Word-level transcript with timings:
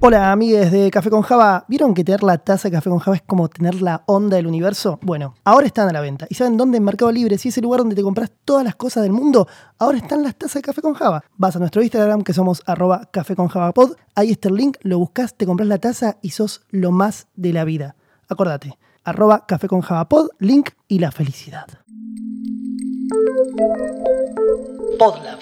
Hola 0.00 0.30
amigues 0.30 0.70
de 0.70 0.90
Café 0.92 1.10
con 1.10 1.22
Java, 1.22 1.64
¿vieron 1.66 1.92
que 1.94 2.04
tener 2.04 2.22
la 2.22 2.38
taza 2.38 2.68
de 2.68 2.72
Café 2.76 2.90
con 2.90 3.00
Java 3.00 3.16
es 3.16 3.22
como 3.22 3.48
tener 3.48 3.82
la 3.82 4.04
onda 4.06 4.36
del 4.36 4.46
universo? 4.46 5.00
Bueno, 5.02 5.34
ahora 5.42 5.66
están 5.66 5.88
a 5.88 5.92
la 5.92 6.00
venta. 6.00 6.26
¿Y 6.30 6.36
saben 6.36 6.56
dónde 6.56 6.78
en 6.78 6.84
Mercado 6.84 7.10
Libre? 7.10 7.36
Si 7.38 7.48
es 7.48 7.58
el 7.58 7.64
lugar 7.64 7.80
donde 7.80 7.96
te 7.96 8.02
compras 8.02 8.30
todas 8.44 8.62
las 8.62 8.76
cosas 8.76 9.02
del 9.02 9.12
mundo, 9.12 9.48
ahora 9.78 9.98
están 9.98 10.22
las 10.22 10.36
tazas 10.36 10.54
de 10.54 10.62
Café 10.62 10.80
con 10.80 10.94
Java. 10.94 11.24
Vas 11.36 11.56
a 11.56 11.58
nuestro 11.58 11.82
Instagram 11.82 12.22
que 12.22 12.32
somos 12.32 12.62
arroba 12.66 13.08
Café 13.10 13.34
con 13.34 13.48
Java 13.48 13.72
Pod, 13.72 13.96
ahí 14.14 14.30
está 14.30 14.48
el 14.48 14.54
link, 14.54 14.76
lo 14.82 15.00
buscas, 15.00 15.34
te 15.34 15.44
compras 15.44 15.68
la 15.68 15.78
taza 15.78 16.18
y 16.22 16.30
sos 16.30 16.62
lo 16.70 16.92
más 16.92 17.26
de 17.34 17.52
la 17.52 17.64
vida. 17.64 17.96
Acordate, 18.28 18.78
arroba 19.04 19.46
Café 19.46 19.68
con 19.68 19.80
Java 19.80 20.08
Pod, 20.08 20.28
link 20.38 20.70
y 20.88 20.98
la 20.98 21.10
felicidad. 21.10 21.66
Podlab. 24.98 25.38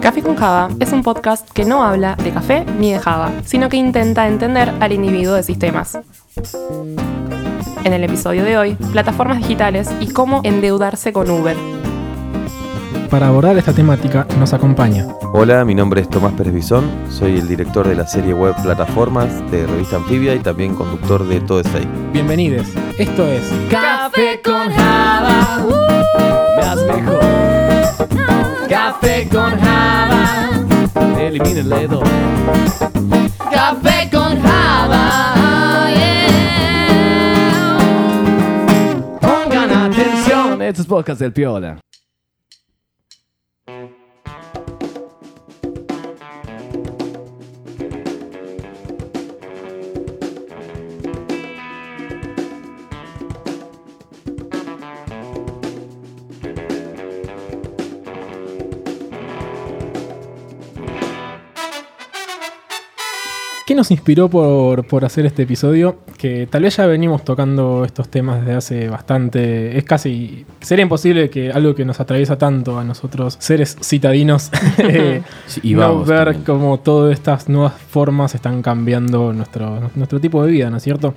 Café 0.00 0.22
con 0.22 0.36
Java 0.36 0.70
es 0.80 0.92
un 0.92 1.02
podcast 1.02 1.50
que 1.50 1.64
no 1.64 1.82
habla 1.82 2.14
de 2.16 2.32
café 2.32 2.64
ni 2.78 2.92
de 2.92 2.98
Java, 2.98 3.32
sino 3.44 3.68
que 3.68 3.76
intenta 3.76 4.26
entender 4.26 4.72
al 4.80 4.92
individuo 4.92 5.34
de 5.34 5.42
sistemas. 5.42 5.98
En 7.84 7.92
el 7.92 8.04
episodio 8.04 8.44
de 8.44 8.58
hoy, 8.58 8.74
plataformas 8.92 9.38
digitales 9.38 9.88
y 10.00 10.08
cómo 10.08 10.40
endeudarse 10.44 11.12
con 11.12 11.30
Uber. 11.30 11.56
Para 13.10 13.28
abordar 13.28 13.56
esta 13.56 13.72
temática 13.72 14.26
nos 14.38 14.52
acompaña 14.52 15.06
Hola, 15.32 15.64
mi 15.64 15.74
nombre 15.74 16.02
es 16.02 16.10
Tomás 16.10 16.34
Pérez 16.34 16.52
Bisón, 16.52 16.90
soy 17.10 17.38
el 17.38 17.48
director 17.48 17.88
de 17.88 17.94
la 17.94 18.06
serie 18.06 18.34
web 18.34 18.54
Plataformas 18.62 19.28
de 19.50 19.66
Revista 19.66 19.96
Anfibia 19.96 20.34
y 20.34 20.40
también 20.40 20.74
conductor 20.74 21.26
de 21.26 21.40
Todo 21.40 21.60
es 21.60 21.68
Fake. 21.68 21.88
Bienvenidos, 22.12 22.66
esto 22.98 23.26
es 23.26 23.44
Café 23.70 24.40
con 24.42 24.70
Java, 24.70 25.66
uh, 25.66 26.60
más 26.60 26.82
mejor. 26.84 27.20
Café 28.68 29.28
con 29.28 29.58
Java, 29.58 30.50
elimina 31.18 31.60
el 31.60 31.68
dedo. 31.68 32.02
Atención, 40.58 40.68
estos 40.68 40.86
podcasts 40.86 41.20
del 41.20 41.32
Piola. 41.32 41.80
¿Qué 63.66 63.74
nos 63.74 63.90
inspiró 63.90 64.30
por, 64.30 64.86
por 64.86 65.04
hacer 65.04 65.26
este 65.26 65.42
episodio? 65.42 65.98
Que 66.18 66.48
tal 66.50 66.62
vez 66.64 66.76
ya 66.76 66.86
venimos 66.86 67.24
tocando 67.24 67.84
estos 67.84 68.08
temas 68.08 68.40
desde 68.40 68.54
hace 68.54 68.88
bastante. 68.88 69.78
Es 69.78 69.84
casi. 69.84 70.44
Sería 70.60 70.82
imposible 70.82 71.30
que 71.30 71.52
algo 71.52 71.76
que 71.76 71.84
nos 71.84 72.00
atraviesa 72.00 72.36
tanto 72.36 72.76
a 72.76 72.82
nosotros, 72.82 73.36
seres 73.38 73.76
citadinos, 73.82 74.50
eh, 74.78 75.22
y 75.62 75.74
no 75.74 76.04
ver 76.04 76.24
también. 76.24 76.44
cómo 76.44 76.80
todas 76.80 77.14
estas 77.14 77.48
nuevas 77.48 77.74
formas 77.74 78.34
están 78.34 78.62
cambiando 78.62 79.32
nuestro, 79.32 79.90
nuestro 79.94 80.20
tipo 80.20 80.44
de 80.44 80.50
vida, 80.50 80.70
¿no 80.70 80.78
es 80.78 80.82
cierto? 80.82 81.14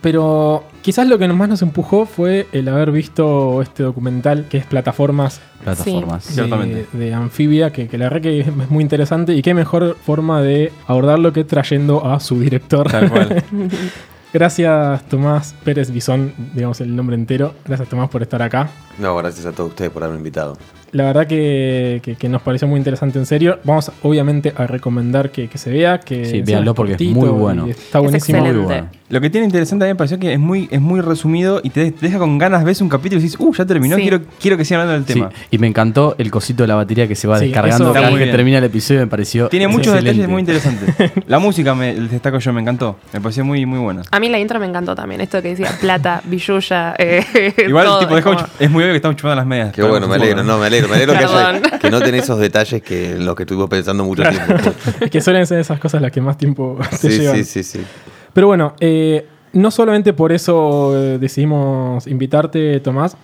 Pero 0.00 0.64
quizás 0.82 1.06
lo 1.06 1.18
que 1.18 1.28
más 1.28 1.48
nos 1.48 1.62
empujó 1.62 2.06
fue 2.06 2.46
el 2.52 2.68
haber 2.68 2.90
visto 2.90 3.62
este 3.62 3.82
documental 3.82 4.46
que 4.48 4.58
es 4.58 4.66
Plataformas 4.66 5.40
Plataformas. 5.62 6.26
de, 6.26 6.34
Ciertamente. 6.34 6.86
de 6.92 7.14
Anfibia, 7.14 7.70
que, 7.70 7.88
que 7.88 7.96
la 7.96 8.06
verdad 8.06 8.20
que 8.20 8.40
es 8.40 8.70
muy 8.70 8.82
interesante 8.82 9.34
y 9.34 9.42
qué 9.42 9.54
mejor 9.54 9.96
forma 9.96 10.42
de 10.42 10.72
abordarlo 10.86 11.32
que 11.32 11.44
trayendo 11.44 12.04
a 12.04 12.20
su 12.20 12.40
director. 12.40 12.90
Tal 12.90 13.10
cual. 13.10 13.44
Gracias 14.32 15.02
Tomás 15.08 15.54
Pérez 15.64 15.90
Bisón, 15.90 16.32
digamos 16.54 16.80
el 16.80 16.94
nombre 16.94 17.16
entero. 17.16 17.54
Gracias 17.64 17.88
Tomás 17.88 18.08
por 18.08 18.22
estar 18.22 18.42
acá. 18.42 18.68
No, 18.98 19.16
gracias 19.16 19.46
a 19.46 19.52
todos 19.52 19.70
ustedes 19.70 19.90
por 19.90 20.02
haberme 20.02 20.18
invitado. 20.18 20.56
La 20.92 21.04
verdad 21.04 21.26
que, 21.26 22.00
que- 22.02 22.14
que 22.14 22.28
nos 22.28 22.40
pareció 22.40 22.66
muy 22.68 22.78
interesante 22.78 23.18
en 23.18 23.26
serio. 23.26 23.58
Vamos 23.64 23.90
obviamente 24.02 24.54
a 24.56 24.66
recomendar 24.66 25.30
que, 25.30 25.48
que 25.48 25.58
se 25.58 25.68
vea, 25.70 25.98
que 26.00 26.24
Sí, 26.24 26.40
véanlo 26.42 26.74
porque 26.74 26.94
es 26.94 27.00
muy 27.02 27.28
bueno. 27.28 27.66
Está 27.66 27.98
Es 27.98 28.04
buenísimo. 28.04 28.38
excelente. 28.38 28.52
Muy 28.58 28.66
bueno. 28.66 28.88
Lo 29.08 29.20
que 29.20 29.30
tiene 29.30 29.44
interesante 29.44 29.84
a 29.84 29.88
mí 29.88 29.92
me 29.92 29.96
pareció 29.96 30.18
que 30.18 30.32
es 30.32 30.38
muy, 30.38 30.68
es 30.70 30.80
muy 30.80 31.00
resumido 31.00 31.60
y 31.62 31.70
te, 31.70 31.92
te 31.92 32.06
deja 32.06 32.18
con 32.18 32.38
ganas, 32.38 32.64
ves 32.64 32.80
un 32.80 32.88
capítulo 32.88 33.20
y 33.20 33.24
dices, 33.24 33.38
uh, 33.38 33.52
ya 33.54 33.64
terminó, 33.66 33.96
Sí. 33.96 34.02
quiero, 34.02 34.20
quiero 34.40 34.56
que 34.56 34.64
sigan 34.64 34.82
hablando 34.82 35.04
del 35.06 35.14
Sí, 35.14 35.20
tema. 35.20 35.30
y 35.50 35.58
me 35.58 35.66
encantó 35.66 36.14
el 36.18 36.30
cosito 36.30 36.62
de 36.64 36.68
la 36.68 36.74
batería 36.76 37.06
que 37.06 37.14
se 37.14 37.28
va 37.28 37.38
Sí, 37.38 37.46
descargando 37.46 37.92
cada 37.92 38.10
vez 38.10 38.18
que 38.18 38.26
termina 38.32 38.58
el 38.58 38.64
episodio. 38.64 39.00
Me 39.00 39.06
pareció. 39.06 39.48
Tiene 39.48 39.68
muchos 39.68 39.88
excelente. 39.88 40.22
detalles 40.22 40.28
muy 40.30 40.40
interesantes. 40.40 41.12
La 41.28 41.38
música 41.38 41.74
me 41.74 41.94
destaco 41.94 42.38
yo, 42.38 42.52
me 42.52 42.62
encantó. 42.62 42.96
Me 43.12 43.20
pareció 43.20 43.44
muy, 43.44 43.64
muy 43.66 43.78
buena. 43.78 44.02
A 44.10 44.18
mí 44.18 44.28
la 44.28 44.38
intro 44.40 44.58
me 44.58 44.66
encantó 44.66 44.94
también, 44.94 45.20
esto 45.20 45.42
que 45.42 45.48
decía 45.50 45.70
plata, 45.80 46.22
billulla, 46.24 46.94
eh, 46.98 47.22
Igual, 47.68 47.84
todo, 47.86 47.98
tipo, 48.00 48.18
es 48.18 48.24
como- 48.24 48.40
es 48.58 48.70
muy 48.70 48.82
obvio 48.86 48.92
que 48.94 48.96
estamos 48.96 49.16
chupando 49.16 49.36
las 49.36 49.46
medias. 49.46 49.72
Qué 49.72 49.82
bueno, 49.82 50.08
me 50.08 50.14
alegro, 50.16 50.42
no, 50.42 50.58
me 50.58 50.66
alegro, 50.66 50.88
me 50.88 50.96
alegro 50.96 51.12
que, 51.14 51.24
haya- 51.24 51.78
que 51.78 51.90
no 51.90 52.00
tenés 52.00 52.24
esos 52.24 52.38
detalles 52.38 52.82
que 52.82 53.12
en 53.12 53.26
los 53.26 53.34
que 53.34 53.42
estuvimos 53.44 53.68
pensando 53.68 54.04
mucho 54.04 54.22
tiempo. 54.22 54.54
Es 55.00 55.10
que 55.10 55.20
suelen 55.20 55.46
ser 55.46 55.58
esas 55.60 55.78
cosas 55.78 56.00
las 56.02 56.10
que 56.12 56.20
más 56.20 56.38
tiempo 56.38 56.78
te 56.90 56.96
Sí, 57.10 57.18
llevan. 57.20 57.36
sí, 57.36 57.44
sí, 57.44 57.62
sí. 57.62 57.84
Pero 58.32 58.46
bueno, 58.48 58.74
eh, 58.80 59.26
no 59.52 59.70
solamente 59.70 60.12
por 60.12 60.32
eso 60.32 60.92
eh, 60.94 61.18
decidimos 61.18 62.06
invitarte, 62.06 62.80
Tomás, 62.80 63.16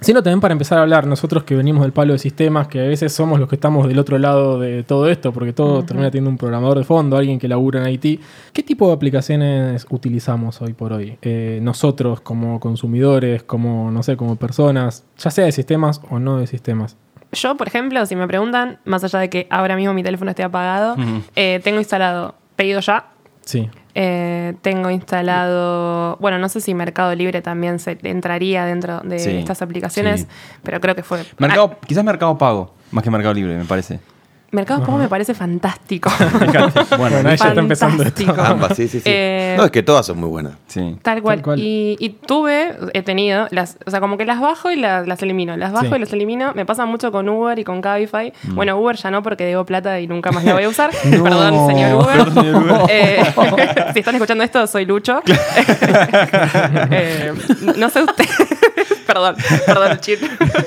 sino 0.00 0.22
también 0.22 0.40
para 0.40 0.52
empezar 0.52 0.78
a 0.78 0.82
hablar, 0.82 1.06
nosotros 1.06 1.44
que 1.44 1.54
venimos 1.54 1.82
del 1.82 1.92
palo 1.92 2.12
de 2.12 2.18
sistemas, 2.18 2.68
que 2.68 2.80
a 2.80 2.84
veces 2.88 3.12
somos 3.12 3.38
los 3.38 3.48
que 3.48 3.56
estamos 3.56 3.88
del 3.88 3.98
otro 3.98 4.18
lado 4.18 4.58
de 4.58 4.82
todo 4.82 5.08
esto, 5.08 5.32
porque 5.32 5.52
todo 5.52 5.82
termina 5.84 6.10
teniendo 6.10 6.30
un 6.30 6.38
programador 6.38 6.78
de 6.78 6.84
fondo, 6.84 7.16
alguien 7.16 7.38
que 7.38 7.48
labura 7.48 7.86
en 7.86 7.94
IT. 7.94 8.20
¿Qué 8.52 8.62
tipo 8.62 8.88
de 8.88 8.94
aplicaciones 8.94 9.86
utilizamos 9.90 10.60
hoy 10.62 10.72
por 10.72 10.92
hoy? 10.92 11.18
Eh, 11.22 11.60
nosotros 11.62 12.20
como 12.20 12.60
consumidores, 12.60 13.42
como, 13.42 13.90
no 13.90 14.02
sé, 14.02 14.16
como 14.16 14.36
personas, 14.36 15.04
ya 15.18 15.30
sea 15.30 15.44
de 15.44 15.52
sistemas 15.52 16.00
o 16.10 16.18
no 16.18 16.38
de 16.38 16.46
sistemas. 16.46 16.96
Yo, 17.32 17.56
por 17.56 17.68
ejemplo, 17.68 18.04
si 18.06 18.16
me 18.16 18.26
preguntan, 18.26 18.80
más 18.84 19.04
allá 19.04 19.20
de 19.20 19.30
que 19.30 19.46
ahora 19.50 19.76
mismo 19.76 19.94
mi 19.94 20.02
teléfono 20.02 20.30
esté 20.30 20.42
apagado, 20.42 20.96
eh, 21.36 21.60
tengo 21.62 21.78
instalado 21.78 22.34
Pedido 22.60 22.80
Ya, 22.80 23.06
Sí. 23.44 23.68
eh, 23.94 24.54
tengo 24.62 24.90
instalado, 24.90 26.16
bueno, 26.20 26.38
no 26.38 26.48
sé 26.48 26.60
si 26.60 26.74
Mercado 26.74 27.14
Libre 27.14 27.42
también 27.42 27.78
se 27.78 27.98
entraría 28.02 28.64
dentro 28.64 29.00
de 29.00 29.18
Sí, 29.18 29.30
estas 29.38 29.62
aplicaciones, 29.62 30.20
sí. 30.22 30.26
pero 30.62 30.80
creo 30.80 30.94
que 30.94 31.02
fue... 31.02 31.24
Mercado, 31.38 31.76
quizás 31.86 32.04
Mercado 32.04 32.36
Pago, 32.38 32.74
más 32.92 33.02
que 33.02 33.10
Mercado 33.10 33.34
Libre, 33.34 33.56
me 33.56 33.64
parece. 33.64 33.98
Mercado 34.52 34.80
Pago 34.84 34.98
me 34.98 35.08
parece 35.08 35.32
fantástico. 35.34 36.10
Bueno, 36.98 37.22
ya 37.22 37.34
está 37.34 37.52
empezando 37.52 38.02
esto. 38.02 38.34
Ambas, 38.38 38.76
sí, 38.76 38.88
sí, 38.88 38.98
sí. 39.00 39.04
Eh, 39.06 39.54
No, 39.56 39.64
es 39.64 39.70
que 39.70 39.82
todas 39.82 40.04
son 40.06 40.18
muy 40.18 40.28
buenas. 40.28 40.54
Sí. 40.66 40.96
Tal 41.02 41.22
cual. 41.22 41.38
Tal 41.38 41.44
cual. 41.44 41.58
Y, 41.60 41.96
y 41.98 42.10
tuve, 42.10 42.74
he 42.92 43.02
tenido, 43.02 43.46
las, 43.50 43.78
o 43.86 43.90
sea, 43.90 44.00
como 44.00 44.16
que 44.18 44.24
las 44.26 44.40
bajo 44.40 44.70
y 44.70 44.76
las, 44.76 45.06
las 45.06 45.22
elimino. 45.22 45.56
Las 45.56 45.72
bajo 45.72 45.86
Sí. 45.86 45.94
y 45.94 45.98
las 46.00 46.12
elimino. 46.12 46.52
Me 46.54 46.66
pasa 46.66 46.84
mucho 46.84 47.10
con 47.12 47.28
Uber 47.28 47.58
y 47.58 47.64
con 47.64 47.80
Cabify. 47.80 48.32
Mm. 48.42 48.54
Bueno, 48.54 48.76
Uber 48.78 48.96
ya 48.96 49.10
no 49.10 49.22
porque 49.22 49.44
debo 49.44 49.64
plata 49.64 50.00
y 50.00 50.06
nunca 50.06 50.30
más 50.32 50.44
la 50.44 50.54
voy 50.54 50.64
a 50.64 50.68
usar. 50.68 50.90
Perdón, 51.02 51.66
señor 51.68 51.94
Uber. 52.02 52.16
Perdón, 52.18 52.34
señor 52.34 52.62
Uber. 52.62 52.80
Eh, 52.90 53.22
si 53.94 53.98
están 54.00 54.14
escuchando 54.16 54.44
esto, 54.44 54.66
soy 54.66 54.84
Lucho. 54.84 55.22
Eh, 56.90 57.32
no 57.76 57.88
sé 57.88 58.02
ustedes. 58.02 58.30
Perdón, 59.12 59.36
perdón, 59.66 59.90
el 59.92 60.00
chip. 60.00 60.20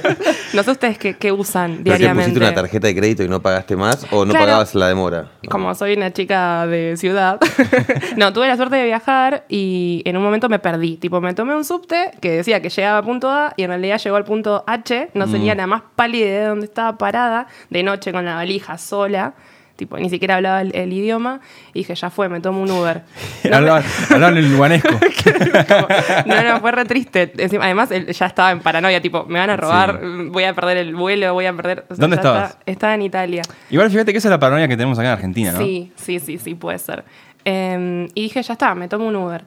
no 0.53 0.63
sé 0.63 0.71
ustedes 0.71 0.97
qué, 0.97 1.15
qué 1.15 1.31
usan 1.31 1.71
¿Pero 1.71 1.83
que 1.83 1.89
diariamente. 1.99 2.31
pusiste 2.31 2.45
una 2.45 2.53
tarjeta 2.55 2.87
de 2.87 2.95
crédito 2.95 3.23
y 3.23 3.29
no 3.29 3.41
pagaste 3.41 3.75
más 3.75 4.05
o 4.11 4.25
no 4.25 4.31
Claro. 4.31 4.45
pagabas 4.45 4.75
la 4.75 4.87
demora? 4.87 5.21
No. 5.43 5.49
Como 5.49 5.73
soy 5.75 5.93
una 5.93 6.11
chica 6.11 6.67
de 6.67 6.97
ciudad, 6.97 7.39
no, 8.17 8.33
tuve 8.33 8.47
la 8.47 8.57
suerte 8.57 8.75
de 8.75 8.85
viajar 8.85 9.45
y 9.49 10.01
en 10.05 10.17
un 10.17 10.23
momento 10.23 10.49
me 10.49 10.59
perdí. 10.59 10.97
Tipo, 10.97 11.21
me 11.21 11.33
tomé 11.33 11.55
un 11.55 11.63
subte 11.65 12.11
que 12.21 12.31
decía 12.31 12.61
que 12.61 12.69
llegaba 12.69 12.97
a 12.99 13.03
punto 13.03 13.29
A 13.29 13.53
y 13.55 13.63
en 13.63 13.69
realidad 13.69 13.99
llegó 14.03 14.15
al 14.15 14.25
punto 14.25 14.63
H. 14.67 15.09
No 15.13 15.27
tenía 15.27 15.55
la 15.55 15.67
más 15.67 15.83
pálida 15.95 16.25
idea 16.25 16.41
de 16.41 16.47
dónde 16.47 16.65
estaba 16.65 16.97
parada, 16.97 17.47
de 17.69 17.83
noche 17.83 18.11
con 18.11 18.25
la 18.25 18.35
valija 18.35 18.77
sola. 18.77 19.33
Tipo, 19.75 19.97
ni 19.97 20.07
siquiera 20.09 20.35
hablaba 20.35 20.61
el, 20.61 20.75
el 20.75 20.93
idioma. 20.93 21.41
Y 21.73 21.79
dije, 21.79 21.95
ya 21.95 22.09
fue, 22.11 22.29
me 22.29 22.39
tomo 22.39 22.61
un 22.61 22.69
Uber. 22.69 23.01
No, 23.49 23.57
Hablaban, 23.57 24.51
luganesco. 24.51 24.89
como- 24.97 25.87
no, 26.25 26.43
no, 26.43 26.59
fue 26.59 26.71
re 26.71 26.85
triste. 26.85 27.33
Además, 27.59 27.89
ya 27.89 28.25
estaba 28.25 28.51
en 28.51 28.59
paranoia, 28.59 29.01
tipo, 29.01 29.25
me 29.25 29.39
van 29.39 29.49
a 29.49 29.57
robar, 29.57 29.99
voy 30.29 30.43
a 30.43 30.53
perder 30.53 30.77
el 30.77 30.95
vuelo, 30.95 31.33
voy 31.33 31.45
a 31.47 31.53
perder... 31.53 31.85
o 31.89 31.95
sea, 31.95 32.01
¿Dónde 32.01 32.15
estabas? 32.17 32.49
Estaba, 32.51 32.63
estaba 32.65 32.93
en 32.95 33.01
Italia. 33.01 33.41
Igual 33.69 33.89
fíjate 33.89 34.11
que 34.11 34.19
esa 34.19 34.27
es 34.27 34.31
la 34.31 34.39
paranoia 34.39 34.67
que 34.67 34.77
tenemos 34.77 34.97
acá 34.99 35.07
en 35.09 35.13
Argentina, 35.13 35.51
¿no? 35.51 35.57
Sí, 35.59 35.91
sí, 35.95 36.19
sí, 36.19 36.37
sí, 36.37 36.55
puede 36.55 36.77
ser. 36.79 37.03
Eh, 37.45 38.07
y 38.13 38.21
dije, 38.23 38.41
ya 38.41 38.53
está, 38.53 38.75
me 38.75 38.87
tomo 38.87 39.07
un 39.07 39.15
Uber. 39.15 39.43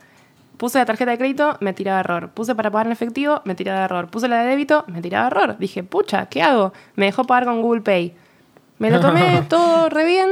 Puse 0.57 0.79
la 0.79 0.87
tarjeta 0.87 1.11
de 1.11 1.19
crédito, 1.19 1.57
me 1.61 1.73
tiraba 1.75 2.01
error. 2.01 2.31
Puse 2.31 2.55
para 2.55 2.71
pagar 2.71 2.87
en 2.87 2.93
efectivo, 2.93 3.43
me 3.45 3.55
tiraba 3.55 3.85
error. 3.85 4.09
Puse 4.09 4.27
la 4.27 4.43
de 4.43 4.49
débito, 4.49 4.85
me 4.89 5.03
tiraba 5.03 5.27
error. 5.27 5.57
Dije, 5.59 5.83
pucha, 5.83 6.27
¿qué 6.27 6.43
hago? 6.43 6.73
Me 6.95 7.07
dejó 7.07 7.25
pagar 7.25 7.45
con 7.45 7.61
Google 7.63 7.83
Pay. 7.83 8.15
Me 8.79 8.91
lo 8.91 9.01
tomé 9.01 9.43
todo 9.49 9.89
re 9.89 10.05
bien. 10.05 10.31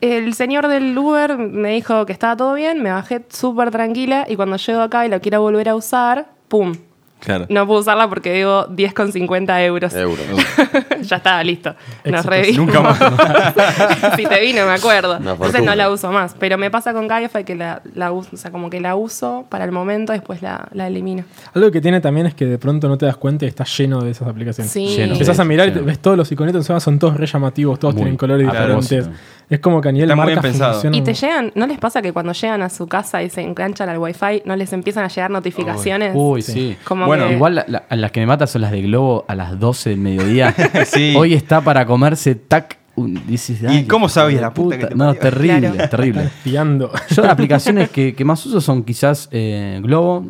El 0.00 0.34
señor 0.34 0.68
del 0.68 0.96
Uber 0.96 1.38
me 1.38 1.70
dijo 1.70 2.04
que 2.04 2.12
estaba 2.12 2.36
todo 2.36 2.54
bien, 2.54 2.82
me 2.82 2.90
bajé 2.90 3.24
súper 3.28 3.70
tranquila 3.70 4.26
y 4.28 4.36
cuando 4.36 4.56
llego 4.56 4.80
acá 4.82 5.06
y 5.06 5.08
lo 5.08 5.20
quiero 5.20 5.40
volver 5.40 5.70
a 5.70 5.74
usar, 5.74 6.26
¡pum! 6.48 6.74
Claro. 7.20 7.46
No 7.48 7.66
puedo 7.66 7.80
usarla 7.80 8.08
porque 8.08 8.30
debo 8.30 8.68
10,50 8.68 9.64
euros. 9.64 9.94
Euros. 9.94 10.24
ya 11.02 11.16
estaba 11.16 11.42
listo. 11.42 11.74
Nos 12.04 12.24
revimos. 12.26 12.66
Nunca 12.66 12.80
más. 12.80 12.98
si 14.16 14.26
te 14.26 14.40
vino, 14.40 14.66
me 14.66 14.72
acuerdo. 14.72 15.16
Entonces 15.16 15.64
no 15.64 15.74
la 15.74 15.90
uso 15.90 16.12
más. 16.12 16.36
Pero 16.38 16.58
me 16.58 16.70
pasa 16.70 16.92
con 16.92 17.08
Cabify 17.08 17.44
que 17.44 17.54
la, 17.54 17.82
la 17.94 18.12
uso, 18.12 18.30
o 18.34 18.36
sea, 18.36 18.50
como 18.50 18.70
que 18.70 18.80
la 18.80 18.96
uso 18.96 19.46
para 19.48 19.64
el 19.64 19.72
momento, 19.72 20.12
después 20.12 20.42
la, 20.42 20.68
la 20.72 20.86
elimino. 20.86 21.24
Algo 21.54 21.70
que 21.70 21.80
tiene 21.80 22.00
también 22.00 22.26
es 22.26 22.34
que 22.34 22.44
de 22.44 22.58
pronto 22.58 22.88
no 22.88 22.98
te 22.98 23.06
das 23.06 23.16
cuenta 23.16 23.44
y 23.44 23.48
está 23.48 23.64
lleno 23.64 24.02
de 24.02 24.10
esas 24.10 24.28
aplicaciones. 24.28 24.70
Sí. 24.70 24.94
Lleno. 24.96 25.14
Empezás 25.14 25.40
a 25.40 25.44
mirar 25.44 25.68
y 25.68 25.72
ves 25.72 25.98
todos 25.98 26.16
los 26.16 26.30
iconitos, 26.30 26.60
encima 26.60 26.80
son 26.80 26.98
todos 26.98 27.16
re 27.16 27.26
llamativos, 27.26 27.78
todos 27.78 27.94
Muy 27.94 28.02
tienen 28.02 28.16
colores 28.16 28.46
diferentes. 28.46 29.08
Es 29.48 29.60
como 29.60 29.80
que 29.80 29.88
a 29.90 29.92
nivel 29.92 30.10
Está 30.10 30.16
muy 30.16 30.24
marca 30.34 30.40
bien 30.40 30.52
pensado. 30.52 30.90
Y 30.92 31.02
te 31.02 31.14
llegan, 31.14 31.52
¿no 31.54 31.66
les 31.68 31.78
pasa 31.78 32.02
que 32.02 32.12
cuando 32.12 32.32
llegan 32.32 32.62
a 32.62 32.68
su 32.68 32.88
casa 32.88 33.22
y 33.22 33.30
se 33.30 33.42
enganchan 33.42 33.88
al 33.88 33.98
wifi, 33.98 34.42
no 34.44 34.56
les 34.56 34.72
empiezan 34.72 35.04
a 35.04 35.08
llegar 35.08 35.30
notificaciones? 35.30 36.12
Uy, 36.14 36.42
sí. 36.42 36.76
Como 36.84 37.06
Bueno, 37.06 37.28
que- 37.28 37.34
Igual 37.34 37.54
la- 37.54 37.64
la- 37.68 37.84
las 37.96 38.10
que 38.10 38.20
me 38.20 38.26
matan 38.26 38.48
son 38.48 38.62
las 38.62 38.72
de 38.72 38.82
Globo 38.82 39.24
a 39.28 39.34
las 39.36 39.58
12 39.60 39.90
del 39.90 40.00
mediodía. 40.00 40.52
Sí. 40.86 41.14
Hoy 41.16 41.34
está 41.34 41.60
para 41.60 41.86
comerse 41.86 42.34
tac. 42.34 42.78
un- 42.96 43.26
dices, 43.26 43.62
¿Y 43.62 43.66
"Ay, 43.66 43.84
cómo 43.84 44.06
hijo 44.06 44.14
sabías 44.14 44.40
de 44.40 44.46
la 44.46 44.54
puta 44.54 44.78
que 44.78 44.86
te 44.86 44.94
No, 44.94 45.04
parió"? 45.08 45.20
terrible, 45.20 45.70
Claro. 45.70 45.88
terrible. 45.90 46.22
Espiando. 46.24 46.90
Yo 47.10 47.22
las 47.22 47.30
aplicaciones 47.32 47.90
que, 47.90 48.14
que 48.14 48.24
más 48.24 48.44
uso 48.46 48.58
son 48.62 48.84
quizás 48.84 49.28
eh, 49.32 49.78
Globo, 49.82 50.24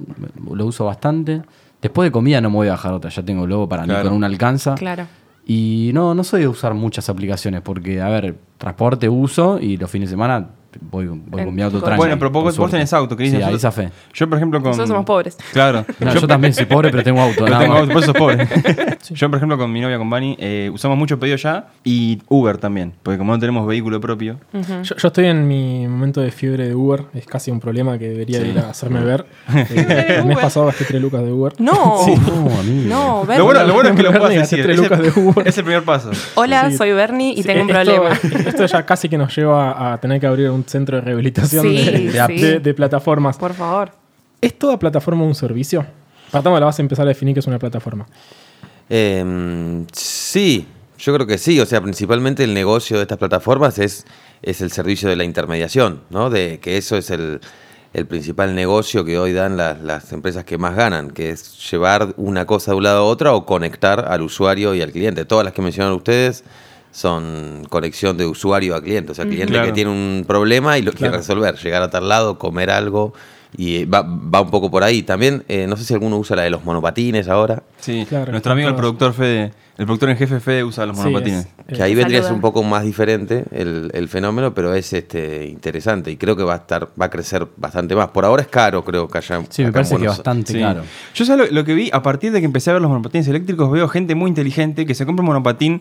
lo 0.53 0.67
uso 0.67 0.85
bastante. 0.85 1.43
Después 1.81 2.09
de 2.09 2.11
comida 2.11 2.41
no 2.41 2.51
me 2.51 2.57
voy 2.57 2.67
a 2.69 2.73
bajar 2.73 2.93
otra, 2.93 3.09
ya 3.09 3.23
tengo 3.23 3.45
Globo 3.45 3.69
para 3.69 3.85
Claro. 3.85 4.03
ni 4.03 4.09
con 4.09 4.17
una 4.17 4.27
alcanza. 4.27 4.75
Claro. 4.75 5.07
Y 5.49 5.93
no, 5.95 6.13
no 6.13 6.25
soy 6.25 6.41
de 6.41 6.49
usar 6.49 6.75
muchas 6.75 7.09
aplicaciones 7.09 7.63
porque, 7.63 8.01
a 8.01 8.09
ver, 8.09 8.37
transporte 8.59 9.09
uso 9.09 9.61
y 9.61 9.77
los 9.77 9.89
fines 9.89 10.11
de 10.11 10.15
semana 10.15 10.49
voy, 10.81 11.07
voy 11.07 11.45
con 11.45 11.55
mi 11.55 11.63
auto 11.63 11.81
tranqui. 11.81 11.97
Bueno, 11.99 12.19
pero 12.19 12.31
vos, 12.31 12.57
vos 12.57 12.71
tenés 12.71 12.93
auto, 12.93 13.17
Cris. 13.17 13.31
Sí, 13.33 13.43
ahí 13.43 13.59
zafé. 13.59 13.91
Yo, 14.15 14.29
por 14.29 14.39
ejemplo, 14.39 14.61
con. 14.61 14.71
Nosotros 14.71 14.89
somos 14.89 15.05
pobres. 15.05 15.37
Claro. 15.53 15.85
No, 16.01 16.13
yo, 16.15 16.27
también 16.27 16.53
soy 16.55 16.67
pobre, 16.67 16.91
pero 16.91 17.03
tengo 17.03 17.21
auto. 17.21 17.41
Yo 17.41 17.49
nada 17.49 17.61
tengo 17.63 17.77
auto, 17.77 17.93
por 17.93 18.03
eso 18.03 18.13
sos 18.13 18.17
pobre. 18.17 18.47
Yo, 19.11 19.31
por 19.31 19.37
ejemplo, 19.37 19.57
con 19.57 19.73
mi 19.73 19.81
novia, 19.81 19.99
con 19.99 20.11
Bani, 20.11 20.37
eh, 20.41 20.69
usamos 20.73 20.99
mucho 20.99 21.19
pedido 21.21 21.37
ya 21.37 21.69
y 21.85 22.21
Uber 22.29 22.59
también. 22.59 22.93
Porque 23.03 23.19
como 23.19 23.33
no 23.33 23.39
tenemos 23.39 23.67
vehículo 23.67 24.01
propio. 24.01 24.39
Yo, 24.83 24.97
yo 24.97 25.09
estoy 25.09 25.27
en 25.27 25.47
mi 25.47 25.87
momento 25.87 26.21
de 26.21 26.31
fiebre 26.33 26.67
de 26.69 26.75
Uber. 26.75 27.05
Es 27.15 27.25
casi 27.27 27.51
un 27.51 27.61
problema 27.61 27.99
que 27.99 28.09
debería 28.09 28.41
de 28.41 28.49
ir 28.49 28.59
a 28.59 28.71
hacerme 28.71 29.01
ver. 29.05 29.25
Eh, 29.55 30.17
el 30.19 30.25
mes 30.27 30.39
pasado 30.39 30.67
gasté 30.67 30.85
3 30.87 31.01
lucas 31.01 31.23
de 31.23 31.33
Uber. 31.33 31.53
No, 31.59 31.73
No, 31.73 32.59
amigo. 32.61 32.89
no, 32.89 33.21
Bernie. 33.25 33.39
Lo 33.39 33.45
bueno, 33.45 33.65
lo 33.65 33.75
bueno 33.75 33.89
es 33.91 33.97
que 33.97 34.03
lo 34.03 34.11
puedas 34.13 34.29
decir. 34.31 34.39
gasté 34.41 34.63
tres 34.63 34.75
Es 34.77 34.83
lucas 34.83 34.99
el, 35.01 35.15
de 35.15 35.21
Uber. 35.21 35.49
es 35.49 35.59
el 35.59 35.65
primer 35.65 35.83
paso. 35.85 36.11
Hola, 36.35 36.71
Sí. 36.71 36.77
soy 36.77 36.93
Bernie 36.93 37.33
y 37.33 37.37
Sí, 37.37 37.45
tengo 37.45 37.63
un 37.63 37.71
esto- 37.71 37.95
problema. 38.03 38.19
Esto 38.49 38.67
ya 38.67 38.85
casi 38.85 39.09
que 39.09 39.17
nos 39.19 39.35
lleva 39.37 39.93
a 39.93 39.99
tener 39.99 40.21
que 40.21 40.27
abrir 40.27 40.51
un 40.51 40.66
centro 40.69 40.97
de 40.97 41.03
rehabilitación 41.03 41.63
Sí, 41.67 41.77
de, 41.77 42.13
de 42.13 42.21
app- 42.21 42.31
sí. 42.31 42.41
de- 42.41 42.61
de 42.61 42.75
plataformas. 42.75 43.37
Por 43.39 43.55
favor. 43.55 43.91
¿Es 44.41 44.59
toda 44.59 44.79
plataforma 44.79 45.25
un 45.25 45.35
servicio? 45.35 45.87
Partamos 46.31 46.57
de 46.57 46.61
la 46.61 46.67
base 46.67 46.79
de 46.83 46.85
empezar 46.87 47.05
a 47.07 47.09
definir 47.09 47.35
qué 47.35 47.41
es 47.41 47.47
una 47.47 47.59
plataforma. 47.59 48.07
Eh, 48.89 49.85
sí, 49.93 50.67
yo 50.99 51.15
creo 51.15 51.27
que 51.27 51.39
sí. 51.39 51.59
O 51.61 51.67
sea, 51.67 51.81
principalmente 51.81 52.45
el 52.45 52.55
negocio 52.55 52.97
de 52.97 53.03
estas 53.03 53.19
plataformas 53.19 53.79
es, 53.79 54.07
es 54.43 54.61
el 54.61 54.71
servicio 54.71 55.09
de 55.09 55.17
la 55.17 55.25
intermediación, 55.25 56.03
¿no? 56.11 56.31
De 56.31 56.59
que 56.61 56.77
eso 56.77 56.97
es 56.97 57.11
el, 57.11 57.41
el 57.95 58.07
principal 58.07 58.55
negocio 58.55 59.05
que 59.05 59.19
hoy 59.19 59.33
dan 59.33 59.57
las, 59.57 59.81
las 59.83 60.13
empresas 60.13 60.45
que 60.45 60.59
más 60.59 60.77
ganan, 60.77 61.11
que 61.11 61.31
es 61.31 61.71
llevar 61.71 62.15
una 62.17 62.45
cosa 62.47 62.73
de 62.73 62.77
un 62.77 62.83
lado 62.85 62.99
a 63.01 63.05
otra 63.05 63.33
o 63.35 63.47
conectar 63.47 64.07
al 64.09 64.23
usuario 64.23 64.75
y 64.75 64.83
al 64.83 64.93
cliente. 64.93 65.25
Todas 65.25 65.45
las 65.45 65.55
que 65.55 65.63
mencionaron 65.63 65.97
ustedes 65.97 66.45
son 66.97 67.67
conexión 67.69 68.17
de 68.17 68.25
usuario 68.25 68.75
a 68.75 68.81
cliente. 68.83 69.13
O 69.13 69.15
sea, 69.15 69.27
cliente 69.27 69.53
Claro. 69.53 69.67
que 69.67 69.73
tiene 69.73 69.91
un 69.91 70.25
problema 70.27 70.79
y 70.79 70.83
lo 70.83 70.93
quiere 70.93 71.15
resolver. 71.15 71.55
Llegar 71.57 71.83
a 71.83 71.91
tal 71.91 72.09
lado, 72.09 72.39
comer 72.39 72.71
algo. 72.71 73.13
Y 73.59 73.85
va, 73.85 74.03
va 74.03 74.41
un 74.41 74.51
poco 74.51 74.71
por 74.71 74.83
ahí. 74.83 75.03
También, 75.03 75.45
eh, 75.49 75.67
no 75.69 75.77
sé 75.77 75.85
si 75.85 75.95
alguno 75.95 76.17
usa 76.19 76.37
la 76.37 76.43
de 76.43 76.51
los 76.51 76.65
monopatines 76.65 77.29
ahora. 77.29 77.63
Sí, 77.79 78.05
Claro, 78.09 78.33
nuestro 78.33 78.53
amigo 78.53 78.69
el 78.69 78.75
productor 78.75 79.15
Fede, 79.15 79.53
el 79.79 79.85
productor 79.87 80.11
en 80.11 80.17
jefe 80.17 80.41
Fede 80.41 80.65
usa 80.65 80.85
los 80.85 80.97
Sí, 80.97 81.05
monopatines. 81.05 81.47
es- 81.69 81.77
Que 81.79 81.83
ahí 81.83 81.95
vendría 81.95 82.19
a 82.19 82.23
ser 82.23 82.29
Saluda. 82.29 82.35
un 82.37 82.41
poco 82.43 82.63
más 82.63 82.85
diferente 82.85 83.45
el, 83.53 83.91
el 83.95 84.09
fenómeno, 84.09 84.53
pero 84.53 84.75
es 84.75 84.93
este 84.93 85.47
interesante 85.47 86.11
y 86.11 86.17
creo 86.17 86.37
que 86.37 86.43
va 86.43 86.55
a 86.55 86.57
estar, 86.57 86.89
va 87.01 87.07
a 87.07 87.11
crecer 87.11 87.47
bastante 87.57 87.95
más. 87.95 88.09
Por 88.09 88.25
ahora 88.25 88.43
es 88.43 88.49
caro, 88.49 88.85
creo 88.85 89.09
que 89.09 89.19
allá. 89.19 89.43
Sí, 89.49 89.65
me 89.65 89.73
parece 89.73 89.97
que 89.97 90.07
bastante 90.09 90.53
Sí. 90.53 90.61
caro. 90.61 90.83
Yo 91.15 91.25
sé 91.25 91.37
lo, 91.37 91.47
lo 91.47 91.65
que 91.65 91.75
vi 91.75 91.89
a 91.93 92.03
partir 92.03 92.33
de 92.33 92.41
que 92.41 92.47
empecé 92.47 92.71
a 92.71 92.75
ver 92.75 92.83
los 92.83 92.91
monopatines 92.91 93.27
eléctricos, 93.29 93.71
veo 93.71 93.89
gente 93.89 94.15
muy 94.15 94.29
inteligente 94.29 94.85
que 94.87 94.95
se 94.95 95.07
compra 95.07 95.23
un 95.23 95.27
monopatín 95.29 95.81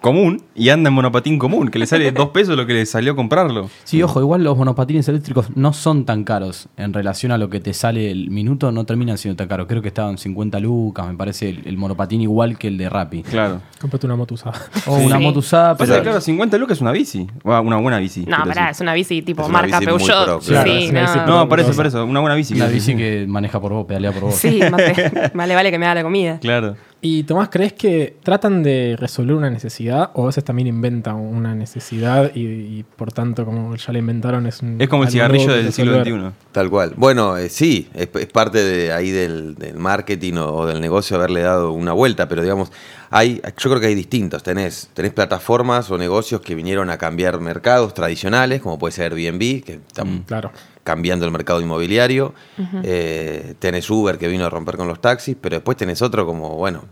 común 0.00 0.42
y 0.54 0.68
anda 0.68 0.88
en 0.88 0.94
monopatín 0.94 1.38
común, 1.38 1.68
que 1.68 1.78
le 1.78 1.86
sale 1.86 2.10
dos 2.12 2.28
pesos 2.28 2.56
lo 2.56 2.66
que 2.66 2.72
le 2.74 2.86
salió 2.86 3.16
comprarlo. 3.16 3.68
Sí, 3.84 4.02
ojo, 4.02 4.20
igual 4.20 4.44
los 4.44 4.56
monopatines 4.56 5.08
eléctricos 5.08 5.48
no 5.56 5.72
son 5.72 6.04
tan 6.04 6.24
caros 6.24 6.68
en 6.76 6.92
relación 6.92 7.32
a 7.32 7.38
lo 7.38 7.50
que 7.50 7.60
te 7.60 7.74
sale 7.74 8.10
el 8.10 8.30
minuto, 8.30 8.70
no 8.72 8.84
terminan 8.84 9.18
siendo 9.18 9.36
tan 9.36 9.48
caros. 9.48 9.66
Creo 9.66 9.82
que 9.82 9.88
estaban 9.88 10.18
50 10.18 10.60
lucas, 10.60 11.06
me 11.08 11.14
parece, 11.14 11.48
el, 11.50 11.62
el 11.66 11.76
monopatín 11.76 12.20
igual 12.20 12.58
que 12.58 12.68
el 12.68 12.78
de 12.78 12.88
Rappi. 12.88 13.22
Claro. 13.22 13.60
Cómprate 13.80 14.06
una 14.06 14.16
moto 14.16 14.34
usada. 14.34 14.60
O 14.86 14.96
una 14.96 15.18
Sí. 15.18 15.22
moto 15.22 15.38
usada, 15.40 15.76
Pasa 15.76 15.96
que, 15.96 16.02
claro, 16.02 16.20
50 16.20 16.58
lucas 16.58 16.78
es 16.78 16.82
una 16.82 16.92
bici. 16.92 17.26
O 17.44 17.60
una 17.60 17.76
buena 17.78 17.98
bici. 17.98 18.24
No, 18.24 18.36
pará, 18.38 18.46
decir. 18.46 18.62
es 18.70 18.80
una 18.80 18.94
bici 18.94 19.22
tipo 19.22 19.42
una 19.44 19.52
marca 19.52 19.78
bici 19.80 19.86
Peugeot. 19.86 20.24
pro, 20.24 20.38
claro, 20.40 20.70
sí, 20.70 20.78
bici 20.78 20.92
no. 20.92 21.26
No, 21.26 21.48
por 21.48 21.58
eso, 21.60 21.68
Cosa. 21.68 21.76
por 21.76 21.86
eso. 21.86 22.04
Una 22.04 22.20
buena 22.20 22.34
bici. 22.36 22.54
una 22.54 22.66
bici 22.66 22.96
que 22.96 23.26
maneja 23.28 23.60
por 23.60 23.72
vos, 23.72 23.86
pedalea 23.86 24.12
por 24.12 24.22
vos. 24.24 24.34
Sí, 24.36 24.60
mate- 24.70 25.30
vale, 25.34 25.54
vale 25.54 25.70
que 25.70 25.78
me 25.78 25.86
da 25.86 25.94
la 25.94 26.02
comida. 26.02 26.38
Claro. 26.40 26.76
Y 27.00 27.22
Tomás, 27.22 27.48
¿crees 27.48 27.74
que 27.74 28.16
tratan 28.24 28.64
de 28.64 28.96
resolver 28.98 29.36
una 29.36 29.50
necesidad 29.50 30.10
o 30.14 30.24
a 30.24 30.26
veces 30.26 30.42
también 30.42 30.66
inventan 30.66 31.14
una 31.14 31.54
necesidad 31.54 32.32
y, 32.34 32.40
y 32.40 32.84
por 32.96 33.12
tanto, 33.12 33.44
como 33.44 33.76
ya 33.76 33.92
la 33.92 34.00
inventaron, 34.00 34.46
es 34.46 34.62
un. 34.62 34.80
Es 34.80 34.88
como 34.88 35.04
el 35.04 35.10
cigarrillo 35.10 35.52
del 35.52 35.72
siglo? 35.72 36.02
XXI. 36.02 36.30
Tal 36.50 36.68
cual. 36.68 36.94
Bueno, 36.96 37.36
eh, 37.36 37.50
sí, 37.50 37.88
es, 37.94 38.08
es 38.12 38.26
parte 38.26 38.64
de 38.64 38.92
ahí 38.92 39.10
del, 39.10 39.54
del 39.54 39.76
marketing 39.76 40.34
o, 40.34 40.52
o 40.52 40.66
del 40.66 40.80
negocio 40.80 41.16
haberle 41.16 41.42
dado 41.42 41.70
una 41.70 41.92
vuelta, 41.92 42.28
pero 42.28 42.42
digamos, 42.42 42.72
hay, 43.10 43.40
yo 43.56 43.70
creo 43.70 43.80
que 43.80 43.86
hay 43.86 43.94
distintos. 43.94 44.42
Tenés, 44.42 44.90
tenés 44.92 45.12
plataformas 45.12 45.90
o 45.92 45.98
negocios 45.98 46.40
que 46.40 46.56
vinieron 46.56 46.90
a 46.90 46.98
cambiar 46.98 47.38
mercados 47.40 47.94
tradicionales, 47.94 48.60
como 48.60 48.76
puede 48.76 48.92
ser 48.92 49.12
Airbnb, 49.12 49.62
que 49.62 49.74
están 49.86 50.24
Claro. 50.24 50.50
Cambiando 50.84 51.24
el 51.26 51.32
mercado 51.32 51.60
inmobiliario. 51.60 52.34
Eh, 52.82 53.54
tenés 53.58 53.88
Uber 53.90 54.18
que 54.18 54.28
vino 54.28 54.44
a 54.44 54.50
romper 54.50 54.76
con 54.76 54.88
los 54.88 55.00
taxis, 55.00 55.36
pero 55.40 55.56
después 55.56 55.76
tenés 55.76 56.02
otro 56.02 56.26
como, 56.26 56.56
bueno, 56.56 56.84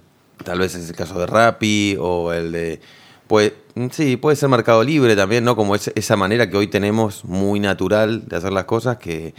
tal 0.44 0.59
vez 0.59 0.75
es 0.75 0.88
el 0.91 0.97
caso 0.97 1.19
de 1.19 1.27
Rappi 1.27 1.97
o 2.00 2.33
el 2.33 2.52
de... 2.52 2.81
Puede, 3.26 3.55
sí, 3.90 4.16
puede 4.16 4.37
ser 4.37 4.49
Mercado 4.49 4.85
Libre 4.85 5.16
también, 5.16 5.43
¿no? 5.45 5.57
Como 5.57 5.75
es- 5.75 5.90
esa 5.97 6.14
manera 6.16 6.49
que 6.49 6.57
hoy 6.57 6.69
tenemos 6.69 7.25
muy 7.25 7.59
natural 7.59 8.28
de 8.28 8.37
hacer 8.37 8.52
las 8.52 8.64
cosas 8.66 8.99
que, 8.99 9.35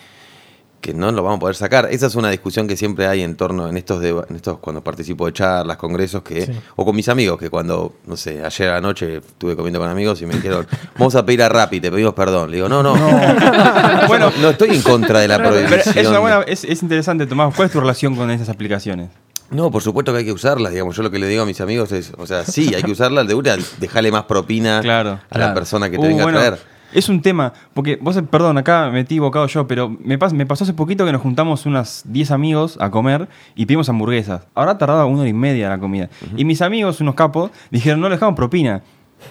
que 0.81 0.93
no 0.93 1.11
lo 1.11 1.23
vamos 1.23 1.37
a 1.37 1.39
poder 1.39 1.55
sacar. 1.55 1.87
Esa 1.91 2.05
es 2.07 2.15
una 2.15 2.29
discusión 2.29 2.67
que 2.67 2.77
siempre 2.77 3.07
hay 3.07 3.21
en 3.23 3.35
torno, 3.35 3.67
en 3.67 3.77
estos, 3.77 4.01
deba- 4.01 4.25
en 4.29 4.35
estos 4.35 4.59
cuando 4.59 4.83
participo 4.83 5.25
de 5.25 5.33
charlas, 5.33 5.75
congresos, 5.77 6.21
que 6.21 6.45
Sí. 6.45 6.51
o 6.75 6.85
con 6.85 6.95
mis 6.95 7.09
amigos, 7.09 7.39
que 7.39 7.49
cuando, 7.49 7.95
no 8.05 8.15
sé, 8.15 8.43
ayer 8.45 8.69
anoche 8.69 9.17
estuve 9.17 9.55
comiendo 9.55 9.79
con 9.79 9.89
amigos 9.89 10.21
y 10.21 10.25
me 10.25 10.35
dijeron, 10.35 10.67
vamos 10.97 11.15
a 11.15 11.25
pedir 11.25 11.41
a 11.43 11.49
Rappi, 11.49 11.81
te 11.81 11.91
pedimos 11.91 12.13
perdón. 12.13 12.51
Le 12.51 12.57
digo, 12.57 12.69
no, 12.69 12.83
no, 12.83 12.93
bueno, 14.07 14.31
no 14.41 14.49
estoy 14.51 14.75
en 14.75 14.81
contra 14.81 15.19
de 15.19 15.27
la 15.27 15.37
Pero 15.39 15.49
prohibición. 15.49 15.97
es, 15.97 16.07
una 16.07 16.19
buena, 16.19 16.41
es, 16.43 16.63
es 16.63 16.81
interesante, 16.81 17.25
Tomás. 17.25 17.53
¿Cuál 17.55 17.65
es 17.67 17.71
tu 17.71 17.79
relación 17.79 18.15
con 18.15 18.29
esas 18.31 18.49
aplicaciones? 18.49 19.09
No, 19.49 19.71
por 19.71 19.81
supuesto 19.81 20.11
que 20.11 20.19
hay 20.19 20.25
que 20.25 20.33
usarlas, 20.33 20.73
digamos. 20.73 20.95
Yo 20.95 21.03
lo 21.03 21.09
que 21.11 21.19
le 21.19 21.27
digo 21.27 21.43
a 21.43 21.45
mis 21.45 21.61
amigos 21.61 21.91
es, 21.93 22.11
o 22.17 22.27
sea, 22.27 22.43
sí, 22.43 22.73
hay 22.75 22.83
que 22.83 22.91
usarlas 22.91 23.27
de 23.27 23.33
una, 23.33 23.55
dejarle 23.79 24.11
más 24.11 24.23
propina 24.25 24.81
Claro, 24.81 25.19
a 25.29 25.37
la 25.37 25.53
persona 25.53 25.89
que 25.89 25.97
te 25.97 26.03
Uh, 26.03 26.07
venga 26.09 26.23
bueno, 26.23 26.37
a 26.37 26.41
traer. 26.41 26.76
Es 26.93 27.09
un 27.09 27.21
tema, 27.21 27.53
porque 27.73 27.97
vos, 28.01 28.17
perdón, 28.31 28.57
acá 28.57 28.89
me 28.91 28.99
he 28.99 29.01
equivocado 29.01 29.45
yo, 29.47 29.67
pero 29.67 29.89
me, 29.89 30.17
pas- 30.17 30.31
me 30.33 30.45
pasó 30.45 30.63
hace 30.63 30.73
poquito 30.73 31.05
que 31.05 31.11
nos 31.11 31.21
juntamos 31.21 31.65
unas 31.65 32.03
10 32.05 32.31
amigos 32.31 32.77
a 32.79 32.89
comer 32.91 33.27
y 33.55 33.65
pedimos 33.65 33.89
hamburguesas. 33.89 34.43
Ahora 34.55 34.77
tardaba 34.77 35.05
una 35.05 35.21
hora 35.21 35.29
y 35.29 35.33
media 35.33 35.69
la 35.69 35.79
comida. 35.79 36.09
Y 36.35 36.45
mis 36.45 36.61
amigos, 36.61 37.01
unos 37.01 37.15
capos, 37.15 37.51
dijeron, 37.71 37.99
no 37.99 38.07
le 38.09 38.15
dejamos 38.15 38.35
propina. 38.35 38.81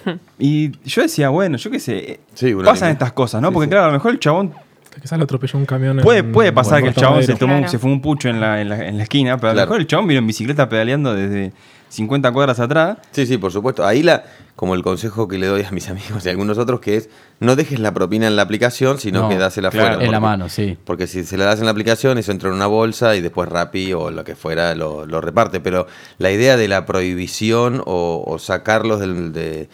y 0.39 0.71
yo 0.87 1.01
decía, 1.01 1.29
bueno, 1.29 1.57
yo 1.57 1.71
qué 1.71 1.79
sé, 1.79 2.19
Sí, 2.33 2.53
una 2.53 2.65
pasan 2.65 2.91
estas 2.91 3.11
cosas, 3.13 3.41
¿no? 3.41 3.47
Sí, 3.49 3.53
porque 3.53 3.65
sí. 3.65 3.69
claro, 3.71 3.85
a 3.85 3.87
lo 3.87 3.93
mejor 3.93 4.11
el 4.11 4.19
chabón 4.19 4.53
Quizás 5.01 5.19
lo 5.19 5.25
atropelló 5.25 5.59
un 5.59 5.65
camión. 5.67 5.97
Puede, 5.99 6.19
en- 6.19 6.31
puede 6.31 6.51
pasar 6.51 6.79
en 6.79 6.85
que 6.85 6.89
el 6.89 6.95
chabón 6.95 7.21
se, 7.23 7.35
tomó, 7.35 7.53
Claro. 7.57 7.69
se 7.69 7.77
fue 7.77 7.91
un 7.91 8.01
pucho 8.01 8.29
en 8.29 8.41
la, 8.41 8.59
en 8.61 8.69
la, 8.69 8.83
en 8.87 8.97
la 8.97 9.03
esquina, 9.03 9.37
pero 9.37 9.51
a 9.51 9.53
lo 9.53 9.61
mejor 9.61 9.79
el 9.79 9.85
chabón 9.85 10.07
vino 10.07 10.19
en 10.19 10.25
bicicleta 10.25 10.67
pedaleando 10.67 11.13
desde 11.13 11.53
50 11.89 12.31
cuadras 12.31 12.59
atrás. 12.59 12.97
Sí, 13.11 13.27
sí, 13.27 13.37
por 13.37 13.51
supuesto. 13.51 13.85
Ahí 13.85 14.01
la, 14.01 14.23
como 14.57 14.73
el 14.75 14.81
consejo 14.83 15.27
que 15.29 15.37
le 15.37 15.47
doy 15.47 15.61
a 15.63 15.71
mis 15.71 15.87
amigos 15.89 16.25
y 16.25 16.27
a 16.27 16.31
algunos 16.31 16.57
otros, 16.57 16.81
que 16.81 16.97
es 16.97 17.09
no 17.39 17.55
dejes 17.55 17.79
la 17.79 17.93
propina 17.93 18.25
en 18.27 18.35
la 18.35 18.41
aplicación, 18.41 18.99
sino 18.99 19.21
No, 19.21 19.29
que 19.29 19.37
dásela 19.37 19.69
claro. 19.69 19.87
afuera. 19.89 20.05
En 20.05 20.11
la 20.11 20.19
mano, 20.19 20.49
sí. 20.49 20.77
Porque 20.83 21.05
si 21.07 21.23
se 21.23 21.37
la 21.37 21.45
das 21.45 21.59
en 21.59 21.65
la 21.65 21.71
aplicación, 21.71 22.17
eso 22.17 22.31
entra 22.31 22.49
en 22.49 22.55
una 22.55 22.67
bolsa 22.67 23.15
y 23.15 23.21
después 23.21 23.47
Rappi 23.47 23.93
o 23.93 24.09
lo 24.11 24.23
que 24.25 24.35
fuera 24.35 24.73
lo, 24.75 25.05
lo 25.05 25.21
reparte. 25.21 25.59
Pero 25.59 25.85
la 26.17 26.31
idea 26.31 26.57
de 26.57 26.67
la 26.67 26.85
prohibición 26.87 27.81
o, 27.85 28.23
o 28.25 28.39
sacarlos 28.39 28.99
del, 28.99 29.31
de, 29.31 29.69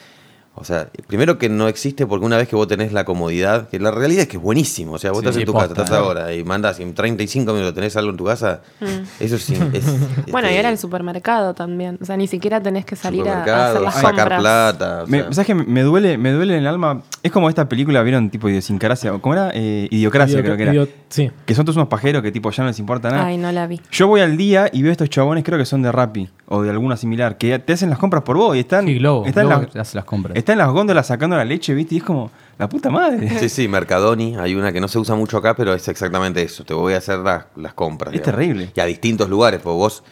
O 0.56 0.64
sea, 0.64 0.88
primero 1.08 1.40
que 1.40 1.50
no 1.50 1.68
existe 1.68 2.06
porque 2.06 2.26
una 2.26 2.38
vez 2.38 2.48
que 2.48 2.56
vos 2.56 2.68
tenés 2.68 2.94
la 2.94 3.06
comodidad, 3.06 3.70
que 3.70 3.80
la 3.80 3.90
realidad 3.90 4.22
es 4.22 4.28
que 4.28 4.38
es 4.38 4.44
buenísimo. 4.44 4.94
O 4.94 5.00
sea, 5.00 5.10
vos 5.12 5.22
Sí, 5.22 5.26
estás 5.26 5.38
en 5.40 5.46
tu 5.46 5.52
posta, 5.54 5.70
casa, 5.70 5.84
estás 5.84 6.00
¿no? 6.00 6.06
ahora 6.06 6.34
y 6.34 6.44
mandas 6.44 6.80
y 6.80 6.84
en 6.84 6.94
35 6.94 7.52
minutos 7.54 7.74
tenés 7.74 7.98
algo 7.98 8.12
en 8.12 8.18
tu 8.18 8.26
casa, 8.26 8.62
eso 9.20 9.38
sí. 9.40 9.58
Es, 9.74 9.84
Mm. 9.88 10.04
Bueno, 10.32 10.48
y 10.48 10.52
este, 10.52 10.58
ahora 10.60 10.70
el 10.70 10.78
supermercado 10.78 11.54
también. 11.56 11.98
O 12.02 12.06
sea, 12.06 12.18
ni 12.18 12.28
siquiera 12.28 12.62
tenés 12.62 12.86
que 12.86 12.96
salir 12.96 13.22
a- 13.28 13.32
a, 13.32 13.40
supermercado, 13.40 13.70
hacer 13.72 13.82
las 13.82 13.94
sacar 13.96 14.16
compras. 14.16 14.40
plata. 14.40 15.04
o 15.04 15.08
Me, 15.08 15.22
sea, 15.24 15.34
¿Sabes 15.34 15.48
qué? 15.48 15.56
Me 15.56 15.82
duele, 15.82 16.18
me 16.20 16.32
duele 16.32 16.54
en 16.54 16.60
el 16.60 16.68
alma. 16.68 17.02
Es 17.24 17.32
como 17.32 17.50
esta 17.50 17.68
película, 17.68 18.04
¿vieron? 18.04 18.30
Tipo 18.30 18.48
idiosincrasia. 18.48 19.12
¿Cómo 19.20 19.34
era? 19.34 19.52
Eh, 19.56 19.88
idiocracia, 19.90 20.40
Idio- 20.40 20.44
creo 20.44 20.58
que 20.58 20.64
era. 20.64 20.88
sí. 21.10 21.32
Que 21.46 21.56
son 21.56 21.66
todos 21.66 21.78
unos 21.78 21.88
pajeros 21.90 22.22
que 22.22 22.32
tipo 22.32 22.52
ya 22.52 22.64
no 22.64 22.70
les 22.70 22.80
importa 22.80 23.10
nada. 23.10 23.26
Ay, 23.26 23.38
no 23.38 23.52
la 23.52 23.66
vi. 23.68 23.82
Yo 23.92 24.08
voy 24.08 24.22
al 24.22 24.38
día 24.38 24.70
y 24.72 24.82
veo 24.84 24.92
estos 24.92 25.10
chabones, 25.10 25.44
creo 25.44 25.58
que 25.58 25.66
son 25.66 25.82
de 25.82 25.92
Rappi 25.92 26.30
o 26.48 26.62
de 26.62 26.70
alguna 26.70 26.96
similar, 26.98 27.38
que 27.38 27.58
te 27.60 27.74
hacen 27.74 27.90
las 27.90 27.98
compras 27.98 28.22
por 28.24 28.38
vos 28.38 28.56
y 28.56 28.60
están, 28.60 28.86
Sí, 28.86 29.00
Globo. 29.00 29.26
están, 29.26 29.48
Globo 29.48 29.64
las, 29.74 29.76
hace 29.88 29.96
las 29.98 30.06
compras. 30.06 30.38
Están 30.44 30.54
en 30.54 30.60
las 30.60 30.72
góndolas 30.72 31.08
sacando 31.08 31.36
la 31.36 31.46
leche, 31.46 31.74
¿viste? 31.74 31.96
Y 31.96 31.98
es 31.98 32.04
como, 32.04 32.30
la 32.58 32.70
puta 32.70 32.90
madre. 32.90 33.30
Sí, 33.40 33.50
sí, 33.50 33.68
Mercadoni, 33.68 34.36
hay 34.38 34.56
una 34.56 34.72
que 34.72 34.80
no 34.80 34.88
se 34.88 35.00
usa 35.00 35.16
mucho 35.16 35.38
acá, 35.38 35.56
pero 35.56 35.74
es 35.74 35.88
exactamente 35.88 36.42
eso. 36.42 36.64
Te 36.64 36.74
voy 36.74 36.94
a 36.94 36.98
hacer 36.98 37.20
las, 37.20 37.46
las 37.56 37.74
compras. 37.74 38.14
Es 38.14 38.22
terrible. 38.22 38.72
Y 38.76 38.80
a 38.80 38.86
distintos 38.86 39.30
lugares, 39.30 39.60
porque 39.62 39.78
vos, 39.78 40.04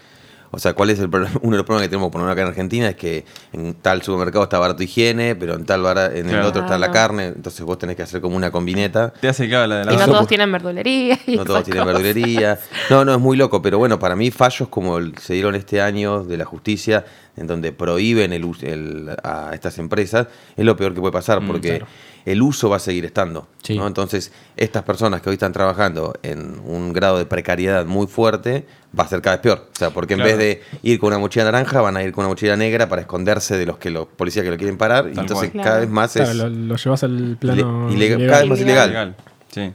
o 0.54 0.60
sea, 0.60 0.74
¿cuál 0.74 0.90
es 0.90 1.00
el 1.00 1.10
problema? 1.10 1.34
Uno 1.42 1.52
de 1.52 1.58
los 1.58 1.66
problemas 1.66 1.84
que 1.88 1.90
tenemos 1.90 2.12
por 2.12 2.20
lo 2.22 2.26
menos 2.26 2.34
acá 2.34 2.42
en 2.42 2.48
Argentina 2.50 2.90
es 2.90 2.96
que 2.96 3.26
en 3.54 3.74
tal 3.76 4.02
supermercado 4.02 4.44
está 4.44 4.60
barato 4.60 4.84
higiene, 4.84 5.36
pero 5.36 5.56
en 5.56 5.66
tal 5.66 5.82
bara- 5.82 6.08
en 6.08 6.26
el 6.26 6.32
Claro. 6.32 6.50
otro 6.50 6.62
está 6.64 6.78
la 6.78 6.92
carne, 6.92 7.28
entonces 7.28 7.62
vos 7.66 7.78
tenés 7.78 7.96
que 7.96 8.04
hacer 8.04 8.22
como 8.22 8.36
una 8.36 8.52
combineta. 8.52 9.12
Te 9.20 9.28
hace 9.30 9.48
claro 9.48 9.68
la 9.68 9.80
de 9.80 9.86
la 9.86 9.94
Y 9.94 9.98
no 9.98 10.06
todos 10.06 10.28
tienen 10.28 10.52
verdulería. 10.52 11.18
y 11.26 11.36
No 11.38 11.46
todos 11.46 11.64
tienen 11.64 11.86
verdulería. 11.86 12.60
No, 12.90 13.06
no, 13.06 13.14
es 13.14 13.20
muy 13.20 13.38
loco, 13.38 13.62
pero 13.62 13.78
bueno, 13.78 13.98
para 14.00 14.16
mí 14.16 14.30
fallos 14.32 14.68
como 14.70 14.98
el- 14.98 15.18
se 15.18 15.34
dieron 15.34 15.56
este 15.56 15.82
año 15.82 16.24
de 16.24 16.38
la 16.38 16.46
justicia, 16.46 17.06
en 17.38 17.48
donde 17.48 17.72
prohíben 17.72 18.34
el, 18.34 18.44
el- 18.62 19.10
a 19.24 19.52
estas 19.54 19.78
empresas, 19.80 20.28
es 20.58 20.66
lo 20.66 20.76
peor 20.76 20.94
que 20.94 21.00
puede 21.00 21.14
pasar, 21.14 21.42
Mm, 21.42 21.48
porque 21.48 21.70
claro. 21.78 21.88
El 22.26 22.42
uso 22.42 22.70
va 22.70 22.78
a 22.78 22.80
seguir 22.80 23.06
estando. 23.06 23.48
Sí. 23.64 23.78
¿no? 23.78 23.88
Entonces, 23.88 24.32
estas 24.58 24.84
personas 24.84 25.22
que 25.22 25.30
hoy 25.30 25.34
están 25.36 25.54
trabajando 25.54 26.14
en 26.24 26.60
un 26.66 26.94
grado 26.94 27.18
de 27.18 27.26
precariedad 27.26 27.86
muy 27.86 28.08
fuerte, 28.08 28.66
va 28.98 29.04
a 29.04 29.08
ser 29.08 29.22
cada 29.22 29.38
vez 29.38 29.42
peor. 29.44 29.68
O 29.72 29.76
sea, 29.78 29.90
porque 29.92 30.14
en 30.14 30.20
Claro. 30.22 30.38
vez 30.38 30.40
de 30.40 30.80
ir 30.84 31.00
con 31.00 31.08
una 31.08 31.20
mochila 31.20 31.46
naranja, 31.46 31.82
van 31.82 31.98
a 31.98 32.04
ir 32.04 32.12
con 32.12 32.24
una 32.26 32.30
mochila 32.30 32.56
negra 32.58 32.90
para 32.90 33.02
esconderse 33.02 33.58
de 33.58 33.66
los 33.66 33.78
que 33.78 33.90
los 33.90 34.08
policías 34.08 34.44
que 34.46 34.52
lo 34.52 34.58
quieren 34.58 34.78
parar. 34.78 35.06
y 35.14 35.20
entonces, 35.20 35.52
cual. 35.52 35.64
cada 35.64 35.64
Claro. 35.64 35.80
vez 35.82 35.90
más 35.90 36.14
Claro, 36.14 36.30
es 36.32 36.36
lo, 36.38 36.50
lo 36.50 36.76
llevas 36.76 37.04
al 37.04 37.38
plano 37.40 37.92
ilegal. 37.92 38.28
cada 38.28 38.40
vez 38.42 38.50
más 38.50 38.60
Ilegal. 38.60 38.90
ilegal. 38.90 39.16
Sí. 39.52 39.74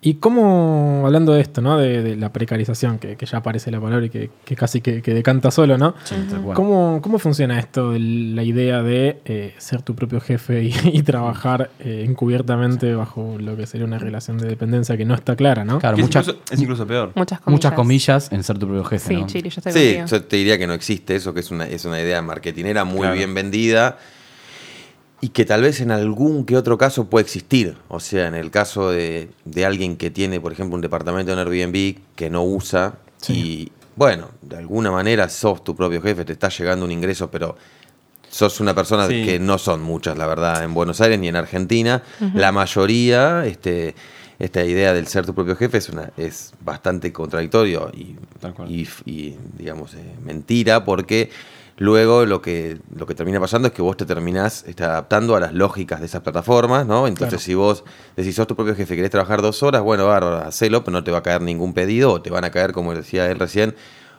Y 0.00 0.14
cómo, 0.14 1.02
hablando 1.06 1.32
de 1.32 1.40
esto, 1.40 1.60
¿no? 1.60 1.76
De, 1.76 2.02
de 2.02 2.14
la 2.14 2.32
precarización, 2.32 3.00
que, 3.00 3.16
que 3.16 3.26
ya 3.26 3.38
aparece 3.38 3.72
la 3.72 3.80
palabra 3.80 4.06
y 4.06 4.10
que, 4.10 4.30
que 4.44 4.54
casi 4.54 4.80
que, 4.80 5.02
que 5.02 5.12
decanta 5.12 5.50
solo, 5.50 5.76
¿no? 5.76 5.94
¿Cómo, 6.54 7.00
¿Cómo 7.02 7.18
funciona 7.18 7.58
esto, 7.58 7.90
de 7.90 7.98
la 7.98 8.44
idea 8.44 8.80
de 8.84 9.18
eh, 9.24 9.54
ser 9.58 9.82
tu 9.82 9.96
propio 9.96 10.20
jefe 10.20 10.62
y, 10.62 10.72
y 10.92 11.02
trabajar 11.02 11.70
eh, 11.80 12.04
encubiertamente 12.06 12.94
bajo 12.94 13.36
lo 13.40 13.56
que 13.56 13.66
sería 13.66 13.86
una 13.86 13.98
relación 13.98 14.38
de 14.38 14.46
dependencia 14.46 14.96
que 14.96 15.04
no 15.04 15.14
está 15.16 15.34
clara, 15.34 15.64
¿no? 15.64 15.80
Claro, 15.80 15.96
es, 15.96 16.02
muchas, 16.04 16.28
incluso, 16.28 16.44
es 16.52 16.60
incluso 16.60 16.86
peor. 16.86 17.10
Muchas 17.16 17.40
comillas. 17.40 17.52
muchas 17.58 17.72
comillas 17.72 18.32
en 18.32 18.44
ser 18.44 18.56
tu 18.58 18.66
propio 18.66 18.84
jefe. 18.84 19.08
Sí, 19.14 19.20
¿no? 19.20 19.26
Chiri, 19.26 19.50
yo 19.50 19.60
estoy 19.64 19.72
Sí, 19.72 19.98
yo 20.06 20.22
te 20.22 20.36
diría 20.36 20.58
que 20.58 20.68
no 20.68 20.74
existe 20.74 21.16
eso, 21.16 21.34
que 21.34 21.40
es 21.40 21.50
una, 21.50 21.66
es 21.66 21.84
una 21.84 22.00
idea 22.00 22.22
marketinera 22.22 22.84
muy 22.84 23.00
Claro. 23.00 23.16
bien 23.16 23.34
vendida 23.34 23.98
y 25.20 25.30
que 25.30 25.44
tal 25.44 25.62
vez 25.62 25.80
en 25.80 25.90
algún 25.90 26.44
que 26.44 26.56
otro 26.56 26.78
caso 26.78 27.06
puede 27.06 27.24
existir. 27.24 27.76
O 27.88 27.98
sea, 28.00 28.28
en 28.28 28.34
el 28.34 28.50
caso 28.50 28.90
de, 28.90 29.30
de 29.44 29.66
alguien 29.66 29.96
que 29.96 30.10
tiene, 30.10 30.40
por 30.40 30.52
ejemplo, 30.52 30.76
un 30.76 30.80
departamento 30.80 31.32
en 31.32 31.38
Airbnb 31.40 31.98
que 32.14 32.30
no 32.30 32.44
usa 32.44 32.94
y, 33.28 33.72
bueno, 33.96 34.28
de 34.42 34.56
alguna 34.58 34.90
manera 34.92 35.28
sos 35.28 35.64
tu 35.64 35.74
propio 35.74 36.00
jefe, 36.00 36.24
te 36.24 36.34
está 36.34 36.48
llegando 36.50 36.84
un 36.84 36.92
ingreso, 36.92 37.30
pero 37.30 37.56
sos 38.30 38.60
una 38.60 38.74
persona 38.74 39.08
Sí. 39.08 39.24
que 39.24 39.40
no 39.40 39.58
son 39.58 39.82
muchas, 39.82 40.16
la 40.16 40.26
verdad, 40.26 40.62
en 40.62 40.72
Buenos 40.74 41.00
Aires 41.00 41.18
ni 41.18 41.26
en 41.28 41.34
Argentina. 41.36 42.02
La 42.34 42.52
mayoría, 42.52 43.44
este, 43.46 43.96
esta 44.38 44.64
idea 44.64 44.92
del 44.92 45.08
ser 45.08 45.26
tu 45.26 45.34
propio 45.34 45.56
jefe 45.56 45.78
es, 45.78 45.88
una, 45.88 46.10
es 46.16 46.52
bastante 46.60 47.12
contradictorio 47.12 47.90
y, 47.92 48.14
digamos, 49.56 49.94
eh, 49.94 50.14
mentira, 50.24 50.84
porque 50.84 51.30
luego 51.78 52.26
lo 52.26 52.42
que, 52.42 52.78
lo 52.94 53.06
que 53.06 53.14
termina 53.14 53.40
pasando 53.40 53.68
es 53.68 53.74
que 53.74 53.82
vos 53.82 53.96
te 53.96 54.04
terminás 54.04 54.64
este, 54.66 54.84
adaptando 54.84 55.34
a 55.36 55.40
las 55.40 55.54
lógicas 55.54 56.00
de 56.00 56.06
esas 56.06 56.22
plataformas, 56.22 56.86
¿no? 56.86 57.06
Entonces, 57.06 57.38
Claro. 57.38 57.44
si 57.44 57.54
vos 57.54 57.84
decís, 58.16 58.34
sos 58.34 58.46
tu 58.46 58.54
propio 58.56 58.74
jefe, 58.74 58.96
querés 58.96 59.10
trabajar 59.10 59.40
dos 59.42 59.62
horas, 59.62 59.82
bueno, 59.82 60.06
bárbaro, 60.06 60.38
hacelo, 60.38 60.82
pero 60.84 60.92
no 60.92 61.04
te 61.04 61.10
va 61.10 61.18
a 61.18 61.22
caer 61.22 61.40
ningún 61.42 61.72
pedido, 61.74 62.12
o 62.12 62.20
te 62.22 62.30
van 62.30 62.44
a 62.44 62.50
caer, 62.50 62.72
como 62.72 62.94
decía 62.94 63.30
él 63.30 63.38
recién, 63.38 63.74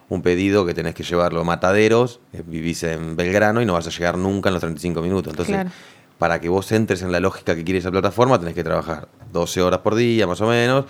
un 0.07 0.21
pedido 0.23 0.65
que 0.65 0.73
tenés 0.73 0.95
que 0.95 1.03
llevarlo 1.03 1.41
a 1.41 1.43
mataderos, 1.43 2.19
eh, 2.33 2.41
vivís 2.45 2.81
en 2.83 3.15
Belgrano 3.15 3.61
y 3.61 3.65
no 3.65 3.73
vas 3.73 3.85
a 3.87 3.91
llegar 3.91 4.17
nunca 4.17 4.49
en 4.49 4.53
los 4.53 4.61
35 4.61 5.01
minutos. 5.01 5.33
Entonces, 5.33 5.53
Claro. 5.55 5.69
para 6.17 6.39
que 6.41 6.49
vos 6.49 6.71
entres 6.71 7.01
en 7.03 7.11
la 7.11 7.19
lógica 7.19 7.55
que 7.55 7.63
quiere 7.63 7.79
esa 7.79 7.91
plataforma, 7.91 8.39
tenés 8.39 8.55
que 8.55 8.63
trabajar 8.63 9.07
12 9.31 9.61
horas 9.61 9.81
por 9.81 9.95
día, 9.95 10.25
más 10.25 10.41
o 10.41 10.47
menos, 10.47 10.85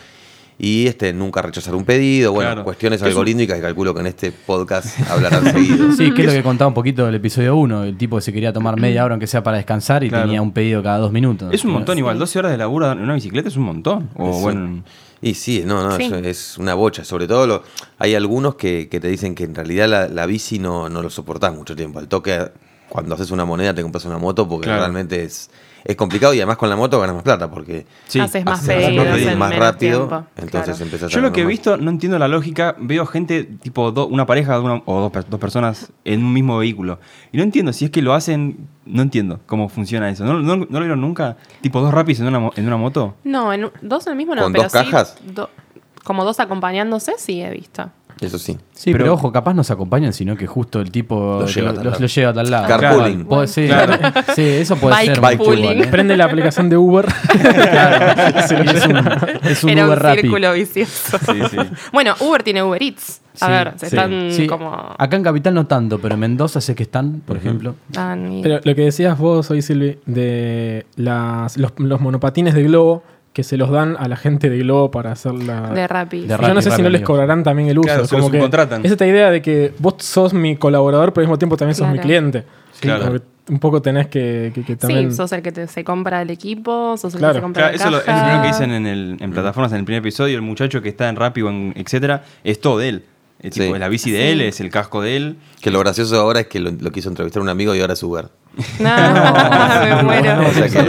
y 0.61 0.87
este, 0.87 1.13
nunca 1.13 1.41
rechazar 1.41 1.73
un 1.73 1.85
pedido, 1.85 2.33
bueno, 2.33 2.49
Claro. 2.49 2.63
cuestiones 2.65 3.01
algorítmicas 3.01 3.55
que 3.55 3.61
calculo 3.61 3.93
que 3.93 4.01
en 4.01 4.07
este 4.07 4.31
podcast 4.33 4.99
hablarán 5.09 5.45
seguido. 5.53 5.91
Sí, 5.93 6.13
que 6.13 6.21
es 6.23 6.27
lo 6.27 6.33
que 6.33 6.43
contaba 6.43 6.67
un 6.67 6.73
poquito 6.73 7.05
del 7.05 7.15
episodio 7.15 7.55
1. 7.55 7.85
El 7.85 7.97
tipo 7.97 8.17
que 8.17 8.21
se 8.21 8.33
quería 8.33 8.51
tomar 8.51 8.77
media 8.79 9.05
hora, 9.05 9.13
aunque 9.13 9.25
sea 9.27 9.41
para 9.41 9.55
descansar, 9.57 10.03
y 10.03 10.09
Claro. 10.09 10.25
tenía 10.25 10.41
un 10.41 10.51
pedido 10.51 10.83
cada 10.83 10.97
dos 10.97 11.11
minutos. 11.13 11.53
Es 11.53 11.63
un 11.63 11.71
montón 11.71 11.97
igual, 11.97 12.19
12 12.19 12.39
horas 12.39 12.51
de 12.51 12.57
laburo 12.57 12.91
en 12.91 12.99
una 12.99 13.13
bicicleta 13.13 13.47
es 13.47 13.55
un 13.55 13.63
montón. 13.63 14.09
O 14.15 14.29
Es 14.35 14.41
bueno, 14.41 14.83
Y 15.21 15.33
sí, 15.33 15.63
no, 15.65 15.81
no, 15.83 15.95
Sí. 15.97 16.03
eso 16.03 16.15
es 16.17 16.57
una 16.57 16.73
bocha. 16.73 17.03
Sobre 17.05 17.27
todo 17.27 17.47
lo, 17.47 17.63
hay 17.97 18.15
algunos 18.15 18.55
que, 18.55 18.87
que 18.89 18.99
te 18.99 19.07
dicen 19.07 19.35
que 19.35 19.43
en 19.45 19.55
realidad 19.55 19.87
la, 19.89 20.07
la 20.09 20.25
bici 20.25 20.59
no, 20.59 20.87
no 20.89 21.01
lo 21.01 21.09
soportás 21.09 21.53
mucho 21.55 21.75
tiempo. 21.75 21.99
Al 21.99 22.07
toque, 22.07 22.37
cuando 22.89 23.15
haces 23.15 23.31
una 23.31 23.45
moneda 23.45 23.73
te 23.73 23.81
compras 23.81 24.03
una 24.05 24.17
moto 24.17 24.47
porque 24.47 24.65
Claro. 24.65 24.79
realmente 24.81 25.23
es, 25.23 25.49
es 25.83 25.95
complicado 25.95 26.33
y 26.33 26.37
además 26.39 26.57
con 26.57 26.69
la 26.69 26.75
moto 26.75 26.99
ganas 26.99 27.15
más 27.15 27.23
plata 27.23 27.49
porque 27.49 27.85
sí. 28.07 28.19
Haces 28.19 28.43
más 28.45 28.59
haces 28.59 28.75
pedidos 28.85 29.05
pedidos 29.07 29.31
en 29.33 29.39
más 29.39 29.49
menos 29.49 29.65
rápido. 29.65 30.07
tiempo, 30.07 30.27
Entonces 30.35 30.75
claro. 30.75 30.83
empezás 30.85 31.11
a 31.11 31.15
Yo 31.15 31.21
lo 31.21 31.31
que 31.31 31.41
he 31.41 31.43
más. 31.43 31.49
visto, 31.49 31.77
no 31.77 31.89
entiendo 31.91 32.19
la 32.19 32.27
lógica. 32.27 32.75
Veo 32.79 33.05
gente, 33.05 33.43
tipo 33.43 33.91
do- 33.91 34.07
una 34.07 34.25
pareja 34.25 34.53
de 34.55 34.59
una- 34.61 34.81
o 34.85 34.99
dos, 35.01 35.11
per- 35.11 35.27
dos 35.29 35.39
personas 35.39 35.91
en 36.05 36.23
un 36.23 36.33
mismo 36.33 36.57
vehículo. 36.57 36.99
Y 37.31 37.37
no 37.37 37.43
entiendo 37.43 37.73
si 37.73 37.85
es 37.85 37.91
que 37.91 38.01
lo 38.01 38.13
hacen. 38.13 38.67
No 38.85 39.03
entiendo 39.03 39.39
cómo 39.45 39.69
funciona 39.69 40.09
eso. 40.09 40.25
¿No, 40.25 40.33
no, 40.39 40.55
no 40.55 40.65
lo 40.69 40.79
vieron 40.79 40.99
nunca? 41.01 41.37
Tipo 41.61 41.79
dos 41.81 41.93
rapis 41.93 42.19
en 42.21 42.27
una, 42.27 42.39
mo- 42.39 42.53
en 42.55 42.65
una 42.65 42.77
moto. 42.77 43.15
No, 43.23 43.53
en, 43.53 43.65
un- 43.65 43.71
dos 43.81 44.07
en 44.07 44.11
el 44.13 44.17
mismo 44.17 44.33
no, 44.35 44.43
¿Con 44.43 44.51
pero 44.53 44.63
dos 44.63 44.71
sí 44.71 44.77
cajas? 44.79 45.17
do- 45.33 45.49
como 46.03 46.25
dos 46.25 46.39
acompañándose, 46.39 47.13
sí 47.19 47.41
he 47.41 47.51
visto. 47.51 47.91
Eso 48.21 48.37
sí. 48.37 48.57
Sí, 48.73 48.91
pero, 48.91 49.05
Pero- 49.05 49.13
ojo, 49.13 49.31
capaz 49.31 49.53
no 49.53 49.63
se 49.63 49.71
acompañan, 49.71 50.11
sino 50.11 50.35
que 50.35 50.45
justo 50.45 50.81
el 50.81 50.91
tipo 50.91 51.37
Lo 51.39 51.45
que 51.45 51.53
lleva 51.53 51.69
lo, 51.69 51.73
tal 51.75 51.83
lo- 51.85 51.89
lado. 51.91 52.01
lo 52.01 52.07
lleva 52.07 52.29
a 52.31 52.33
tal 52.33 52.51
lado. 52.51 52.67
Carpooling. 52.67 53.25
Puede- 53.25 53.47
sí, 53.47 53.65
Claro. 53.67 53.93
sí, 54.35 54.41
eso 54.41 54.75
puede 54.75 54.95
Bike 54.95 55.11
ser. 55.15 55.21
Bike 55.21 55.37
mucho 55.39 55.49
pooling. 55.51 55.63
igual, 55.71 55.81
¿eh? 55.83 55.87
Prende 55.87 56.17
la 56.17 56.25
aplicación 56.25 56.69
de 56.69 56.77
Uber. 56.77 57.05
Sí, 58.47 58.55
es 58.55 58.85
un, 58.87 58.97
es 59.43 59.63
un 59.63 59.69
Era 59.69 59.85
Uber 59.85 59.97
un 59.97 60.03
Rappi. 60.03 60.21
círculo 60.21 60.53
vicioso. 60.53 61.17
Sí, 61.19 61.39
sí. 61.49 61.57
bueno, 61.93 62.13
Uber 62.19 62.43
tiene 62.43 62.63
Uber 62.63 62.81
Eats. 62.81 63.21
A 63.41 63.45
Sí, 63.45 63.51
ver, 63.51 63.71
se 63.77 63.89
sí. 63.89 63.95
están 63.95 64.31
Sí, 64.31 64.47
como... 64.47 64.73
Acá 64.97 65.15
en 65.15 65.23
Capital 65.23 65.53
no 65.53 65.65
tanto, 65.65 65.99
pero 65.99 66.15
en 66.15 66.19
Mendoza 66.19 66.59
sé 66.61 66.75
que 66.75 66.83
están, 66.83 67.21
por 67.25 67.37
ejemplo. 67.37 67.75
y- 67.91 68.41
Pero 68.41 68.59
lo 68.63 68.75
que 68.75 68.81
decías 68.81 69.17
vos 69.17 69.49
hoy, 69.51 69.61
Silvi, 69.61 69.97
de 70.05 70.85
las, 70.97 71.57
los, 71.57 71.71
los 71.77 72.01
monopatines 72.01 72.53
de 72.53 72.63
globo 72.63 73.03
que 73.33 73.43
se 73.43 73.57
los 73.57 73.69
dan 73.69 73.95
a 73.99 74.07
la 74.07 74.15
gente 74.15 74.49
de 74.49 74.57
globo 74.59 74.91
para 74.91 75.11
hacer 75.11 75.33
la... 75.33 75.69
de 75.73 75.87
Rappi. 75.87 76.21
De 76.21 76.37
Yo 76.37 76.53
no 76.53 76.61
sé 76.61 76.71
si 76.71 76.81
no 76.81 76.89
les 76.89 77.01
cobrarán 77.01 77.43
también 77.43 77.69
el 77.69 77.77
uso. 77.79 77.87
Claro, 77.87 78.03
como 78.09 78.29
que 78.31 78.37
subcontratan. 78.37 78.85
es 78.85 78.91
esta 78.91 79.05
idea 79.07 79.29
de 79.31 79.41
que 79.41 79.73
vos 79.79 79.95
sos 79.99 80.33
mi 80.33 80.55
colaborador, 80.55 81.13
pero 81.13 81.23
al 81.23 81.27
mismo 81.27 81.37
tiempo 81.37 81.55
también 81.57 81.75
sos 81.75 81.87
mi 81.89 81.99
cliente. 81.99 82.43
Claro. 82.79 83.05
Como 83.05 83.13
que 83.19 83.23
un 83.49 83.59
poco 83.59 83.81
tenés 83.81 84.07
que, 84.07 84.51
que- 84.53 84.63
que 84.63 84.75
también... 84.75 85.09
Sí, 85.11 85.17
sos 85.17 85.31
el 85.31 85.41
que 85.41 85.51
te- 85.51 85.67
se 85.67 85.83
compra 85.83 86.21
el 86.21 86.29
equipo, 86.29 86.95
sos 86.97 87.13
el 87.13 87.19
Claro. 87.19 87.33
que 87.33 87.37
se 87.39 87.41
compra 87.41 87.71
Claro, 87.71 87.71
la 87.71 87.75
eso 87.77 87.85
es 87.85 87.91
lo- 87.91 87.97
es 87.99 88.05
lo 88.05 88.11
caja. 88.13 88.23
primero 88.25 88.41
que 88.43 88.47
dicen 88.47 88.71
en, 88.71 88.85
el, 88.87 89.17
en 89.19 89.31
plataformas 89.31 89.71
en 89.73 89.79
el 89.79 89.85
primer 89.85 90.01
episodio. 90.01 90.35
El 90.35 90.41
muchacho 90.43 90.81
que 90.81 90.89
está 90.89 91.09
en 91.09 91.15
Rappi 91.15 91.41
o 91.41 91.49
en 91.49 91.73
etcétera, 91.75 92.23
es 92.43 92.59
todo 92.61 92.77
de 92.79 92.89
él. 92.89 93.03
Es, 93.41 93.51
tipo, 93.53 93.73
Sí. 93.73 93.79
la 93.79 93.87
bici 93.87 94.11
de 94.11 94.17
Sí. 94.19 94.27
él, 94.29 94.41
es 94.41 94.59
el 94.59 94.69
casco 94.69 95.01
de 95.01 95.15
él. 95.15 95.37
Que 95.61 95.71
lo 95.71 95.79
gracioso 95.79 96.19
ahora 96.19 96.41
es 96.41 96.47
que 96.47 96.59
lo, 96.59 96.71
lo 96.71 96.91
quiso 96.91 97.07
entrevistar 97.09 97.41
un 97.41 97.47
amigo 97.49 97.73
y 97.73 97.79
ahora 97.81 97.93
es 97.93 98.03
Uber. 98.03 98.29
No, 98.79 98.89
me 99.95 100.03
muero. 100.03 100.35
No, 100.41 100.47
O 100.47 100.51
sea 100.51 100.67
que-. 100.67 100.81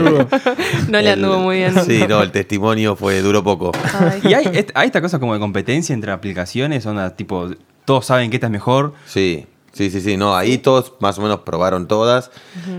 No 0.89 0.99
le 1.01 1.13
El- 1.13 1.23
anduvo 1.23 1.39
muy 1.39 1.57
bien. 1.57 1.73
Sí, 1.85 2.03
no, 2.09 2.21
el 2.21 2.31
testimonio 2.31 2.95
fue 2.95 3.21
duró 3.21 3.43
poco. 3.43 3.71
Ay. 3.99 4.21
Y 4.23 4.33
hay, 4.33 4.65
hay 4.73 4.85
esta 4.87 5.01
cosa 5.01 5.19
como 5.19 5.33
de 5.33 5.39
competencia 5.39 5.93
entre 5.93 6.11
aplicaciones, 6.11 6.85
onda, 6.85 7.15
tipo, 7.15 7.49
todos 7.85 8.05
saben 8.05 8.29
que 8.29 8.37
esta 8.37 8.47
es 8.47 8.51
mejor. 8.51 8.93
Sí, 9.05 9.45
sí, 9.73 9.89
sí, 9.89 10.01
sí. 10.01 10.17
No, 10.17 10.35
ahí 10.35 10.57
todos 10.57 10.93
más 10.99 11.17
o 11.17 11.21
menos 11.21 11.39
probaron 11.41 11.87
todas. 11.87 12.31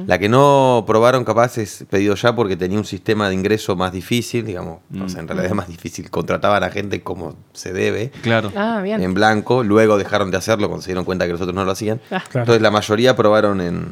La 0.06 0.18
que 0.18 0.28
no 0.28 0.84
probaron 0.86 1.24
capaz 1.24 1.58
es 1.58 1.84
pedido 1.90 2.14
ya 2.14 2.34
porque 2.34 2.56
tenía 2.56 2.78
un 2.78 2.84
sistema 2.84 3.28
de 3.28 3.34
ingreso 3.34 3.76
más 3.76 3.92
difícil, 3.92 4.44
digamos. 4.46 4.78
O 5.02 5.08
sea, 5.08 5.20
en 5.20 5.28
realidad 5.28 5.46
es 5.50 5.54
más 5.56 5.68
difícil. 5.68 6.10
Contrataban 6.10 6.62
a 6.64 6.70
gente 6.70 7.02
como 7.02 7.36
se 7.52 7.72
debe. 7.72 8.10
Claro. 8.22 8.52
Ah, 8.56 8.80
bien. 8.82 9.02
En 9.02 9.14
blanco, 9.14 9.62
luego 9.64 9.98
dejaron 9.98 10.30
de 10.30 10.36
hacerlo 10.36 10.68
cuando 10.68 10.82
se 10.82 10.88
dieron 10.88 11.04
cuenta 11.04 11.26
que 11.26 11.32
los 11.32 11.40
otros 11.40 11.54
no 11.54 11.64
lo 11.64 11.70
hacían. 11.72 12.00
Ah. 12.10 12.22
Claro. 12.28 12.44
Entonces 12.44 12.62
la 12.62 12.70
mayoría 12.70 13.16
probaron 13.16 13.60
en, 13.60 13.86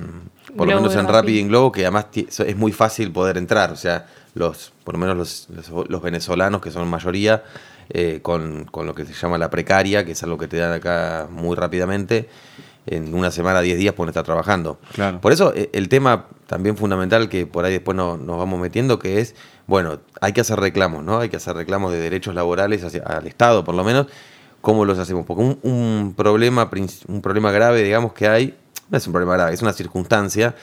por 0.56 0.66
lo 0.68 0.76
menos 0.76 0.94
en. 0.94 1.06
Rappi 1.08 1.32
y 1.32 1.40
en 1.40 1.48
Globo, 1.48 1.72
que 1.72 1.82
además 1.82 2.06
es 2.14 2.56
muy 2.56 2.72
fácil 2.72 3.10
poder 3.12 3.36
entrar. 3.38 3.70
O 3.72 3.76
sea, 3.76 4.06
los, 4.34 4.72
por 4.84 4.94
lo 4.94 5.00
menos 5.00 5.16
los, 5.16 5.48
los- 5.50 5.88
los 5.88 6.02
venezolanos, 6.02 6.60
que 6.60 6.70
son 6.70 6.86
mayoría, 6.88 7.42
eh, 7.92 8.20
con, 8.22 8.66
con 8.66 8.86
lo 8.86 8.94
que 8.94 9.04
se 9.04 9.12
llama 9.14 9.36
la 9.38 9.50
precaria, 9.50 10.04
que 10.04 10.12
es 10.12 10.22
algo 10.22 10.38
que 10.38 10.46
te 10.46 10.58
dan 10.58 10.72
acá 10.72 11.26
muy 11.28 11.56
rápidamente, 11.56 12.28
en 12.90 13.14
una 13.14 13.30
semana, 13.30 13.60
10 13.60 13.78
días 13.78 13.94
pueden 13.94 14.10
estar 14.10 14.24
trabajando. 14.24 14.78
Claro. 14.94 15.20
Por 15.20 15.32
eso 15.32 15.52
eh, 15.54 15.70
el 15.72 15.88
tema 15.88 16.26
también 16.46 16.76
fundamental 16.76 17.28
que 17.28 17.46
por 17.46 17.64
ahí 17.64 17.72
después 17.72 17.96
no- 17.96 18.16
nos 18.16 18.36
vamos 18.38 18.60
metiendo, 18.60 18.98
que 18.98 19.20
es, 19.20 19.34
bueno, 19.66 20.00
hay 20.20 20.32
que 20.32 20.40
hacer 20.40 20.58
reclamos, 20.60 21.04
¿no? 21.04 21.20
Hay 21.20 21.28
que 21.28 21.36
hacer 21.36 21.54
reclamos 21.56 21.92
de 21.92 21.98
derechos 21.98 22.34
laborales 22.34 22.82
hacia- 22.84 23.02
al 23.02 23.26
Estado, 23.26 23.64
por 23.64 23.74
lo 23.74 23.84
menos. 23.84 24.06
¿Cómo 24.60 24.84
los 24.84 24.98
hacemos? 24.98 25.24
Porque 25.24 25.42
un, 25.42 25.58
un 25.62 26.14
problema, 26.16 26.68
un 27.08 27.22
problema 27.22 27.50
grave, 27.50 27.82
digamos, 27.82 28.12
que 28.12 28.28
hay, 28.28 28.54
no 28.90 28.98
es 28.98 29.06
un 29.06 29.12
problema 29.14 29.34
grave, 29.34 29.54
es 29.54 29.62
una 29.62 29.72
circunstancia, 29.72 30.54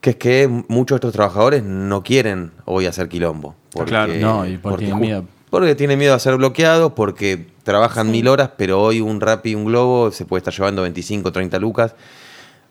que 0.00 0.10
es 0.10 0.16
que 0.16 0.48
muchos 0.68 0.94
de 0.94 0.98
estos 1.08 1.12
trabajadores 1.12 1.62
no 1.64 2.02
quieren 2.02 2.52
hoy 2.64 2.86
hacer 2.86 3.08
quilombo. 3.08 3.54
Porque, 3.72 3.90
Claro. 3.90 4.12
No, 4.14 4.46
y 4.46 4.56
porque 4.56 4.78
tienen 4.86 4.96
ju- 4.96 5.00
miedo. 5.00 5.24
Porque 5.50 5.74
tienen 5.74 5.98
miedo 5.98 6.14
a 6.14 6.18
ser 6.18 6.36
bloqueados, 6.36 6.92
porque 6.92 7.48
trabajan 7.66 8.10
mil 8.12 8.28
horas, 8.28 8.50
pero 8.56 8.80
hoy 8.80 9.00
un 9.00 9.20
Rappi, 9.20 9.56
un 9.56 9.64
Globo, 9.64 10.12
se 10.12 10.24
puede 10.24 10.38
estar 10.38 10.54
llevando 10.54 10.82
25, 10.82 11.32
30 11.32 11.58
lucas, 11.58 11.94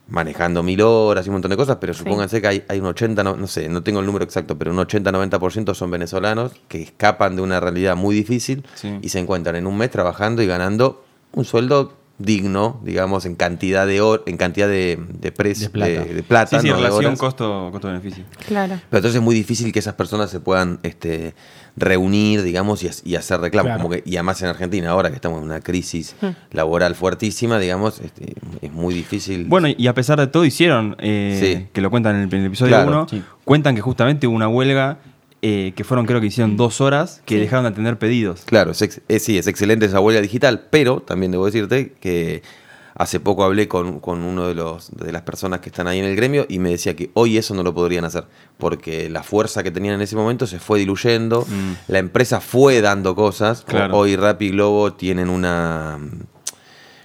manejando 0.07 0.63
mil 0.63 0.81
horas 0.81 1.25
y 1.25 1.29
un 1.29 1.33
montón 1.33 1.51
de 1.51 1.57
cosas, 1.57 1.77
pero 1.81 1.93
supónganse 1.93 2.39
que 2.41 2.47
hay, 2.47 2.63
hay 2.69 2.79
un 2.79 2.85
80, 2.85 3.21
no, 3.23 3.35
no 3.35 3.45
sé, 3.47 3.67
no 3.67 3.83
tengo 3.83 3.99
el 3.99 4.05
número 4.05 4.23
exacto, 4.23 4.57
pero 4.57 4.71
un 4.71 4.77
80-90% 4.77 5.73
son 5.73 5.91
venezolanos 5.91 6.53
que 6.69 6.81
escapan 6.81 7.35
de 7.35 7.41
una 7.41 7.59
realidad 7.59 7.95
muy 7.97 8.15
difícil 8.15 8.63
Sí. 8.75 8.97
y 9.01 9.09
se 9.09 9.19
encuentran 9.19 9.55
en 9.57 9.67
un 9.67 9.77
mes 9.77 9.91
trabajando 9.91 10.41
y 10.41 10.47
ganando 10.47 11.03
un 11.33 11.43
sueldo 11.43 11.91
digno, 12.17 12.79
digamos, 12.83 13.25
en 13.25 13.35
cantidad 13.35 13.85
de 13.85 14.01
hor- 14.01 14.23
en 14.25 14.37
cantidad 14.37 14.67
de, 14.69 14.97
de, 15.19 15.33
pres- 15.33 15.59
De 15.59 15.69
plata. 15.69 15.91
de- 15.91 16.13
de 16.13 16.23
plata, 16.23 16.59
Sí, 16.61 16.67
sí, 16.67 16.71
no 16.71 16.77
relación 16.77 17.17
costo- 17.17 17.69
costo-beneficio. 17.71 18.23
Claro. 18.47 18.75
Pero 18.89 18.99
entonces 18.99 19.15
es 19.15 19.21
muy 19.21 19.35
difícil 19.35 19.73
que 19.73 19.79
esas 19.79 19.95
personas 19.95 20.29
se 20.29 20.39
puedan 20.39 20.79
este, 20.83 21.35
reunir, 21.75 22.41
digamos, 22.43 22.83
y, 22.83 22.87
ha- 22.87 22.91
y 23.03 23.15
hacer 23.15 23.41
reclamos. 23.41 23.67
Claro. 23.71 23.81
Como 23.83 23.93
que, 23.93 24.01
y 24.05 24.15
además 24.15 24.41
en 24.41 24.47
Argentina, 24.47 24.89
ahora 24.91 25.09
que 25.09 25.15
estamos 25.15 25.39
en 25.39 25.45
una 25.45 25.59
crisis 25.59 26.15
laboral 26.51 26.95
fuertísima, 26.95 27.59
digamos, 27.59 27.99
este, 27.99 28.33
es 28.61 28.71
muy 28.71 28.93
difícil. 28.93 29.45
Bueno, 29.45 29.67
y 29.75 29.87
a 29.87 29.93
pesar 29.93 30.17
de 30.19 30.27
todo 30.27 30.45
hicieron, 30.45 30.95
eh, 30.99 31.37
Sí. 31.59 31.67
que 31.73 31.81
lo 31.81 31.89
cuentan 31.91 32.15
en 32.15 32.21
el, 32.23 32.33
en 32.33 32.39
el 32.41 32.45
episodio 32.47 32.75
Claro. 32.75 32.91
1, 32.91 33.07
Sí. 33.09 33.23
cuentan 33.43 33.75
que 33.75 33.81
justamente 33.81 34.25
hubo 34.27 34.35
una 34.37 34.47
huelga 34.47 34.99
eh, 35.47 35.73
que 35.75 35.83
fueron 35.83 36.07
creo 36.07 36.19
que 36.21 36.25
hicieron 36.27 36.57
dos 36.57 36.81
horas 36.81 37.21
que 37.25 37.35
Sí. 37.35 37.41
dejaron 37.41 37.65
de 37.65 37.69
atender 37.69 37.99
pedidos. 37.99 38.41
Claro, 38.45 38.71
es 38.71 38.81
ex- 38.81 39.01
es- 39.07 39.23
sí, 39.23 39.37
es 39.37 39.45
excelente 39.45 39.85
esa 39.85 39.99
huelga 39.99 40.19
digital, 40.21 40.65
pero 40.71 41.01
también 41.01 41.31
debo 41.31 41.45
decirte 41.45 41.93
que 42.01 42.41
hace 42.95 43.19
poco 43.19 43.43
hablé 43.43 43.67
con, 43.67 43.99
con 43.99 44.23
uno 44.23 44.47
de, 44.47 44.55
los, 44.55 44.89
de 44.95 45.11
las 45.11 45.21
personas 45.21 45.59
que 45.59 45.69
están 45.69 45.85
ahí 45.87 45.99
en 45.99 46.05
el 46.05 46.15
gremio 46.15 46.45
y 46.49 46.57
me 46.59 46.69
decía 46.71 46.95
que 46.95 47.11
hoy 47.13 47.37
eso 47.37 47.53
no 47.53 47.61
lo 47.61 47.73
podrían 47.75 48.05
hacer, 48.05 48.23
porque 48.57 49.07
la 49.09 49.21
fuerza 49.21 49.61
que 49.61 49.69
tenían 49.69 49.95
en 49.95 50.01
ese 50.01 50.15
momento 50.15 50.47
se 50.47 50.57
fue 50.59 50.79
diluyendo, 50.79 51.41
Mm. 51.47 51.91
la 51.91 51.99
empresa 51.99 52.39
fue 52.41 52.81
dando 52.81 53.13
cosas, 53.13 53.63
Claro. 53.67 53.97
hoy 53.97 54.15
Rappi 54.15 54.45
y 54.45 54.49
Globo 54.51 54.93
tienen 54.93 55.29
una 55.29 55.99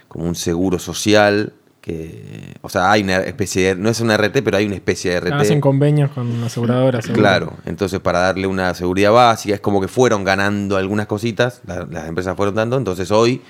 como 0.07 0.25
un 0.25 0.35
seguro 0.35 0.79
social 0.79 1.53
que, 1.91 2.53
o 2.61 2.69
sea, 2.69 2.91
hay 2.91 3.03
una 3.03 3.17
especie 3.17 3.67
de, 3.69 3.75
no 3.75 3.89
es 3.89 3.99
una 3.99 4.15
RT, 4.15 4.41
pero 4.43 4.57
hay 4.57 4.65
una 4.65 4.75
especie 4.75 5.11
de 5.11 5.17
RT. 5.19 5.33
Hacen 5.33 5.61
convenios 5.61 6.11
con 6.11 6.43
aseguradoras. 6.43 7.05
Claro, 7.07 7.53
entonces 7.65 7.99
para 7.99 8.19
darle 8.19 8.47
una 8.47 8.73
seguridad 8.73 9.11
básica, 9.11 9.55
es 9.55 9.61
como 9.61 9.81
que 9.81 9.87
fueron 9.87 10.23
ganando 10.23 10.77
algunas 10.77 11.07
cositas, 11.07 11.61
la- 11.65 11.85
las 11.89 12.07
empresas 12.07 12.35
fueron 12.37 12.55
dando, 12.55 12.77
entonces 12.77 13.11
hoy 13.11 13.41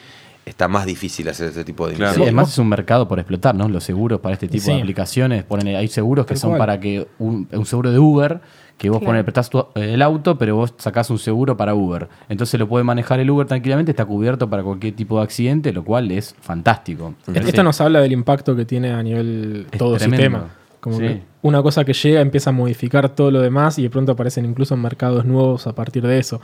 está 0.51 0.67
más 0.67 0.86
difícil 0.86 1.27
hacer 1.29 1.50
ese 1.50 1.63
tipo 1.63 1.88
de 1.88 1.96
Claro. 1.96 2.13
Sí, 2.13 2.22
además 2.24 2.50
es 2.50 2.58
un 2.58 2.70
mercado 2.70 3.08
por 3.08 3.20
explotar, 3.20 3.55
¿no? 3.55 3.67
Los 3.67 3.84
seguros 3.84 4.20
para 4.20 4.34
este 4.34 4.48
tipo 4.48 4.63
Sí. 4.63 4.72
de 4.74 4.79
aplicaciones. 4.79 5.43
Ponen, 5.43 5.75
hay 5.75 5.88
seguros 5.88 6.25
que 6.25 6.36
son 6.36 6.51
cual. 6.51 6.60
para 6.60 6.79
que 6.79 7.08
un, 7.20 7.48
un 7.51 7.65
seguro 7.65 7.91
de 7.91 8.00
Uber, 8.00 8.39
que 8.77 8.89
vos 8.89 9.00
Claro. 9.00 9.10
pones, 9.12 9.24
prestás 9.24 9.50
tu- 9.50 9.65
el 9.75 10.01
auto, 10.01 10.38
pero 10.38 10.55
vos 10.55 10.74
sacás 10.77 11.10
un 11.10 11.20
seguro 11.20 11.55
para 11.55 11.74
Uber. 11.75 12.08
Entonces 12.29 12.60
lo 12.60 12.67
puede 12.67 12.84
manejar 12.84 13.20
el 13.20 13.29
Uber 13.29 13.48
tranquilamente, 13.48 13.91
está 13.91 14.05
cubierto 14.05 14.50
para 14.50 14.63
cualquier 14.63 14.96
tipo 14.96 15.17
de 15.17 15.24
accidente, 15.24 15.72
lo 15.72 15.84
cual 15.84 16.12
es 16.12 16.36
fantástico. 16.41 17.13
Esto 17.34 17.63
nos 17.63 17.79
habla 17.81 18.01
del 18.01 18.12
impacto 18.12 18.55
que 18.55 18.65
tiene 18.65 18.91
a 18.91 19.01
nivel 19.03 19.67
Es 19.72 19.77
todo 19.79 19.98
tremendo. 19.98 20.17
sistema. 20.39 20.55
Como 20.79 20.96
Sí. 20.98 21.03
que 21.03 21.22
una 21.43 21.62
cosa 21.62 21.86
que 21.86 21.93
llega 21.93 22.22
empieza 22.22 22.50
a 22.50 22.53
modificar 22.53 23.08
todo 23.10 23.29
lo 23.29 23.39
demás 23.41 23.77
y 23.77 23.84
de 23.84 23.89
pronto 23.91 24.13
aparecen 24.13 24.46
incluso 24.46 24.75
mercados 24.75 25.25
nuevos 25.25 25.67
a 25.67 25.74
partir 25.75 26.05
de 26.08 26.17
eso. 26.17 26.41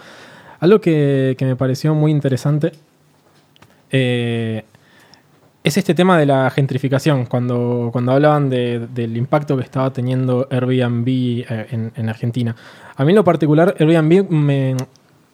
Algo 0.59 0.79
que, 0.79 1.35
que 1.39 1.45
me 1.45 1.55
pareció 1.55 1.95
muy 1.95 2.11
interesante 2.11 2.71
eh, 3.91 4.63
es 5.63 5.77
este 5.77 5.93
tema 5.93 6.17
de 6.17 6.25
la 6.25 6.49
gentrificación. 6.49 7.25
Cuando, 7.25 7.89
cuando 7.91 8.13
hablaban 8.13 8.49
de- 8.49 8.87
del 8.93 9.17
impacto 9.17 9.57
que 9.57 9.63
estaba 9.63 9.91
teniendo 9.91 10.47
Airbnb 10.49 11.07
eh, 11.07 11.67
en, 11.71 11.91
en 11.95 12.09
Argentina. 12.09 12.55
A 12.95 13.03
mí 13.03 13.11
en 13.11 13.15
lo 13.17 13.23
particular, 13.23 13.75
Airbnb 13.79 14.77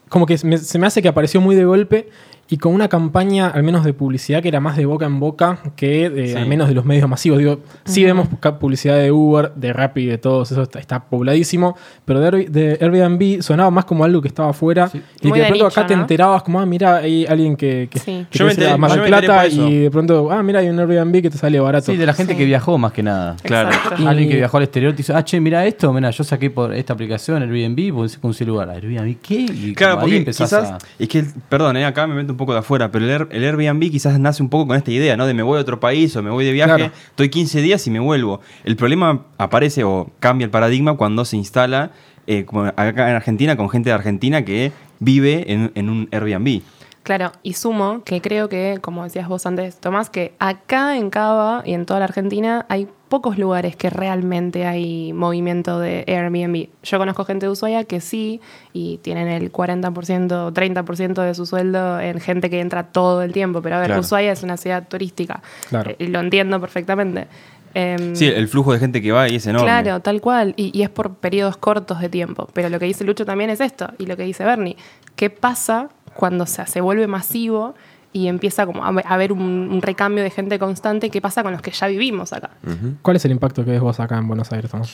como 0.10 0.26
que 0.26 0.38
me- 0.44 0.58
se 0.58 0.80
me 0.80 0.88
hace 0.88 1.02
que 1.02 1.08
apareció 1.08 1.39
muy 1.42 1.56
de 1.56 1.66
golpe 1.66 2.10
y 2.54 2.58
con 2.58 2.72
una 2.72 2.88
campaña, 2.88 3.48
al 3.48 3.63
menos 3.63 3.84
de 3.84 3.94
publicidad, 3.94 4.44
que 4.44 4.48
era 4.48 4.60
más 4.60 4.78
de 4.78 4.86
boca 4.86 5.08
en 5.08 5.20
boca 5.20 5.58
que 5.76 6.08
de- 6.12 6.28
Sí. 6.28 6.36
al 6.36 6.46
menos 6.46 6.68
de 6.68 6.76
los 6.76 6.86
medios 6.86 7.10
masivos. 7.10 7.39
Digo, 7.39 7.62
sí 7.84 8.06
vemos 8.06 8.28
publicidad 8.60 8.98
de 8.98 9.12
Uber, 9.12 9.52
de 9.56 9.74
Rappi, 9.74 10.06
de 10.06 10.20
todos, 10.20 10.52
eso 10.52 10.62
está, 10.62 10.78
está 10.80 11.00
pobladísimo, 11.04 11.76
pero 12.06 12.20
de, 12.20 12.28
Air- 12.30 12.50
de 12.52 12.78
Airbnb 12.80 13.42
sonaba 13.42 13.72
más 13.72 13.86
como 13.86 14.04
algo 14.04 14.22
que 14.22 14.28
estaba 14.28 14.52
afuera 14.52 14.92
y 14.94 15.30
Muy 15.30 15.34
que 15.34 15.39
de 15.39 15.48
pronto 15.48 15.66
nicho, 15.66 15.80
acá 15.80 15.88
te 15.88 15.94
enterabas 15.96 16.44
como, 16.44 16.60
ah, 16.60 16.66
mira, 16.68 16.98
hay 16.98 17.26
alguien 17.26 17.56
que, 17.56 17.88
que, 17.89 17.98
Sí. 17.98 18.28
que 18.30 18.38
Yo 18.38 18.46
te 18.46 18.52
enteré- 18.54 18.78
yo 18.78 18.86
enteré 18.86 19.08
Plata 19.08 19.48
y 19.48 19.78
de 19.80 19.89
pronto, 19.89 20.32
ah, 20.32 20.44
mira, 20.44 20.60
hay 20.60 20.70
un 20.70 20.80
Airbnb 20.80 21.22
que 21.24 21.30
te 21.32 21.38
sale 21.39 21.60
barato. 21.60 21.88
Sí, 21.92 21.98
de 21.98 22.06
la 22.06 22.13
gente 22.13 22.34
Sí. 22.34 22.38
que 22.38 22.46
viajó 22.46 22.78
más 22.78 22.92
que 22.92 23.02
nada. 23.02 23.36
Claro. 23.42 23.70
Alguien 24.06 24.30
que 24.30 24.36
viajó 24.36 24.58
al 24.58 24.63
exterior 24.63 24.92
te 24.94 24.98
dice, 24.98 25.13
ah, 25.16 25.24
che, 25.24 25.39
mira 25.39 25.66
esto, 25.66 25.92
mira, 25.94 26.12
yo 26.12 26.24
saqué 26.24 26.50
por 26.52 26.74
esta 26.74 26.94
aplicación 26.94 27.42
Airbnb, 27.42 27.92
con 28.22 28.30
un 28.39 28.48
lugar. 28.48 28.70
Airbnb, 28.70 29.16
¿qué? 29.22 29.36
Y 29.42 29.74
Claro, 29.74 30.00
porque 30.02 30.26
quizás, 30.26 30.54
a- 30.54 30.78
es 31.00 31.08
que, 31.08 31.24
perdón, 31.50 31.78
eh, 31.78 31.86
acá 31.86 32.06
me 32.06 32.16
meto 32.16 32.34
un 32.34 32.38
poco 32.38 32.42
de 32.51 32.60
afuera, 32.60 32.91
pero 32.91 33.06
el, 33.06 33.12
Air- 33.12 33.27
el 33.32 33.43
Airbnb 33.45 33.89
quizás 33.89 34.19
nace 34.19 34.43
un 34.43 34.49
poco 34.49 34.67
con 34.67 34.75
esta 34.75 34.91
idea, 34.91 35.15
¿no? 35.15 35.25
De 35.25 35.34
me 35.34 35.43
voy 35.43 35.58
a 35.58 35.62
otro 35.62 35.79
país 35.79 36.13
o 36.17 36.21
me 36.21 36.29
voy 36.32 36.43
de 36.43 36.51
viaje, 36.51 36.75
Claro. 36.75 36.91
estoy 37.12 37.29
15 37.29 37.62
días 37.62 37.88
y 37.88 37.91
me 37.91 37.99
vuelvo. 37.99 38.41
El 38.65 38.75
problema 38.75 39.21
aparece 39.38 39.86
o 39.86 40.10
cambia 40.19 40.43
el 40.43 40.51
paradigma 40.51 40.97
cuando 40.97 41.23
se 41.23 41.38
instala, 41.38 41.91
eh, 42.27 42.43
como 42.43 42.63
acá 42.65 43.10
en 43.10 43.15
Argentina, 43.15 43.56
con 43.56 43.69
gente 43.69 43.89
de 43.89 43.93
Argentina 43.93 44.43
que 44.43 44.71
vive 44.99 45.45
en, 45.53 45.71
en 45.75 45.89
un 45.89 46.10
Airbnb. 46.12 46.62
Claro, 47.04 47.34
y 47.44 47.54
sumo 47.54 48.02
que 48.06 48.22
creo 48.22 48.48
que, 48.48 48.80
como 48.82 49.04
decías 49.04 49.28
vos 49.28 49.46
antes, 49.46 49.76
Tomás, 49.76 50.10
que 50.10 50.34
acá 50.39 50.96
en 50.98 51.10
Cava 51.10 51.62
y 51.66 51.74
en 51.74 51.86
toda 51.86 52.00
la 52.00 52.06
Argentina 52.06 52.66
hay 52.70 52.88
pocos 53.10 53.38
lugares 53.38 53.76
que 53.76 53.89
realmente 53.89 54.66
hay 54.66 55.12
movimiento 55.12 55.80
de 55.82 56.06
Airbnb. 56.08 56.70
Yo 56.82 56.98
conozco 56.98 57.26
gente 57.26 57.46
de 57.46 57.52
Ushuaia 57.52 57.84
que 57.84 58.00
sí, 58.00 58.39
y 58.72 59.00
tienen 59.00 59.28
el 59.28 59.52
40%, 59.52 60.54
30% 60.54 61.22
de 61.22 61.36
su 61.36 61.46
sueldo 61.46 62.00
en 62.00 62.22
gente 62.22 62.50
que 62.50 62.62
entra 62.62 62.84
todo 62.84 63.22
el 63.22 63.34
tiempo. 63.34 63.62
Pero 63.62 63.76
a 63.76 63.80
ver, 63.80 63.88
Claro. 63.88 64.02
Ushuaia 64.02 64.32
es 64.32 64.42
una 64.42 64.56
ciudad 64.58 64.88
turística. 64.88 65.44
Claro. 65.70 65.92
Eh, 65.92 65.96
y 66.00 66.08
lo 66.08 66.22
entiendo 66.22 66.60
perfectamente. 66.62 67.28
Em, 67.76 68.16
Sí, 68.16 68.28
el 68.28 68.48
flujo 68.48 68.72
de 68.72 68.80
gente 68.80 69.02
que 69.02 69.12
va 69.12 69.24
ahí 69.24 69.36
es 69.36 69.46
enorme. 69.46 69.66
Claro, 69.68 70.00
tal 70.00 70.22
cual. 70.22 70.54
Y, 70.58 70.76
y 70.78 70.84
es 70.84 70.89
por 70.89 71.16
periodos 71.16 71.58
cortos 71.58 72.00
de 72.00 72.08
tiempo. 72.10 72.48
Pero 72.54 72.70
lo 72.70 72.80
que 72.80 72.86
dice 72.86 73.04
Lucho 73.04 73.26
también 73.26 73.50
es 73.50 73.60
esto. 73.60 73.89
Y 74.00 74.06
lo 74.06 74.16
que 74.16 74.24
dice 74.24 74.46
Bernie. 74.46 74.78
¿Qué 75.16 75.30
pasa 75.30 75.89
cuando 76.15 76.45
se, 76.45 76.65
se 76.67 76.82
vuelve 76.82 77.08
masivo 77.08 77.76
y 78.12 78.28
empieza 78.28 78.65
como 78.65 78.84
a 78.86 78.89
haber- 78.89 79.32
un, 79.32 79.41
un 79.71 79.82
recambio 79.82 80.23
de 80.23 80.30
gente 80.30 80.60
constante? 80.60 81.10
¿Qué 81.10 81.19
pasa 81.21 81.41
con 81.43 81.52
los 81.52 81.62
que 81.62 81.71
ya 81.71 81.88
vivimos 81.88 82.32
acá? 82.34 82.52
¿Cuál 83.02 83.15
es 83.17 83.26
el 83.26 83.32
impacto 83.32 83.65
que 83.65 83.71
ves 83.71 83.82
vos 83.82 83.99
acá 83.99 84.17
en 84.17 84.28
Buenos 84.28 84.52
Aires, 84.52 84.69
Tomás? 84.69 84.93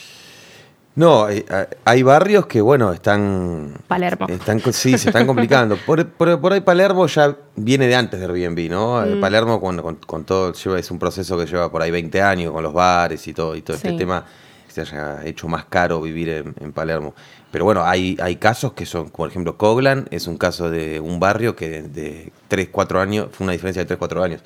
No, 0.95 1.25
hay, 1.25 1.45
hay 1.86 2.03
barrios 2.03 2.45
que, 2.47 2.60
bueno, 2.60 2.91
están. 2.91 3.73
Palermo. 3.88 4.25
Están, 4.27 4.60
sí, 4.73 4.97
se 4.97 5.10
están 5.10 5.25
complicando. 5.27 5.77
Por, 5.86 6.05
por- 6.10 6.41
por 6.41 6.51
ahí 6.51 6.62
Palermo 6.62 7.05
ya 7.08 7.38
viene 7.55 7.88
de 7.88 7.95
antes 7.95 8.19
de 8.19 8.25
Airbnb, 8.25 8.69
¿no? 8.69 9.03
Eh, 9.05 9.15
Palermo 9.17 9.62
con, 9.62 9.77
con- 9.82 9.95
con 9.95 10.25
todo, 10.25 10.51
lleva, 10.51 10.77
es 10.79 10.91
un 10.91 10.99
proceso 10.99 11.38
que 11.38 11.45
lleva 11.45 11.71
por 11.71 11.82
ahí 11.82 11.91
20 11.91 12.21
años 12.21 12.51
con 12.51 12.63
los 12.63 12.73
bares 12.73 13.25
y 13.27 13.34
todo, 13.34 13.55
y 13.55 13.62
todo 13.62 13.77
este 13.77 13.91
Sí. 13.91 13.97
tema 13.97 14.25
que 14.67 14.73
se 14.73 14.82
haya 14.82 15.23
hecho 15.25 15.47
más 15.47 15.65
caro 15.65 16.01
vivir 16.01 16.29
en, 16.29 16.53
en 16.60 16.73
Palermo. 16.73 17.13
Pero 17.51 17.65
bueno, 17.65 17.83
hay, 17.83 18.15
hay 18.21 18.35
casos 18.35 18.73
que 18.73 18.85
son, 18.85 19.09
por 19.09 19.29
ejemplo, 19.29 19.57
Coglan 19.57 20.07
es 20.12 20.27
un 20.27 20.38
caso 20.38 20.69
de 20.69 20.99
un 20.99 21.19
barrio 21.19 21.55
que 21.55 21.69
de, 21.69 21.81
de 21.88 22.31
3, 22.47 22.69
4 22.71 23.01
años, 23.01 23.27
fue 23.31 23.43
una 23.45 23.53
diferencia 23.53 23.81
de 23.81 23.88
3, 23.88 23.97
4 23.97 24.23
años. 24.23 24.41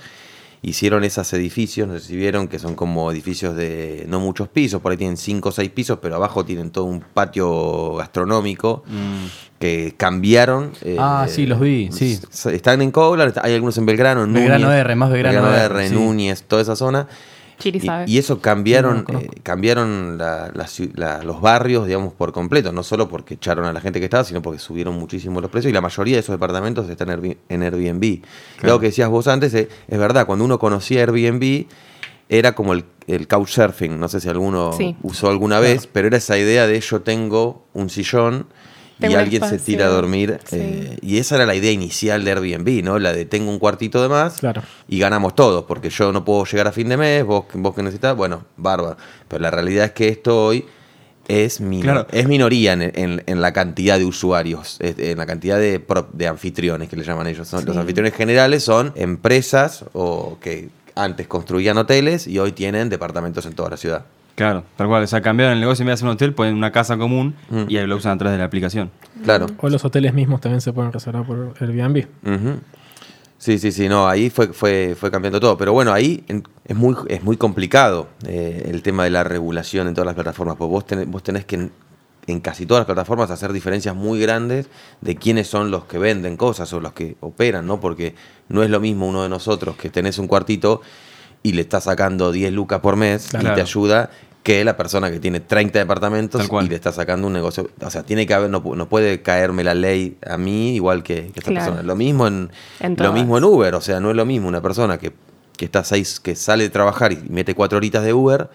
Hicieron 0.66 1.04
esos 1.04 1.34
edificios, 1.34 1.90
no 1.90 1.96
sé 2.00 2.06
si 2.08 2.16
vieron, 2.16 2.48
que 2.48 2.58
son 2.58 2.76
como 2.76 3.12
edificios 3.12 3.54
de 3.58 4.06
no 4.08 4.22
muchos 4.22 4.48
pisos, 4.48 4.82
por 4.82 4.94
ahí 4.94 4.98
tienen 4.98 5.18
5 5.18 5.50
o 5.50 5.52
6 5.52 5.70
pisos, 5.72 6.00
pero 6.02 6.16
abajo 6.16 6.46
tienen 6.46 6.72
todo 6.72 6.86
un 6.86 7.02
patio 7.02 7.96
gastronómico 7.96 8.84
que 9.60 9.94
cambiaron. 9.98 10.72
eh, 10.82 10.96
Ah, 10.98 11.26
sí, 11.30 11.46
los 11.46 11.60
vi, 11.60 11.90
sí. 11.92 12.18
Están 12.54 12.82
en 12.82 12.92
Coblan, 12.92 13.28
está- 13.28 13.42
hay 13.46 13.54
algunos 13.56 13.78
en 13.78 13.86
Belgrano, 13.86 14.24
en 14.24 14.32
Belgrano 14.34 14.68
Núñez, 14.68 14.80
R, 14.80 14.96
más 14.96 15.12
Belgrano 15.12 15.54
R, 15.54 15.90
sí. 15.90 15.94
Núñez, 15.94 16.44
toda 16.44 16.62
esa 16.62 16.78
zona. 16.78 17.08
Chiri 17.60 17.78
Y, 17.78 17.82
sabe. 17.86 18.06
y 18.08 18.18
eso 18.18 18.40
cambiaron, 18.42 19.06
no, 19.12 19.20
eh, 19.20 19.30
cambiaron 19.44 20.18
la- 20.18 20.52
la 20.54 20.66
ciu- 20.66 20.92
la- 20.96 21.24
los 21.24 21.40
barrios, 21.42 21.86
digamos, 21.88 22.14
por 22.14 22.32
completo. 22.34 22.72
No 22.72 22.84
solo 22.84 23.08
porque 23.08 23.36
echaron 23.36 23.66
a 23.66 23.74
la 23.74 23.80
gente 23.82 24.00
que 24.00 24.06
estaba, 24.06 24.24
sino 24.24 24.42
porque 24.42 24.60
subieron 24.60 24.96
muchísimo 24.96 25.40
los 25.42 25.50
precios. 25.52 25.70
Y 25.70 25.74
la 25.74 25.82
mayoría 25.82 26.16
de 26.16 26.20
esos 26.22 26.34
departamentos 26.34 26.90
están 26.90 27.10
en 27.10 27.14
Airbnb. 27.20 27.38
en 27.50 27.64
Airbnb. 27.64 28.22
Lo 28.64 28.80
que 28.80 28.88
decías 28.88 29.10
vos 29.10 29.28
antes, 29.28 29.54
eh, 29.54 29.70
es 29.88 29.98
verdad, 30.00 30.26
cuando 30.26 30.46
uno 30.46 30.60
conocía 30.60 31.02
Airbnb, 31.02 31.66
era 32.30 32.54
como 32.56 32.74
el, 32.74 32.86
el 33.08 33.28
couchsurfing. 33.28 34.00
No 34.00 34.08
sé 34.08 34.20
si 34.20 34.30
alguno 34.30 34.74
Sí. 34.74 34.96
usó 35.04 35.30
alguna 35.30 35.60
vez, 35.60 35.88
pero 35.88 36.08
era 36.08 36.18
esa 36.18 36.38
idea 36.38 36.66
de 36.68 36.80
yo 36.80 37.02
tengo 37.02 37.66
un 37.74 37.90
sillón 37.90 38.48
y 38.48 38.73
Tengo 39.00 39.16
un 39.16 39.20
alguien 39.20 39.44
se 39.50 39.58
tira 39.60 39.86
a 39.86 39.90
dormir. 39.90 40.40
Sí. 40.46 40.58
eh, 40.60 40.98
y 41.02 41.18
esa 41.18 41.36
era 41.36 41.46
la 41.46 41.56
idea 41.56 41.72
inicial 41.72 42.24
de 42.24 42.32
Airbnb, 42.32 42.84
¿no? 42.84 43.00
La 43.00 43.12
de 43.14 43.26
tengo 43.26 43.50
un 43.52 43.60
cuartito 43.60 44.02
de 44.02 44.10
más 44.10 44.38
Claro. 44.40 44.62
y 44.88 45.00
ganamos 45.00 45.36
todos, 45.36 45.66
porque 45.66 45.90
yo 45.90 46.12
no 46.12 46.24
puedo 46.24 46.46
llegar 46.46 46.68
a 46.68 46.72
fin 46.72 46.90
de 46.90 46.98
mes, 46.98 47.24
vos, 47.26 47.46
vos 47.54 47.74
que 47.76 47.82
necesitas, 47.84 48.16
bueno, 48.16 48.46
bárbaro. 48.58 48.98
Pero 49.28 49.42
la 49.42 49.52
realidad 49.52 49.86
es 49.86 49.92
que 49.92 50.08
esto 50.10 50.46
hoy 50.46 50.66
es, 51.28 51.62
Claro. 51.82 52.06
es 52.12 52.28
minoría 52.28 52.74
en, 52.74 52.82
en- 52.82 53.24
en 53.26 53.42
la 53.42 53.54
cantidad 53.54 53.98
de 53.98 54.06
usuarios, 54.06 54.78
en 54.82 55.18
la 55.18 55.26
cantidad 55.26 55.58
de, 55.58 55.80
pro- 55.80 56.10
de 56.12 56.28
anfitriones 56.28 56.90
que 56.90 56.96
le 56.98 57.04
llaman 57.04 57.28
ellos. 57.28 57.48
Son- 57.48 57.66
Los 57.66 57.78
anfitriones 57.78 58.14
generales 58.14 58.64
son 58.64 58.92
empresas 58.96 59.86
o 59.94 60.38
que 60.42 60.70
antes 60.96 61.28
construían 61.28 61.78
hoteles 61.78 62.28
y 62.28 62.38
hoy 62.40 62.52
tienen 62.52 62.90
departamentos 62.90 63.46
en 63.46 63.54
toda 63.54 63.70
la 63.72 63.78
ciudad. 63.78 64.06
Claro, 64.36 64.64
tal 64.78 64.88
cual. 64.88 65.04
O 65.04 65.08
sea, 65.08 65.22
cambiaron 65.22 65.54
el 65.54 65.60
negocio 65.60 65.84
en 65.84 65.88
vez 65.88 65.92
de 65.92 65.94
hacer 65.96 66.08
un 66.08 66.14
hotel, 66.16 66.34
ponen 66.34 66.56
una 66.56 66.72
casa 66.72 66.98
común 66.98 67.36
Mm. 67.50 67.64
y 67.68 67.78
ahí 67.78 67.86
lo 67.86 67.96
usan 67.98 68.14
a 68.14 68.18
través 68.18 68.34
de 68.34 68.40
la 68.40 68.46
aplicación. 68.46 68.90
Claro. 69.24 69.46
O 69.60 69.70
los 69.70 69.86
hoteles 69.86 70.14
mismos 70.14 70.42
también 70.42 70.62
se 70.62 70.74
pueden 70.74 70.92
reservar 70.92 71.24
por 71.26 71.54
Airbnb. 71.60 72.06
Sí, 73.38 73.60
sí, 73.60 73.72
sí, 73.74 73.90
no, 73.90 74.08
ahí 74.08 74.30
fue, 74.30 74.48
fue, 74.54 74.96
fue 74.98 75.12
cambiando 75.12 75.40
todo. 75.40 75.58
Pero 75.58 75.74
bueno, 75.74 75.92
ahí 75.92 76.24
en- 76.30 76.44
es 76.66 76.76
muy, 76.76 76.96
es 77.10 77.24
muy 77.24 77.36
complicado 77.36 78.08
eh, 78.26 78.70
el 78.72 78.82
tema 78.82 79.04
de 79.04 79.10
la 79.10 79.24
regulación 79.26 79.88
en 79.88 79.94
todas 79.94 80.06
las 80.06 80.16
plataformas, 80.16 80.56
porque 80.56 80.72
vos 80.72 80.86
tenés, 80.86 81.08
vos 81.08 81.22
tenés 81.24 81.44
que 81.46 81.56
en, 81.56 81.72
en 82.26 82.40
casi 82.40 82.66
todas 82.66 82.82
las 82.82 82.86
plataformas 82.86 83.30
hacer 83.32 83.52
diferencias 83.52 83.94
muy 83.96 84.18
grandes 84.22 84.68
de 85.02 85.16
quiénes 85.18 85.48
son 85.48 85.72
los 85.72 85.84
que 85.86 85.98
venden 85.98 86.38
cosas 86.38 86.72
o 86.72 86.80
los 86.80 86.94
que 86.94 87.18
operan, 87.20 87.68
¿no? 87.68 87.82
Porque 87.82 88.16
no 88.48 88.64
es 88.64 88.70
lo 88.70 88.80
mismo 88.80 89.08
uno 89.10 89.24
de 89.24 89.30
nosotros 89.30 89.76
que 89.76 89.90
tenés 89.90 90.18
un 90.20 90.28
cuartito 90.28 90.82
y 91.44 91.52
le 91.54 91.62
está 91.62 91.82
sacando 91.82 92.32
10 92.32 92.52
lucas 92.54 92.80
por 92.80 92.96
mes 92.96 93.28
y 93.34 93.38
te 93.44 93.62
ayuda 93.62 94.10
que 94.44 94.64
la 94.66 94.76
persona 94.76 95.10
que 95.12 95.20
tiene 95.20 95.40
30 95.40 95.80
departamentos 95.80 96.50
y 96.64 96.68
le 96.68 96.76
está 96.76 96.92
sacando 96.92 97.28
un 97.28 97.34
negocio. 97.34 97.70
O 97.82 97.90
sea, 97.90 98.04
tiene 98.04 98.26
que 98.28 98.34
haber, 98.34 98.50
no, 98.50 98.62
no 98.76 98.90
puede 98.90 99.22
caerme 99.22 99.64
la 99.64 99.74
ley 99.74 100.18
a 100.28 100.38
mí 100.38 100.76
igual 100.76 101.02
que, 101.04 101.32
que 101.34 101.40
esta 101.40 101.52
Claro. 101.52 101.66
persona. 101.68 101.84
Lo 101.84 101.96
mismo 101.96 102.28
en, 102.28 102.50
En 102.82 102.96
lo 102.98 103.14
mismo 103.14 103.38
en 103.38 103.44
Uber, 103.46 103.74
o 103.76 103.82
sea, 103.82 104.00
no 104.02 104.10
es 104.10 104.16
lo 104.18 104.26
mismo 104.26 104.48
una 104.50 104.62
persona 104.62 104.98
que, 104.98 105.14
que 105.56 105.66
está 105.66 105.84
seis, 105.86 106.20
que 106.20 106.36
sale 106.36 106.64
de 106.66 106.70
trabajar 106.70 107.14
y 107.14 107.20
mete 107.30 107.56
cuatro 107.56 107.78
horitas 107.78 108.04
de 108.04 108.14
Uber 108.14 108.50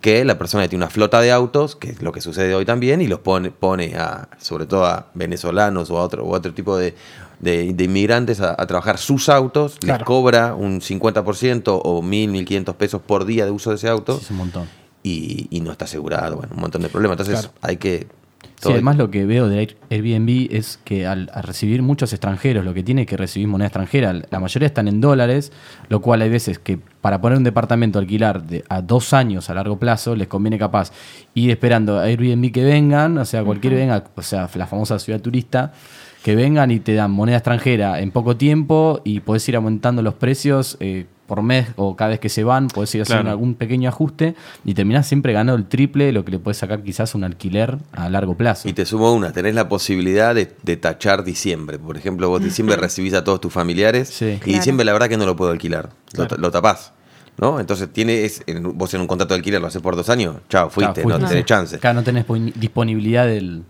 que 0.00 0.24
la 0.24 0.38
persona 0.38 0.62
que 0.64 0.70
tiene 0.70 0.84
una 0.84 0.90
flota 0.90 1.20
de 1.20 1.30
autos, 1.32 1.76
que 1.76 1.90
es 1.90 2.02
lo 2.02 2.12
que 2.12 2.20
sucede 2.20 2.54
hoy 2.54 2.64
también, 2.64 3.00
y 3.02 3.06
los 3.06 3.20
pone, 3.20 3.50
pone 3.50 3.94
a, 3.96 4.28
sobre 4.38 4.66
todo 4.66 4.86
a 4.86 5.08
venezolanos 5.14 5.90
o 5.90 5.98
a 5.98 6.02
otro, 6.02 6.24
o 6.24 6.34
a 6.34 6.38
otro 6.38 6.54
tipo 6.54 6.76
de, 6.76 6.94
de- 7.40 7.72
de 7.74 7.84
inmigrantes 7.84 8.40
a, 8.40 8.54
a 8.58 8.66
trabajar 8.66 8.96
sus 8.98 9.28
autos, 9.28 9.78
les 9.82 9.98
cobra 10.04 10.54
un 10.54 10.80
50% 10.80 11.80
o 11.84 12.02
1.000, 12.02 12.30
1.500 12.46 12.74
pesos 12.74 13.02
por 13.02 13.24
día 13.26 13.44
de 13.44 13.50
uso 13.50 13.70
de 13.70 13.76
ese 13.76 13.88
auto 13.88 14.16
Sí, 14.18 14.24
es 14.24 14.30
un 14.30 14.36
montón. 14.38 14.68
y, 15.02 15.48
y 15.50 15.60
no 15.60 15.70
está 15.72 15.84
asegurado, 15.84 16.36
bueno, 16.36 16.52
un 16.54 16.60
montón 16.62 16.82
de 16.82 16.88
problemas. 16.88 17.14
Entonces 17.18 17.40
Claro. 17.46 17.54
hay 17.62 17.76
que... 17.76 18.06
Sí, 18.56 18.72
además 18.72 18.96
lo 18.98 19.10
que 19.10 19.24
veo 19.24 19.48
de 19.48 19.62
Air- 19.62 19.76
Airbnb 19.88 20.48
es 20.54 20.78
que 20.84 21.06
al, 21.06 21.30
al 21.32 21.42
recibir 21.44 21.80
muchos 21.80 22.12
extranjeros, 22.12 22.62
lo 22.64 22.74
que 22.74 22.82
tiene 22.82 23.02
es 23.02 23.06
que 23.06 23.16
recibir 23.16 23.48
moneda 23.48 23.68
extranjera, 23.68 24.12
la 24.30 24.38
mayoría 24.38 24.66
están 24.66 24.86
en 24.86 25.00
dólares, 25.00 25.50
lo 25.88 26.00
cual 26.02 26.20
hay 26.20 26.28
veces 26.28 26.58
que 26.58 26.78
para 27.00 27.20
poner 27.22 27.38
un 27.38 27.44
departamento 27.44 27.98
a 27.98 28.02
alquilar 28.02 28.42
de, 28.46 28.62
a 28.68 28.82
dos 28.82 29.14
años 29.14 29.48
a 29.48 29.54
largo 29.54 29.78
plazo 29.78 30.14
les 30.14 30.28
conviene 30.28 30.58
capaz 30.58 30.92
ir 31.34 31.50
esperando 31.50 31.98
a 31.98 32.02
Airbnb 32.04 32.52
que 32.52 32.62
vengan, 32.64 33.16
o 33.16 33.24
sea, 33.24 33.42
cualquier 33.44 33.74
venga, 33.74 34.04
o 34.14 34.22
sea, 34.22 34.48
la 34.54 34.66
famosa 34.66 34.98
ciudad 34.98 35.20
turista, 35.20 35.72
que 36.22 36.36
vengan 36.36 36.70
y 36.70 36.80
te 36.80 36.92
dan 36.92 37.10
moneda 37.12 37.38
extranjera 37.38 37.98
en 38.00 38.10
poco 38.10 38.36
tiempo 38.36 39.00
y 39.04 39.20
podés 39.20 39.48
ir 39.48 39.56
aumentando 39.56 40.02
los 40.02 40.12
precios 40.14 40.76
eh, 40.80 41.06
por 41.30 41.42
mes 41.42 41.68
o 41.76 41.94
cada 41.94 42.10
vez 42.10 42.18
que 42.18 42.28
se 42.28 42.42
van, 42.42 42.66
podés 42.66 42.92
ir 42.96 43.02
haciendo 43.02 43.22
Claro. 43.22 43.30
algún 43.30 43.54
pequeño 43.54 43.88
ajuste 43.88 44.34
y 44.64 44.74
terminás 44.74 45.06
siempre 45.06 45.32
ganando 45.32 45.54
el 45.54 45.66
triple 45.66 46.06
de 46.06 46.12
lo 46.12 46.24
que 46.24 46.32
le 46.32 46.40
puedes 46.40 46.58
sacar 46.58 46.82
quizás 46.82 47.14
un 47.14 47.22
alquiler 47.22 47.78
a 47.92 48.08
largo 48.10 48.34
plazo. 48.36 48.68
Y 48.68 48.72
te 48.72 48.84
sumo 48.84 49.12
una, 49.14 49.30
tenés 49.32 49.54
la 49.54 49.68
posibilidad 49.68 50.34
de, 50.34 50.52
de 50.64 50.76
tachar 50.76 51.22
diciembre. 51.22 51.78
Por 51.78 51.96
ejemplo, 51.96 52.28
vos 52.28 52.42
diciembre 52.42 52.74
recibís 52.76 53.14
a 53.14 53.22
todos 53.22 53.40
tus 53.40 53.52
familiares 53.52 54.08
Sí. 54.08 54.24
y 54.24 54.38
Claro. 54.38 54.58
diciembre 54.58 54.84
la 54.84 54.92
verdad 54.92 55.08
que 55.08 55.16
no 55.16 55.24
lo 55.24 55.36
puedo 55.36 55.52
alquilar. 55.52 55.90
Lo, 56.14 56.26
Claro. 56.26 56.36
lo 56.42 56.50
tapás. 56.50 56.92
¿No? 57.38 57.58
Entonces 57.60 57.88
tienes, 57.92 58.42
en- 58.46 58.76
vos 58.76 58.92
en 58.92 59.00
un 59.00 59.06
contrato 59.06 59.32
de 59.32 59.38
alquiler 59.38 59.60
lo 59.62 59.68
haces 59.68 59.80
por 59.80 59.94
dos 59.96 60.10
años, 60.10 60.36
chao, 60.50 60.68
fuiste, 60.68 61.00
fuiste. 61.02 61.22
no 61.22 61.26
tenés 61.28 61.44
chance. 61.46 61.76
Acá 61.76 61.94
no 61.94 62.02
tenés 62.02 62.26
poni- 62.26 62.52
disponibilidad 62.54 63.24
del. 63.24 63.62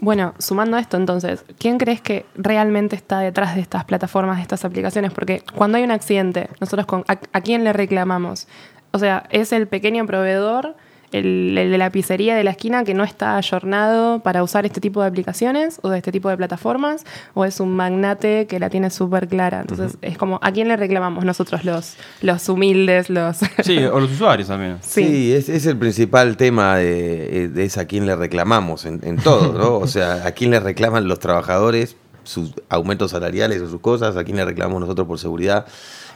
Bueno, 0.00 0.34
sumando 0.38 0.78
a 0.78 0.80
esto 0.80 0.96
entonces, 0.96 1.44
¿quién 1.58 1.76
crees 1.76 2.00
que 2.00 2.24
realmente 2.34 2.96
está 2.96 3.20
detrás 3.20 3.54
de 3.54 3.60
estas 3.60 3.84
plataformas, 3.84 4.36
de 4.36 4.42
estas 4.42 4.64
aplicaciones? 4.64 5.12
Porque 5.12 5.42
cuando 5.54 5.76
hay 5.76 5.84
un 5.84 5.90
accidente, 5.90 6.48
nosotros 6.58 6.86
con, 6.86 7.04
a, 7.06 7.18
a 7.32 7.40
quién 7.42 7.64
le 7.64 7.72
reclamamos? 7.74 8.48
O 8.92 8.98
sea, 8.98 9.24
¿es 9.30 9.52
el 9.52 9.68
pequeño 9.68 10.06
proveedor, 10.06 10.74
el, 11.12 11.56
el 11.56 11.70
de 11.70 11.78
la 11.78 11.90
pizzería 11.90 12.34
de 12.36 12.44
la 12.44 12.52
esquina 12.52 12.84
que 12.84 12.94
no 12.94 13.04
está 13.04 13.36
ayornado 13.36 14.20
para 14.20 14.42
usar 14.42 14.66
este 14.66 14.80
tipo 14.80 15.02
de 15.02 15.08
aplicaciones 15.08 15.78
o 15.82 15.90
de 15.90 15.98
este 15.98 16.12
tipo 16.12 16.28
de 16.28 16.36
plataformas? 16.36 17.04
¿O 17.34 17.44
es 17.44 17.60
un 17.60 17.74
magnate 17.74 18.46
que 18.46 18.58
la 18.58 18.70
tiene 18.70 18.90
súper 18.90 19.28
clara? 19.28 19.60
Entonces, 19.60 19.96
es 20.02 20.18
como, 20.18 20.38
¿a 20.42 20.52
quién 20.52 20.68
le 20.68 20.76
reclamamos 20.76 21.24
nosotros 21.24 21.64
los, 21.64 21.96
los 22.22 22.48
humildes, 22.48 23.10
los... 23.10 23.38
Sí, 23.62 23.78
o 23.78 24.00
los 24.00 24.10
usuarios. 24.10 24.48
Sí. 24.80 25.04
Sí, 25.04 25.32
es, 25.32 25.48
es 25.48 25.66
el 25.66 25.76
principal 25.76 26.36
tema 26.36 26.76
de, 26.76 27.48
de 27.48 27.64
es 27.64 27.78
a 27.78 27.86
quién 27.86 28.06
le 28.06 28.16
reclamamos 28.16 28.84
en, 28.84 29.00
en 29.02 29.16
todo, 29.16 29.52
¿no? 29.52 29.70
O 29.80 29.86
sea, 29.86 30.26
a 30.26 30.32
quién 30.32 30.50
le 30.50 30.60
reclaman 30.60 31.08
los 31.08 31.18
trabajadores 31.18 31.96
sus 32.22 32.52
aumentos 32.68 33.10
salariales 33.10 33.60
o 33.62 33.68
sus 33.68 33.80
cosas, 33.80 34.16
a 34.16 34.24
quién 34.24 34.36
le 34.36 34.44
reclamamos 34.44 34.80
nosotros 34.80 35.06
por 35.06 35.18
seguridad. 35.18 35.66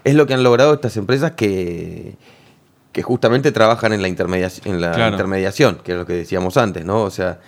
Es 0.04 0.14
lo 0.14 0.26
que 0.26 0.34
han 0.34 0.42
logrado 0.42 0.74
estas 0.74 0.96
empresas 0.96 1.32
que, 1.32 2.16
que 2.94 3.02
justamente 3.02 3.52
trabajan 3.52 3.92
en 3.92 4.00
la, 4.00 4.08
intermediación, 4.08 4.74
en 4.76 4.80
la 4.80 4.92
Claro. 4.92 5.10
intermediación, 5.10 5.80
que 5.84 5.92
es 5.92 5.98
lo 5.98 6.06
que 6.06 6.12
decíamos 6.14 6.56
antes, 6.56 6.84
¿no? 6.86 7.02
O 7.02 7.10
sea, 7.10 7.40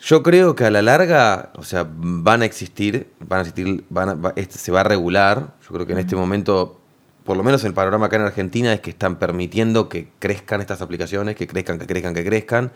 yo 0.00 0.22
creo 0.22 0.54
que 0.54 0.64
a 0.64 0.70
la 0.70 0.80
larga, 0.80 1.50
o 1.56 1.64
sea, 1.64 1.86
van 1.90 2.40
a 2.42 2.44
existir, 2.44 3.10
van 3.20 3.40
a 3.40 3.42
existir, 3.42 3.84
van 3.90 4.08
a- 4.10 4.14
va- 4.14 4.32
este 4.36 4.58
se 4.58 4.70
va 4.70 4.80
a 4.80 4.84
regular. 4.84 5.54
Yo 5.60 5.68
creo 5.74 5.86
que 5.86 5.92
en 5.94 5.98
este 5.98 6.14
momento, 6.14 6.80
por 7.24 7.36
lo 7.36 7.42
menos 7.42 7.64
el 7.64 7.74
panorama 7.74 8.06
acá 8.06 8.16
en 8.16 8.22
Argentina 8.22 8.72
es 8.72 8.80
que 8.80 8.90
están 8.90 9.16
permitiendo 9.16 9.88
que 9.88 10.08
crezcan 10.20 10.60
estas 10.60 10.80
aplicaciones, 10.82 11.34
que 11.36 11.46
crezcan, 11.48 11.78
que 11.78 11.86
crezcan, 11.86 12.14
que 12.14 12.24
crezcan. 12.24 12.70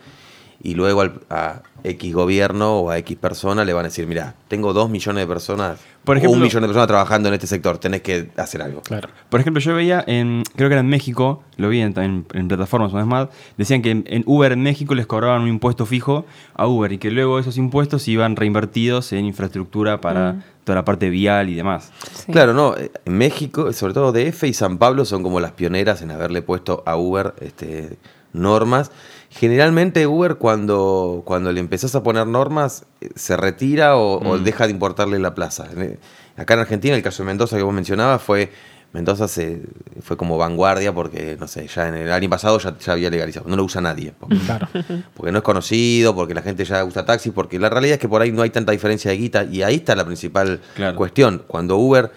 Y 0.61 0.73
luego 0.75 1.01
al- 1.01 1.21
a 1.29 1.61
X 1.85 2.13
gobierno 2.13 2.79
o 2.79 2.89
a 2.89 2.97
X 2.97 3.15
persona 3.17 3.63
le 3.63 3.71
van 3.71 3.85
a 3.85 3.87
decir, 3.87 4.05
mira, 4.07 4.35
tengo 4.49 4.73
dos 4.73 4.89
millones 4.89 5.23
de 5.23 5.27
personas, 5.27 5.79
Por 6.03 6.17
o 6.17 6.19
ejemplo- 6.19 6.35
un 6.35 6.41
millón 6.43 6.61
de 6.63 6.67
personas 6.67 6.87
trabajando 6.87 7.29
en 7.29 7.35
este 7.35 7.47
sector, 7.47 7.77
tenés 7.77 8.01
que 8.01 8.29
hacer 8.35 8.61
algo. 8.61 8.81
Claro. 8.81 9.07
Por 9.29 9.39
ejemplo, 9.39 9.61
yo 9.61 9.73
veía 9.73 10.03
en, 10.05 10.43
creo 10.57 10.67
que 10.67 10.73
era 10.73 10.81
en 10.81 10.89
México, 10.89 11.43
lo 11.55 11.69
vi 11.69 11.79
en, 11.79 11.97
en- 11.97 12.25
en 12.33 12.47
plataformas 12.49 12.91
una 12.91 13.03
vez 13.03 13.07
más, 13.09 13.27
decían 13.57 13.81
que 13.81 13.91
en, 13.91 14.03
en 14.07 14.23
Uber 14.25 14.51
en 14.51 14.61
México 14.61 14.95
les 14.95 15.05
cobraban 15.07 15.43
un 15.43 15.47
impuesto 15.47 15.85
fijo 15.85 16.25
a 16.55 16.67
Uber 16.67 16.91
y 16.91 16.97
que 16.97 17.09
luego 17.09 17.39
esos 17.39 17.55
impuestos 17.57 18.05
iban 18.09 18.35
reinvertidos 18.35 19.13
en 19.13 19.23
infraestructura 19.25 20.01
para 20.01 20.33
Mm. 20.33 20.43
toda 20.65 20.75
la 20.75 20.83
parte 20.85 21.09
vial 21.09 21.47
y 21.47 21.55
demás. 21.55 21.93
Sí. 22.25 22.33
Claro, 22.33 22.53
no, 22.53 22.75
eh, 22.75 22.91
en 23.05 23.13
México, 23.17 23.71
sobre 23.71 23.93
todo 23.93 24.11
DF 24.11 24.43
y 24.49 24.53
San 24.53 24.77
Pablo 24.77 25.05
son 25.05 25.23
como 25.23 25.39
las 25.39 25.53
pioneras 25.53 26.01
en 26.01 26.11
haberle 26.11 26.41
puesto 26.41 26.83
a 26.85 26.97
Uber 26.97 27.33
este, 27.39 27.97
normas. 28.33 28.91
Generalmente 29.29 30.07
Uber 30.07 30.35
cuando, 30.35 31.21
cuando 31.25 31.51
le 31.51 31.59
empezás 31.59 31.93
a 31.95 32.01
poner 32.03 32.25
normas 32.27 32.85
eh, 33.01 33.09
se 33.15 33.37
retira 33.37 33.95
o, 33.95 34.15
o 34.17 34.37
Mm. 34.37 34.43
deja 34.43 34.65
de 34.65 34.71
importarle 34.71 35.19
la 35.19 35.35
plaza. 35.35 35.67
Eh, 35.77 35.97
Acá 36.35 36.53
en 36.53 36.61
Argentina 36.61 36.95
el 36.95 37.03
caso 37.03 37.21
de 37.23 37.27
Mendoza 37.27 37.57
que 37.57 37.63
vos 37.63 37.73
mencionabas 37.73 38.21
fue, 38.21 38.49
Mendoza 38.93 39.27
se, 39.27 39.61
fue 40.01 40.15
como 40.17 40.37
vanguardia 40.37 40.93
porque, 40.93 41.35
no 41.39 41.47
sé, 41.49 41.67
ya 41.67 41.89
en 41.89 41.95
el 41.95 42.11
año 42.11 42.29
pasado 42.29 42.57
ya, 42.59 42.75
ya 42.79 42.93
había 42.93 43.09
legalizado, 43.09 43.47
no 43.49 43.55
lo 43.57 43.63
usa 43.65 43.81
nadie. 43.81 44.13
Porque, 44.17 44.37
Claro. 44.37 44.67
porque 45.15 45.31
no 45.33 45.39
es 45.39 45.43
conocido, 45.43 46.15
porque 46.15 46.33
la 46.33 46.41
gente 46.41 46.63
ya 46.65 46.83
usa 46.85 47.05
taxi, 47.05 47.31
porque 47.31 47.59
la 47.59 47.69
realidad 47.69 47.95
es 47.95 47.99
que 47.99 48.07
por 48.07 48.21
ahí 48.21 48.31
no 48.31 48.41
hay 48.41 48.49
tanta 48.51 48.71
diferencia 48.71 49.11
de 49.11 49.17
guita 49.17 49.43
y 49.43 49.61
ahí 49.63 49.75
está 49.75 49.95
la 49.95 50.05
principal 50.05 50.61
Claro. 50.75 50.95
cuestión. 50.95 51.43
Cuando 51.45 51.75
Uber 51.77 52.09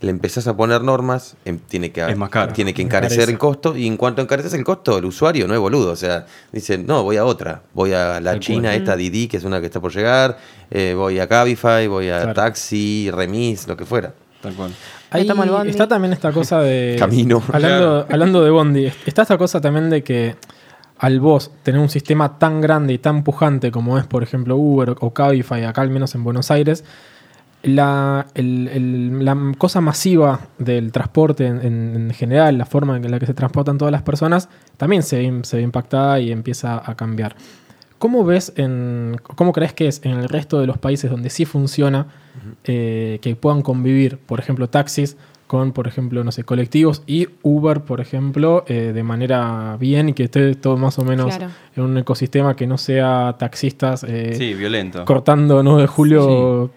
le 0.00 0.10
empezás 0.10 0.46
a 0.46 0.56
poner 0.56 0.82
normas, 0.82 1.36
em, 1.44 1.58
tiene 1.58 1.90
que, 1.92 2.00
Es 2.08 2.16
más 2.16 2.30
caro. 2.30 2.52
tiene 2.52 2.72
que 2.72 2.80
encarecer 2.82 3.12
Encarece. 3.18 3.32
el 3.32 3.38
costo 3.38 3.76
y 3.76 3.86
en 3.86 3.96
cuanto 3.96 4.22
encareces 4.22 4.54
el 4.54 4.64
costo, 4.64 4.96
el 4.98 5.04
usuario 5.04 5.46
no 5.46 5.54
es 5.54 5.60
boludo. 5.60 5.90
O 5.92 5.96
sea, 5.96 6.26
dice, 6.52 6.78
no, 6.78 7.02
voy 7.02 7.16
a 7.18 7.24
otra. 7.24 7.62
Voy 7.74 7.92
a 7.92 8.18
la 8.20 8.38
China, 8.40 8.70
cual. 8.70 8.74
esta 8.76 8.96
Didi, 8.96 9.28
que 9.28 9.36
es 9.36 9.44
una 9.44 9.60
que 9.60 9.66
está 9.66 9.80
por 9.80 9.92
llegar. 9.92 10.38
eh, 10.70 10.94
voy 10.96 11.18
a 11.18 11.26
Cabify, 11.28 11.86
voy 11.88 12.08
a 12.08 12.18
Claro. 12.20 12.34
Taxi, 12.34 13.10
Remis, 13.12 13.66
lo 13.68 13.76
que 13.76 13.84
fuera. 13.84 14.12
Tal 14.40 14.54
cual. 14.54 14.72
Ahí 15.10 15.28
está 15.68 15.86
también 15.88 16.12
esta 16.12 16.32
cosa 16.32 16.60
de. 16.60 16.96
Camino. 16.98 17.42
Hablando, 17.52 18.06
hablando 18.08 18.42
de 18.44 18.50
Bondi, 18.50 18.86
está 19.04 19.22
esta 19.22 19.36
cosa 19.36 19.60
también 19.60 19.90
de 19.90 20.02
que 20.02 20.36
al 20.98 21.18
vos 21.20 21.50
tener 21.62 21.80
un 21.80 21.88
sistema 21.90 22.38
tan 22.38 22.60
grande 22.60 22.92
y 22.94 22.98
tan 22.98 23.22
pujante 23.24 23.70
como 23.70 23.98
es, 23.98 24.06
por 24.06 24.22
ejemplo, 24.22 24.56
Uber 24.56 24.94
o 25.00 25.12
Cabify, 25.12 25.64
acá 25.64 25.82
al 25.82 25.90
menos 25.90 26.14
en 26.14 26.22
Buenos 26.24 26.50
Aires, 26.50 26.84
la, 27.62 28.26
el- 28.34 28.68
el- 28.68 29.24
la 29.24 29.36
cosa 29.58 29.80
masiva 29.80 30.40
del 30.58 30.92
transporte 30.92 31.46
en, 31.46 31.60
en- 31.64 31.96
en 31.96 32.10
general, 32.14 32.56
la 32.58 32.64
forma 32.66 32.96
en 32.96 33.10
la 33.10 33.18
que 33.18 33.26
se 33.26 33.34
transportan 33.34 33.76
todas 33.78 33.92
las 33.92 34.02
personas, 34.02 34.48
también 34.76 35.02
se, 35.02 35.18
ve- 35.18 35.40
se 35.44 35.56
ve 35.58 35.62
impactada 35.62 36.20
y 36.20 36.32
empieza 36.32 36.82
a 36.84 36.94
cambiar. 36.94 37.36
¿Cómo 37.98 38.24
ves, 38.24 38.54
en, 38.56 39.16
cómo 39.36 39.52
crees 39.52 39.74
que 39.74 39.86
es 39.88 40.00
en 40.04 40.12
el 40.12 40.28
resto 40.30 40.58
de 40.58 40.66
los 40.66 40.78
países 40.78 41.10
donde 41.10 41.28
sí 41.28 41.44
funciona 41.44 42.06
eh, 42.64 43.18
que 43.20 43.36
puedan 43.36 43.60
convivir, 43.60 44.16
por 44.16 44.40
ejemplo, 44.40 44.68
taxis 44.70 45.18
con, 45.46 45.72
por 45.72 45.86
ejemplo, 45.88 46.22
no 46.24 46.30
sé, 46.32 46.44
colectivos 46.44 47.02
y 47.06 47.26
Uber, 47.42 47.80
por 47.82 48.00
ejemplo, 48.00 48.64
eh, 48.68 48.92
de 48.94 49.02
manera 49.02 49.76
bien 49.78 50.08
y 50.08 50.12
que 50.14 50.22
esté 50.24 50.54
todo 50.54 50.76
más 50.78 50.98
o 50.98 51.04
menos 51.04 51.36
Claro. 51.36 51.52
en 51.76 51.82
un 51.82 51.98
ecosistema 51.98 52.54
que 52.56 52.66
no 52.68 52.78
sea 52.78 53.34
taxistas 53.38 54.04
eh, 54.08 54.32
Sí, 54.38 54.54
violento. 54.54 55.04
cortando 55.04 55.62
9 55.62 55.82
de 55.82 55.86
julio. 55.88 56.70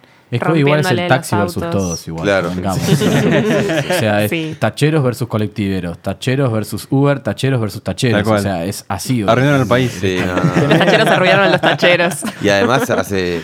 Hoy 0.50 0.60
igual 0.60 0.80
es 0.80 0.92
el 0.92 1.08
taxi 1.08 1.36
versus 1.36 1.70
todos 1.70 2.08
igual. 2.08 2.24
Claro. 2.24 2.50
o 2.70 4.00
sea, 4.00 4.24
es 4.24 4.30
Sí. 4.30 4.56
tacheros 4.60 5.04
versus 5.04 5.28
colectiveros, 5.28 5.98
tacheros 6.00 6.52
versus 6.52 6.88
Uber, 6.90 7.20
tacheros 7.20 7.60
versus 7.62 7.84
tacheros. 7.84 8.28
O 8.28 8.38
sea, 8.40 8.66
es 8.66 8.86
así. 8.88 9.24
Arruinaron 9.28 9.62
el 9.62 9.68
país. 9.68 9.98
Sí, 10.00 10.18
no, 10.20 10.36
no. 10.62 10.68
Los 10.68 10.78
tacheros 10.80 11.08
arruinaron 11.08 11.46
a 11.46 11.50
los 11.50 11.62
tacheros. 11.62 12.16
Y 12.42 12.50
además 12.50 12.90
hace, 12.90 13.42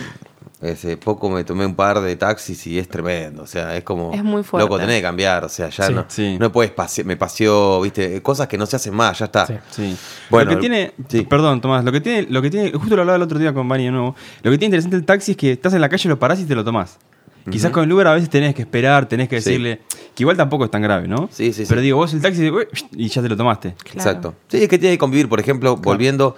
hace 0.62 0.96
poco 0.96 1.30
me 1.30 1.42
tomé 1.44 1.64
un 1.64 1.74
par 1.74 2.00
de 2.00 2.16
taxis 2.16 2.66
y 2.66 2.78
es 2.78 2.88
tremendo. 2.88 3.42
O 3.42 3.46
sea, 3.46 3.76
es 3.76 3.82
como. 3.84 4.12
Es 4.12 4.22
muy 4.22 4.42
fuerte. 4.42 4.64
Loco, 4.66 4.78
tenés 4.78 4.96
que 4.96 5.02
cambiar. 5.02 5.44
O 5.44 5.48
sea, 5.48 5.68
ya 5.70 5.86
Sí. 5.86 5.92
no. 5.94 6.04
Sí. 6.08 6.36
No 6.38 6.52
puedes 6.52 6.70
pase- 6.72 7.04
me 7.04 7.16
paseó, 7.16 7.80
viste, 7.80 8.20
cosas 8.22 8.46
que 8.48 8.58
no 8.58 8.66
se 8.66 8.76
hacen 8.76 8.94
más, 8.94 9.18
ya 9.18 9.24
está. 9.26 9.46
Sí. 9.46 9.54
Sí. 9.70 9.96
Bueno, 10.28 10.50
lo 10.50 10.56
que 10.56 10.60
tiene, 10.60 10.92
sí. 11.08 11.22
perdón, 11.22 11.60
Tomás, 11.60 11.84
lo 11.84 11.92
que 11.92 12.00
tiene, 12.00 12.26
lo 12.30 12.42
que 12.42 12.50
tiene, 12.50 12.72
justo 12.72 12.94
lo 12.96 13.02
hablaba 13.02 13.16
el 13.16 13.22
otro 13.22 13.38
día 13.38 13.52
con 13.54 13.68
Bani 13.68 13.84
de 13.84 13.90
nuevo. 13.90 14.14
Lo 14.42 14.50
que 14.50 14.58
tiene 14.58 14.66
interesante 14.76 14.96
el 14.96 15.04
taxi 15.04 15.32
es 15.32 15.36
que 15.36 15.52
estás 15.52 15.72
en 15.74 15.80
la 15.80 15.88
calle, 15.88 16.08
lo 16.08 16.18
parás 16.18 16.40
y 16.40 16.44
te 16.44 16.54
lo 16.54 16.64
tomás. 16.64 16.98
Quizás 17.50 17.70
con 17.72 17.82
el 17.84 17.92
Uber 17.92 18.06
a 18.06 18.12
veces 18.14 18.28
tenés 18.28 18.54
que 18.54 18.60
esperar, 18.62 19.06
tenés 19.08 19.26
que 19.28 19.40
Sí. 19.40 19.48
decirle, 19.50 19.80
que 20.14 20.22
igual 20.22 20.36
tampoco 20.36 20.66
es 20.66 20.70
tan 20.70 20.82
grave, 20.82 21.08
¿no? 21.08 21.28
Sí, 21.32 21.52
sí, 21.54 21.64
sí. 21.64 21.68
Pero 21.68 21.80
digo, 21.80 21.96
vos 21.96 22.12
el 22.12 22.20
taxi 22.20 22.48
y 22.92 23.08
ya 23.08 23.22
te 23.22 23.28
lo 23.30 23.36
tomaste. 23.36 23.68
Exacto. 23.94 24.34
Sí, 24.46 24.58
es 24.62 24.68
que 24.68 24.78
tiene 24.78 24.94
que 24.94 24.98
convivir. 24.98 25.26
Por 25.28 25.40
ejemplo, 25.40 25.76
volviendo, 25.76 26.36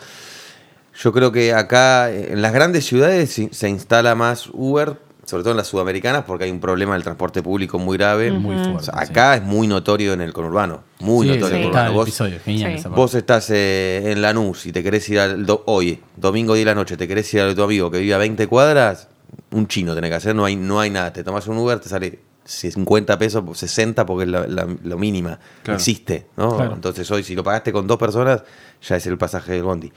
yo 0.94 1.12
creo 1.12 1.32
que 1.32 1.52
acá 1.54 2.10
en 2.10 2.42
las 2.42 2.52
grandes 2.52 2.84
ciudades 2.86 3.40
se 3.50 3.68
instala 3.68 4.14
más 4.14 4.48
Uber, 4.52 4.96
sobre 5.24 5.42
todo 5.44 5.52
en 5.52 5.56
las 5.56 5.68
sudamericanas, 5.68 6.24
porque 6.26 6.44
hay 6.44 6.50
un 6.50 6.60
problema 6.60 6.94
del 6.94 7.02
transporte 7.02 7.42
público 7.42 7.78
muy 7.78 7.96
grave. 7.96 8.32
Muy 8.32 8.56
fuerte, 8.56 8.72
O 8.76 8.80
sea, 8.80 8.94
acá 8.98 9.36
es 9.36 9.42
muy 9.42 9.66
notorio 9.66 10.12
en 10.12 10.20
el 10.20 10.32
conurbano. 10.32 10.82
Muy 11.00 11.26
Sí, 11.28 11.34
notorio 11.34 11.56
en 11.56 11.62
el 11.62 11.68
conurbano. 11.70 11.92
Vos, 11.94 12.08
episodio, 12.08 12.38
genial 12.44 12.78
Sí. 12.78 12.88
vos 12.88 13.14
estás 13.14 13.48
eh, 13.50 14.10
en 14.12 14.20
Lanús 14.20 14.66
y 14.66 14.72
te 14.72 14.82
querés 14.82 15.08
ir 15.08 15.20
al 15.20 15.46
do- 15.46 15.62
hoy, 15.66 16.00
domingo 16.16 16.54
10 16.54 16.66
de 16.66 16.70
la 16.70 16.74
noche, 16.74 16.96
te 16.96 17.06
querés 17.08 17.32
ir 17.34 17.40
a 17.40 17.54
tu 17.54 17.62
amigo 17.62 17.90
que 17.90 17.98
vive 17.98 18.14
a 18.14 18.18
20 18.18 18.46
cuadras, 18.48 19.08
un 19.52 19.66
chino 19.68 19.94
tenés 19.94 20.10
que 20.10 20.16
hacer, 20.16 20.34
no 20.34 20.44
hay, 20.44 20.56
no 20.56 20.80
hay 20.80 20.90
nada. 20.90 21.12
Te 21.12 21.22
tomas 21.24 21.46
un 21.46 21.56
Uber, 21.56 21.78
te 21.80 21.88
sale 21.88 22.18
50 22.44 23.16
pesos, 23.18 23.44
60 23.56 24.04
porque 24.04 24.24
es 24.24 24.30
la, 24.30 24.46
la- 24.46 24.66
lo 24.82 24.98
mínima. 24.98 25.38
Claro. 25.62 25.76
Existe, 25.78 26.26
¿no? 26.36 26.56
Claro. 26.56 26.74
Entonces 26.74 27.08
hoy 27.12 27.22
si 27.22 27.34
lo 27.36 27.44
pagaste 27.44 27.72
con 27.72 27.86
dos 27.86 27.96
personas, 27.96 28.42
ya 28.86 28.96
es 28.96 29.06
el 29.06 29.16
pasaje 29.16 29.52
del 29.52 29.62
bondi. 29.62 29.92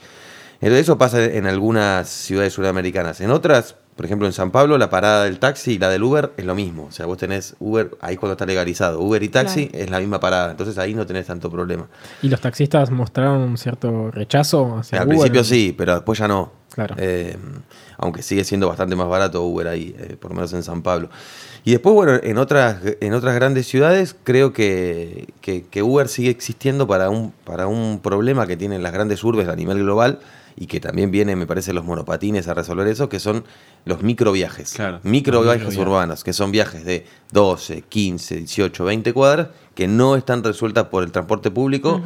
Entonces 0.60 0.80
eso 0.80 0.98
pasa 0.98 1.22
en 1.24 1.46
algunas 1.46 2.08
ciudades 2.08 2.52
sudamericanas. 2.52 3.20
En 3.20 3.30
otras, 3.30 3.76
por 3.94 4.04
ejemplo 4.06 4.26
en 4.26 4.32
San 4.32 4.50
Pablo, 4.50 4.78
la 4.78 4.88
parada 4.90 5.24
del 5.24 5.38
taxi 5.38 5.72
y 5.72 5.78
la 5.78 5.88
del 5.90 6.02
Uber 6.02 6.32
es 6.36 6.44
lo 6.44 6.54
mismo. 6.54 6.84
O 6.86 6.92
sea, 6.92 7.06
vos 7.06 7.18
tenés 7.18 7.54
Uber, 7.58 7.90
ahí 8.00 8.16
cuando 8.16 8.32
está 8.32 8.46
legalizado, 8.46 9.00
Uber 9.00 9.22
y 9.22 9.28
taxi 9.28 9.68
Claro. 9.68 9.84
es 9.84 9.90
la 9.90 9.98
misma 10.00 10.18
parada. 10.20 10.50
Entonces 10.50 10.78
ahí 10.78 10.94
no 10.94 11.04
tenés 11.06 11.26
tanto 11.26 11.50
problema. 11.50 11.86
Y 12.22 12.28
los 12.28 12.40
taxistas 12.40 12.90
mostraron 12.90 13.38
un 13.42 13.58
cierto 13.58 14.10
rechazo 14.10 14.78
hacia 14.78 15.00
Al 15.00 15.06
Uber. 15.08 15.16
principio 15.18 15.44
sí, 15.44 15.74
pero 15.76 15.94
después 15.94 16.18
ya 16.18 16.28
no. 16.28 16.52
Claro. 16.74 16.94
Eh, 16.98 17.36
aunque 17.96 18.22
sigue 18.22 18.44
siendo 18.44 18.68
bastante 18.68 18.96
más 18.96 19.08
barato 19.08 19.42
Uber 19.44 19.66
ahí, 19.68 19.94
eh, 19.98 20.16
por 20.20 20.30
lo 20.30 20.34
menos 20.36 20.52
en 20.52 20.62
San 20.62 20.82
Pablo. 20.82 21.08
Y 21.64 21.70
después, 21.70 21.94
bueno, 21.94 22.18
en 22.22 22.36
otras, 22.36 22.76
en 23.00 23.14
otras 23.14 23.34
grandes 23.34 23.66
ciudades 23.66 24.14
creo 24.24 24.52
que, 24.52 25.28
que- 25.40 25.64
que 25.66 25.82
Uber 25.82 26.06
sigue 26.08 26.28
existiendo 26.30 26.86
para 26.86 27.08
un, 27.08 27.32
para 27.44 27.66
un 27.66 28.00
problema 28.00 28.46
que 28.46 28.56
tienen 28.58 28.82
las 28.82 28.92
grandes 28.92 29.24
urbes 29.24 29.48
a 29.48 29.56
nivel 29.56 29.78
global 29.78 30.20
y 30.56 30.66
que 30.66 30.80
también 30.80 31.10
viene, 31.10 31.36
me 31.36 31.46
parece, 31.46 31.72
los 31.74 31.84
monopatines 31.84 32.48
a 32.48 32.54
resolver 32.54 32.86
eso, 32.88 33.08
que 33.10 33.20
son 33.20 33.44
los 33.84 34.02
microviajes. 34.02 34.72
Claro. 34.72 35.00
Microviajes 35.02 35.60
microviajes. 35.64 35.86
urbanos, 35.86 36.24
que 36.24 36.32
son 36.32 36.50
viajes 36.50 36.84
de 36.84 37.06
12, 37.32 37.82
15, 37.82 38.36
18, 38.36 38.84
20 38.84 39.12
cuadras, 39.12 39.48
que 39.74 39.86
no 39.86 40.16
están 40.16 40.42
resueltas 40.42 40.84
por 40.86 41.02
el 41.02 41.12
transporte 41.12 41.50
público 41.50 42.00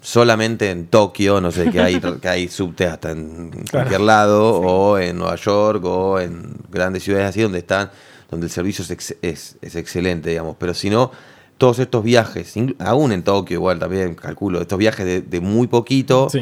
solamente 0.00 0.70
en 0.70 0.86
Tokio, 0.86 1.40
no 1.40 1.50
sé, 1.50 1.70
que 1.70 1.80
hay, 1.80 2.00
que 2.20 2.28
hay 2.28 2.48
subtes 2.48 2.90
hasta 2.90 3.10
en 3.12 3.50
cualquier 3.70 4.00
lado, 4.02 4.60
o 4.60 4.98
en 4.98 5.16
Nueva 5.18 5.36
York, 5.36 5.84
o 5.84 6.20
en 6.20 6.56
grandes 6.70 7.02
ciudades 7.02 7.26
así 7.28 7.40
donde 7.40 7.58
están, 7.58 7.90
donde 8.30 8.46
el 8.46 8.52
servicio 8.52 8.82
es, 8.84 8.90
ex- 8.90 9.16
es, 9.22 9.56
es 9.62 9.76
excelente, 9.76 10.30
digamos. 10.30 10.56
Pero 10.58 10.74
si 10.74 10.90
no, 10.90 11.10
todos 11.56 11.78
estos 11.78 12.04
viajes, 12.04 12.52
aún 12.78 13.12
en 13.12 13.22
Tokio 13.22 13.54
igual 13.56 13.78
también, 13.78 14.14
calculo, 14.14 14.60
estos 14.60 14.78
viajes 14.78 15.06
de, 15.06 15.22
de 15.22 15.40
muy 15.40 15.66
poquito, 15.68 16.28
Sí. 16.28 16.40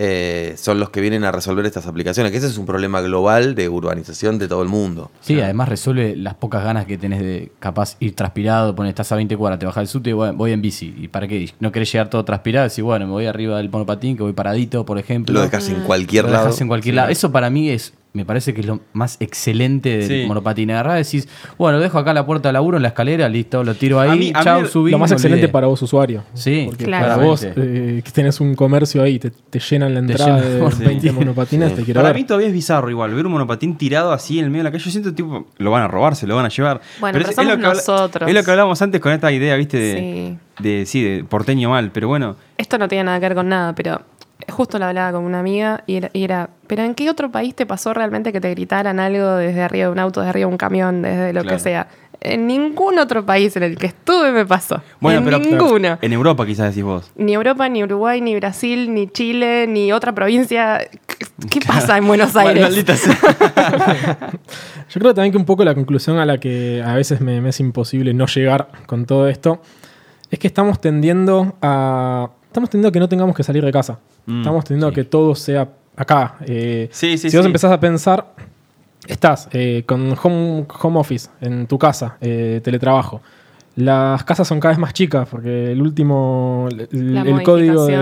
Eh, 0.00 0.54
son 0.56 0.78
los 0.78 0.90
que 0.90 1.00
vienen 1.00 1.24
a 1.24 1.32
resolver 1.32 1.66
estas 1.66 1.88
aplicaciones, 1.88 2.30
que 2.30 2.38
ese 2.38 2.46
es 2.46 2.56
un 2.56 2.66
problema 2.66 3.00
global 3.00 3.56
de 3.56 3.68
urbanización 3.68 4.38
de 4.38 4.46
todo 4.46 4.62
el 4.62 4.68
mundo. 4.68 5.10
Sí, 5.20 5.40
además 5.40 5.68
resuelve 5.68 6.14
las 6.14 6.34
pocas 6.34 6.62
ganas 6.62 6.86
que 6.86 6.96
tenés 6.96 7.18
de 7.20 7.50
capaz 7.58 7.96
ir 7.98 8.14
transpirado, 8.14 8.76
pones, 8.76 8.90
estás 8.90 9.10
a 9.10 9.16
20 9.16 9.36
cuadras, 9.36 9.58
te 9.58 9.66
bajas 9.66 9.80
del 9.80 9.88
subte 9.88 10.10
y 10.10 10.12
voy 10.12 10.52
en 10.52 10.62
bici. 10.62 10.94
¿Y 10.96 11.08
para 11.08 11.26
qué? 11.26 11.50
¿No 11.58 11.72
querés 11.72 11.90
llegar 11.92 12.08
todo 12.10 12.24
transpirado? 12.24 12.68
Decís, 12.68 12.84
bueno, 12.84 13.06
me 13.06 13.12
voy 13.12 13.26
arriba 13.26 13.56
del 13.56 13.70
monopatín, 13.70 14.16
que 14.16 14.22
voy 14.22 14.34
paradito, 14.34 14.86
por 14.86 15.00
ejemplo. 15.00 15.34
Lo 15.34 15.40
dejas 15.40 15.68
en 15.68 15.82
cualquier 15.82 16.26
Lo 16.26 16.30
lado. 16.30 16.44
dejás 16.44 16.60
en 16.60 16.68
cualquier 16.68 16.94
lado. 16.94 17.08
Eso 17.08 17.32
para 17.32 17.50
mí 17.50 17.68
es, 17.68 17.92
me 18.14 18.24
parece 18.24 18.54
que 18.54 18.62
es 18.62 18.66
lo 18.66 18.80
más 18.94 19.16
excelente 19.20 19.98
del 19.98 20.08
Sí. 20.22 20.24
monopatín. 20.26 20.70
Agarrás, 20.70 21.04
decís, 21.10 21.28
bueno, 21.58 21.76
lo 21.78 21.82
dejo 21.84 21.98
acá 21.98 22.10
a 22.10 22.14
la 22.14 22.24
puerta 22.26 22.48
del 22.48 22.54
laburo, 22.54 22.76
en 22.78 22.82
la 22.82 22.88
escalera, 22.88 23.28
listo, 23.28 23.62
lo 23.62 23.74
tiro 23.74 24.00
ahí, 24.00 24.10
A 24.10 24.14
mí- 24.16 24.32
a 24.34 24.42
chau, 24.42 24.62
mí 24.62 24.66
subí. 24.68 24.90
Lo 24.90 24.98
más 24.98 25.12
excelente 25.12 25.42
olvidé. 25.44 25.52
para 25.52 25.66
vos, 25.66 25.80
usuario. 25.82 26.24
Sí, 26.34 26.64
Porque 26.66 26.84
Claro. 26.84 27.06
para 27.06 27.16
vos, 27.24 27.44
eh, 27.44 28.00
que 28.04 28.10
tenés 28.10 28.40
un 28.40 28.54
comercio 28.54 29.02
ahí, 29.02 29.18
te, 29.18 29.30
te 29.30 29.60
llenan 29.60 29.94
la 29.94 30.00
Te 30.00 30.12
entrada 30.12 30.36
llenan 30.40 30.52
de 30.54 30.58
por 30.60 30.78
20 30.78 31.12
monopatines, 31.12 31.74
te 31.74 31.84
quiero 31.84 31.98
Para 32.00 32.08
ver. 32.12 32.16
mí 32.22 32.24
todavía 32.26 32.48
es 32.48 32.52
bizarro 32.54 32.90
igual, 32.90 33.12
ver 33.14 33.26
un 33.26 33.32
monopatín 33.32 33.76
tirado 33.76 34.12
así 34.12 34.38
en 34.38 34.46
el 34.46 34.50
medio 34.50 34.64
de 34.64 34.70
la 34.70 34.72
calle. 34.72 34.84
Yo 34.84 34.90
siento 34.90 35.14
tipo, 35.14 35.46
lo 35.58 35.70
van 35.70 35.82
a 35.82 35.88
robar, 35.88 36.16
se 36.16 36.26
lo 36.26 36.34
van 36.34 36.46
a 36.46 36.48
llevar. 36.48 36.80
Bueno, 37.00 37.12
pero 37.18 37.28
es 37.28 37.36
somos 37.36 37.50
lo 37.52 37.56
que 37.58 37.62
nosotros. 37.68 38.28
Es 38.28 38.34
lo 38.34 38.42
que 38.42 38.50
hablábamos 38.50 38.80
antes 38.82 39.00
con 39.00 39.12
esta 39.12 39.30
idea, 39.30 39.54
viste, 39.56 39.76
de, 39.78 40.38
Sí. 40.58 40.62
de, 40.62 40.86
sí, 40.86 41.02
de 41.04 41.24
porteño 41.24 41.70
mal, 41.70 41.90
pero 41.92 42.08
bueno. 42.08 42.36
Esto 42.56 42.78
no 42.78 42.88
tiene 42.88 43.04
nada 43.04 43.20
que 43.20 43.26
ver 43.28 43.34
con 43.36 43.48
nada, 43.48 43.74
pero 43.74 44.00
justo 44.50 44.78
lo 44.78 44.86
hablaba 44.86 45.12
con 45.12 45.24
una 45.24 45.40
amiga 45.40 45.82
y 45.86 45.96
era, 45.96 46.10
y 46.12 46.24
era, 46.24 46.50
¿pero 46.66 46.82
en 46.82 46.94
qué 46.94 47.08
otro 47.10 47.30
país 47.30 47.54
te 47.54 47.66
pasó 47.66 47.92
realmente 47.94 48.32
que 48.32 48.40
te 48.40 48.50
gritaran 48.50 48.98
algo 49.00 49.36
desde 49.36 49.62
arriba 49.62 49.86
de 49.86 49.92
un 49.92 49.98
auto, 49.98 50.20
desde 50.20 50.30
arriba 50.30 50.46
de 50.48 50.52
un 50.52 50.58
camión, 50.58 51.02
desde 51.02 51.32
lo 51.32 51.42
Claro. 51.42 51.56
que 51.56 51.62
sea? 51.62 51.88
En 52.20 52.48
ningún 52.48 52.98
otro 52.98 53.24
país 53.24 53.54
en 53.56 53.62
el 53.62 53.76
que 53.78 53.86
estuve 53.86 54.32
me 54.32 54.44
pasó. 54.44 54.82
Bueno, 54.98 55.20
en 55.20 55.24
pero 55.24 55.38
ninguno. 55.38 55.98
en 56.02 56.12
Europa 56.12 56.44
quizás 56.46 56.70
decís 56.70 56.82
vos. 56.82 57.12
Ni 57.14 57.32
Europa, 57.34 57.68
ni 57.68 57.84
Uruguay, 57.84 58.20
ni 58.20 58.34
Brasil, 58.34 58.92
ni 58.92 59.06
Chile, 59.06 59.66
ni 59.68 59.92
otra 59.92 60.12
provincia. 60.12 60.80
¿Qué- 61.06 61.26
¿Qué 61.48 61.60
pasa 61.66 61.96
en 61.96 62.08
Buenos 62.08 62.34
Aires? 62.34 62.60
Maldita 62.60 62.96
sea. 62.96 63.14
Yo 64.90 65.00
creo 65.00 65.14
también 65.14 65.30
que 65.30 65.38
un 65.38 65.44
poco 65.44 65.64
la 65.64 65.74
conclusión 65.74 66.18
a 66.18 66.26
la 66.26 66.38
que 66.38 66.82
a 66.84 66.94
veces 66.94 67.20
me, 67.20 67.40
me 67.40 67.50
es 67.50 67.60
imposible 67.60 68.12
no 68.14 68.26
llegar 68.26 68.68
con 68.86 69.04
todo 69.06 69.28
esto 69.28 69.60
es 70.30 70.38
que 70.38 70.46
estamos 70.48 70.80
tendiendo 70.80 71.56
a. 71.62 72.30
Estamos 72.58 72.70
tendiendo 72.70 72.88
a 72.88 72.92
que 72.92 72.98
no 72.98 73.08
tengamos 73.08 73.36
que 73.36 73.44
salir 73.44 73.64
de 73.64 73.70
casa. 73.70 74.00
Mm, 74.26 74.38
estamos 74.38 74.64
tendiendo 74.64 74.88
a 74.88 74.92
que 74.92 75.04
todo 75.04 75.32
sea 75.36 75.68
acá. 75.94 76.34
Eh, 76.44 76.88
Sí, 76.90 77.16
sí, 77.16 77.30
si 77.30 77.36
vos 77.36 77.46
empezás 77.46 77.70
a 77.70 77.78
pensar, 77.78 78.34
estás 79.06 79.48
eh, 79.52 79.84
con 79.86 80.12
home, 80.20 80.66
home 80.82 80.98
office 80.98 81.30
en 81.40 81.68
tu 81.68 81.78
casa, 81.78 82.16
eh, 82.20 82.60
teletrabajo. 82.64 83.20
Las 83.78 84.24
casas 84.24 84.48
son 84.48 84.58
cada 84.58 84.72
vez 84.72 84.78
más 84.80 84.92
chicas 84.92 85.28
porque 85.30 85.70
el 85.70 85.80
último, 85.80 86.68
el, 86.90 87.14
La 87.14 87.22
el 87.22 87.42
código 87.44 87.86
de, 87.86 87.96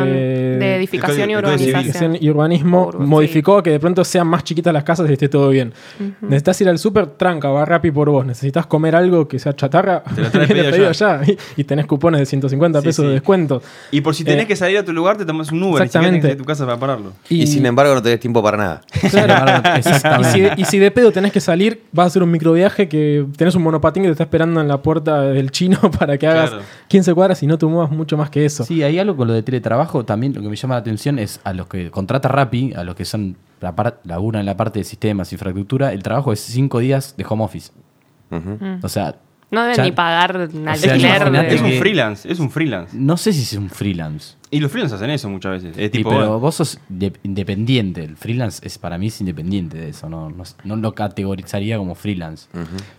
de 0.59 0.77
edificación 0.77 1.29
y 1.29 1.35
código- 1.35 1.39
urbanización. 1.41 1.77
edificación 1.81 2.17
y 2.19 2.31
urbanismo 2.31 2.91
sí. 2.93 2.99
modificó 3.01 3.63
que 3.63 3.71
de 3.73 3.79
pronto 3.79 4.03
sean 4.03 4.27
más 4.27 4.43
chiquitas 4.43 4.73
las 4.73 4.85
casas 4.85 5.11
y 5.11 5.13
esté 5.13 5.29
todo 5.29 5.51
bien. 5.51 5.75
Necesitas 6.23 6.59
ir 6.63 6.69
al 6.71 6.79
súper, 6.79 7.07
tranca, 7.09 7.51
va 7.51 7.67
rápido 7.67 7.93
por 7.93 8.09
vos. 8.09 8.25
Necesitas 8.25 8.65
comer 8.67 8.97
algo 8.97 9.29
que 9.29 9.39
sea 9.39 9.55
chatarra, 9.55 10.03
Te 10.03 10.23
lo 10.23 10.31
traes 10.31 10.49
pedido 10.49 10.71
pedido 10.71 10.93
ya. 10.93 11.21
ya. 11.23 11.33
Y, 11.57 11.61
y 11.61 11.65
tenés 11.65 11.85
cupones 11.85 12.21
de 12.21 12.27
150 12.27 12.81
Sí, 12.81 12.85
pesos 12.87 13.03
sí. 13.03 13.07
de 13.09 13.13
descuento. 13.13 13.61
Y 13.91 14.01
por 14.01 14.15
si 14.15 14.25
tenés 14.25 14.45
Eh, 14.45 14.47
que 14.49 14.57
salir 14.57 14.79
a 14.79 14.85
tu 14.85 14.95
lugar, 14.95 15.19
te 15.19 15.27
tomas 15.27 15.53
un 15.53 15.63
Uber. 15.63 15.83
Exactamente. 15.83 16.33
a 16.33 16.37
tu 16.39 16.45
casa 16.45 16.65
para 16.65 16.79
pararlo. 16.79 17.13
Y, 17.29 17.47
sin 17.47 17.67
embargo 17.67 17.95
no 17.95 18.01
tenés 18.03 18.21
tiempo 18.21 18.43
para 18.43 18.57
nada. 18.57 18.81
Claro. 19.11 19.63
Y 19.75 19.79
Exactamente. 19.79 20.53
si, 20.57 20.63
y 20.63 20.65
si 20.65 20.79
de 20.79 20.91
pedo 20.91 21.13
tenés 21.13 21.33
que 21.33 21.41
salir, 21.41 21.83
vas 21.93 22.05
a 22.05 22.07
hacer 22.07 22.23
un 22.23 22.31
microviaje 22.31 22.89
que 22.89 23.27
tenés 23.37 23.55
un 23.57 23.63
monopatín 23.63 24.05
que 24.05 24.09
te 24.09 24.13
está 24.13 24.25
esperando 24.25 24.61
en 24.63 24.69
la 24.69 24.81
puerta 24.81 25.21
del 25.21 25.51
chino 25.75 25.91
para 25.99 26.17
que 26.19 26.27
hagas 26.27 26.51
Claro. 26.51 26.65
15 26.89 27.15
cuadras 27.15 27.43
y 27.43 27.47
no 27.47 27.59
te 27.59 27.67
muevas 27.67 27.91
mucho 27.91 28.17
más 28.17 28.31
que 28.31 28.45
eso. 28.45 28.65
Sí, 28.65 28.83
hay 28.83 28.99
algo 28.99 29.17
con 29.17 29.29
lo 29.29 29.35
de 29.35 29.43
teletrabajo 29.43 30.05
también, 30.05 30.33
lo 30.35 30.43
que 30.43 30.49
me 30.49 30.57
llama 30.57 30.75
la 30.75 30.81
atención 30.81 31.19
es 31.19 31.41
a 31.45 31.53
los 31.53 31.67
que 31.67 31.91
contrata 31.91 32.29
Rappi, 32.29 32.73
a 32.75 32.85
los 32.85 32.95
que 32.95 33.05
son 33.05 33.37
la 33.61 33.75
par- 33.75 34.01
laburan 34.05 34.41
en 34.41 34.47
la 34.47 34.57
parte 34.57 34.79
de 34.81 34.85
sistemas, 34.85 35.33
infraestructura, 35.33 35.93
el 35.93 36.03
trabajo 36.03 36.33
es 36.33 36.41
cinco 36.41 36.79
días 36.79 37.15
de 37.17 37.25
home 37.29 37.45
office. 37.45 37.73
Ujú. 38.31 38.59
O 38.83 38.89
sea, 38.89 39.17
No 39.51 39.63
deben 39.63 39.77
Ya- 39.77 39.85
ni 39.85 39.93
pagar 39.93 40.37
O 40.37 40.51
sea, 40.51 40.73
alquiler. 40.73 41.31
de- 41.31 41.55
Es 41.55 41.61
un 41.61 41.73
freelance, 41.79 42.31
es 42.33 42.41
un 42.41 42.51
freelance. 42.51 42.97
no 42.99 43.17
sé 43.17 43.33
si 43.33 43.43
es 43.43 43.53
un 43.55 43.71
freelance. 43.71 44.36
Y 44.57 44.61
los 44.61 44.71
freelance 44.71 44.95
hacen 44.97 45.11
eso 45.11 45.29
muchas 45.29 45.53
veces. 45.63 45.77
Es 45.79 45.85
Sí, 45.85 45.91
tipo, 45.99 46.11
pero 46.11 46.23
bueno, 46.23 46.41
vos 46.41 46.55
sos 46.55 46.79
de- 46.89 47.13
independiente. 47.23 48.03
El 48.05 48.17
freelance 48.17 48.67
es 48.67 48.79
para 48.79 48.99
mí 48.99 49.09
es 49.09 49.21
independiente 49.21 49.77
de 49.79 49.91
eso. 49.91 50.09
No, 50.09 50.31
no, 50.31 50.45
no 50.65 50.77
lo 50.77 50.95
categorizaría 50.95 51.79
como 51.79 51.95
freelance. 51.95 52.49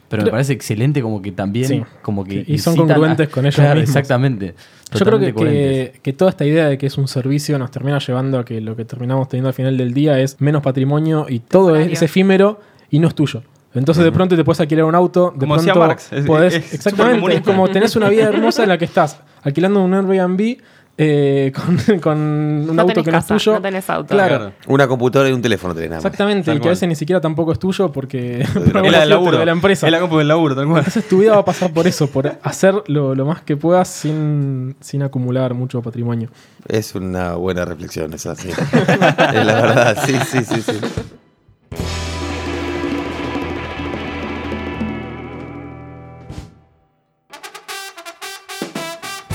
Pero 0.09 0.23
me 0.23 0.31
parece 0.31 0.53
excelente 0.53 1.01
como 1.01 1.21
que 1.21 1.31
también 1.31 1.67
Sí. 1.67 1.83
como 2.01 2.23
que 2.23 2.43
Y 2.47 2.57
son 2.59 2.75
congruentes 2.75 3.27
a- 3.27 3.31
con 3.31 3.45
ellos 3.45 3.55
Claro, 3.55 3.79
mismos. 3.79 3.89
Exactamente. 3.95 4.55
Yo 4.93 5.05
creo 5.05 5.19
que, 5.19 5.33
que, 5.33 5.99
que 6.01 6.13
toda 6.13 6.31
esta 6.31 6.45
idea 6.45 6.67
de 6.69 6.77
que 6.77 6.85
es 6.85 6.97
un 6.97 7.07
servicio 7.09 7.59
nos 7.59 7.71
termina 7.71 7.99
llevando 7.99 8.39
a 8.39 8.45
que 8.45 8.61
lo 8.61 8.75
que 8.75 8.85
terminamos 8.85 9.27
teniendo 9.27 9.49
al 9.49 9.53
final 9.53 9.75
del 9.77 9.93
día 9.93 10.19
es 10.19 10.39
menos 10.39 10.61
patrimonio 10.63 11.25
y 11.27 11.39
todo 11.39 11.75
es, 11.75 12.01
efímero 12.01 12.61
y 12.89 12.99
no 12.99 13.07
es 13.09 13.15
tuyo. 13.15 13.43
Entonces 13.73 14.03
de 14.05 14.11
pronto 14.13 14.35
te 14.37 14.43
puedes 14.45 14.61
alquilar 14.61 14.85
un 14.85 14.95
auto, 14.95 15.31
de 15.35 15.39
Como 15.41 15.55
pronto 15.55 15.61
decía 15.71 15.75
Marx, 15.75 16.13
es- 16.13 16.25
podés- 16.25 16.53
es 16.53 16.73
exactamente, 16.73 17.35
es 17.35 17.41
como 17.41 17.67
tenés 17.69 17.95
una 17.97 18.07
vida 18.09 18.23
hermosa 18.29 18.63
en 18.63 18.69
la 18.69 18.77
que 18.77 18.85
estás 18.85 19.19
alquilando 19.43 19.83
un 19.83 19.93
Airbnb 19.93 20.57
eh, 20.99 21.51
con, 21.55 21.77
con 22.01 22.17
un 22.17 22.75
No 22.75 22.81
auto 22.81 22.93
tenés 22.93 23.05
que 23.05 23.11
casa, 23.11 23.33
no 23.33 23.37
es 23.37 23.43
tuyo. 23.43 23.55
no 23.55 23.61
tenés 23.61 23.89
auto. 23.89 24.13
Claro. 24.15 24.37
Claro. 24.37 24.53
Una 24.67 24.87
computadora 24.87 25.29
y 25.29 25.33
un 25.33 25.41
teléfono 25.41 25.73
tenés 25.75 25.89
nada 25.91 25.99
más. 26.01 26.05
Exactamente, 26.05 26.45
Tal 26.45 26.57
y 26.57 26.59
que 26.59 26.67
a 26.67 26.71
veces 26.71 26.89
ni 26.89 26.95
siquiera 26.95 27.21
tampoco 27.21 27.51
es 27.51 27.59
tuyo 27.59 27.91
porque 27.91 28.45
por 28.53 28.77
Es 28.85 28.91
la 28.91 28.99
del 29.01 29.09
laburo. 29.09 29.37
de 29.37 29.45
la 29.45 29.51
empresa. 29.51 29.85
Es 29.85 29.91
la 29.91 29.99
compu 29.99 30.17
del 30.17 30.27
laburo, 30.27 30.55
tal 30.55 30.65
cual. 30.65 30.79
Entonces 30.79 31.07
tu 31.07 31.19
vida 31.19 31.33
va 31.33 31.39
a 31.39 31.45
pasar 31.45 31.71
por 31.71 31.85
eso, 31.87 32.07
por 32.07 32.31
hacer 32.41 32.73
lo, 32.87 33.13
lo 33.15 33.25
más 33.25 33.41
que 33.43 33.55
puedas 33.57 33.87
sin, 33.87 34.75
sin 34.79 35.03
acumular 35.03 35.53
mucho 35.53 35.81
patrimonio. 35.81 36.29
Es 36.67 36.95
una 36.95 37.35
buena 37.35 37.63
reflexión 37.65 38.13
esa, 38.13 38.35
sí. 38.35 38.49
es 38.49 39.45
la 39.45 39.53
verdad, 39.61 39.97
sí, 40.05 40.13
sí, 40.25 40.43
sí, 40.43 40.61
sí. 40.61 40.79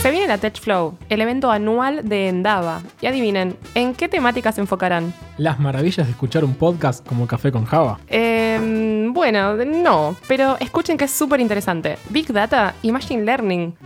Se 0.02 0.10
viene 0.10 0.26
la 0.26 0.36
Tech 0.36 0.58
Flow, 0.60 0.98
el 1.08 1.20
evento 1.20 1.48
anual 1.52 2.08
de 2.08 2.26
Endava. 2.26 2.82
Y 3.00 3.06
adivinen, 3.06 3.56
¿en 3.76 3.94
qué 3.94 4.08
temáticas 4.08 4.56
se 4.56 4.60
enfocarán? 4.60 5.14
Las 5.38 5.60
maravillas 5.60 6.08
de 6.08 6.10
escuchar 6.10 6.44
un 6.44 6.56
podcast 6.56 7.06
como 7.06 7.28
Café 7.28 7.52
con 7.52 7.64
Java. 7.66 8.00
Eh, 8.08 9.08
bueno, 9.12 9.54
no, 9.54 10.16
pero 10.26 10.56
escuchen 10.58 10.96
que 10.96 11.04
es 11.04 11.12
súper 11.12 11.38
interesante. 11.38 11.98
Big 12.10 12.32
Data 12.32 12.74
y 12.82 12.90
Machine 12.90 13.22
Learning. 13.22 13.76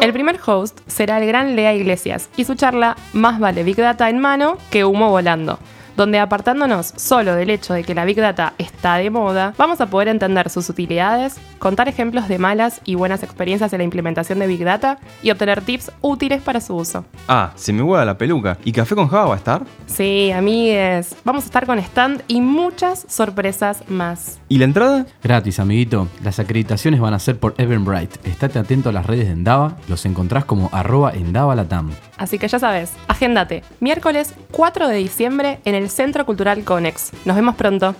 El 0.00 0.12
primer 0.12 0.40
host 0.44 0.80
será 0.88 1.18
el 1.18 1.28
gran 1.28 1.54
Lea 1.54 1.72
Iglesias 1.72 2.30
y 2.36 2.46
su 2.46 2.56
charla 2.56 2.96
Más 3.12 3.38
vale 3.38 3.62
Big 3.62 3.76
Data 3.76 4.10
en 4.10 4.18
mano 4.18 4.58
que 4.70 4.84
humo 4.84 5.08
volando, 5.08 5.60
donde 5.98 6.20
apartándonos 6.20 6.92
solo 6.94 7.34
del 7.34 7.50
hecho 7.50 7.74
de 7.74 7.82
que 7.82 7.92
la 7.92 8.04
Big 8.04 8.18
Data 8.18 8.54
está 8.56 8.94
de 8.94 9.10
moda, 9.10 9.52
vamos 9.58 9.80
a 9.80 9.86
poder 9.86 10.06
entender 10.06 10.48
sus 10.48 10.70
utilidades, 10.70 11.40
contar 11.58 11.88
ejemplos 11.88 12.28
de 12.28 12.38
malas 12.38 12.80
y 12.84 12.94
buenas 12.94 13.24
experiencias 13.24 13.72
en 13.72 13.78
la 13.78 13.84
implementación 13.84 14.38
de 14.38 14.46
Big 14.46 14.64
Data 14.64 15.00
y 15.24 15.32
obtener 15.32 15.60
tips 15.60 15.90
útiles 16.00 16.40
para 16.40 16.60
su 16.60 16.76
uso. 16.76 17.04
Ah, 17.26 17.50
se 17.56 17.72
me 17.72 17.82
hueva 17.82 18.04
la 18.04 18.16
peluca. 18.16 18.58
¿Y 18.64 18.70
Café 18.70 18.94
con 18.94 19.08
Java 19.08 19.26
va 19.26 19.34
a 19.34 19.38
estar? 19.38 19.62
Sí, 19.86 20.30
amigues, 20.30 21.16
vamos 21.24 21.42
a 21.42 21.46
estar 21.46 21.66
con 21.66 21.80
stand 21.80 22.22
y 22.28 22.40
muchas 22.42 23.04
sorpresas 23.08 23.82
más. 23.88 24.38
¿Y 24.48 24.58
la 24.58 24.66
entrada? 24.66 25.04
Gratis, 25.20 25.58
amiguito. 25.58 26.06
Las 26.22 26.38
acreditaciones 26.38 27.00
van 27.00 27.14
a 27.14 27.18
ser 27.18 27.40
por 27.40 27.54
Eventbrite. 27.58 28.20
Estate 28.30 28.60
atento 28.60 28.90
a 28.90 28.92
las 28.92 29.04
redes 29.04 29.26
de 29.26 29.32
Endava. 29.32 29.76
Los 29.88 30.06
encontrás 30.06 30.44
como 30.44 30.70
arroba 30.72 31.10
endavalatam. 31.10 31.90
Así 32.18 32.38
que 32.38 32.46
ya 32.46 32.58
sabes, 32.60 32.92
agéndate. 33.08 33.64
Miércoles 33.80 34.34
4 34.52 34.86
de 34.86 34.96
diciembre 34.96 35.60
en 35.64 35.74
el 35.74 35.87
Centro 35.90 36.24
Cultural 36.26 36.64
Conex. 36.64 37.10
Nos 37.24 37.36
vemos 37.36 37.54
pronto. 37.56 37.94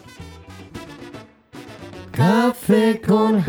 Café 2.12 3.00
con 3.06 3.44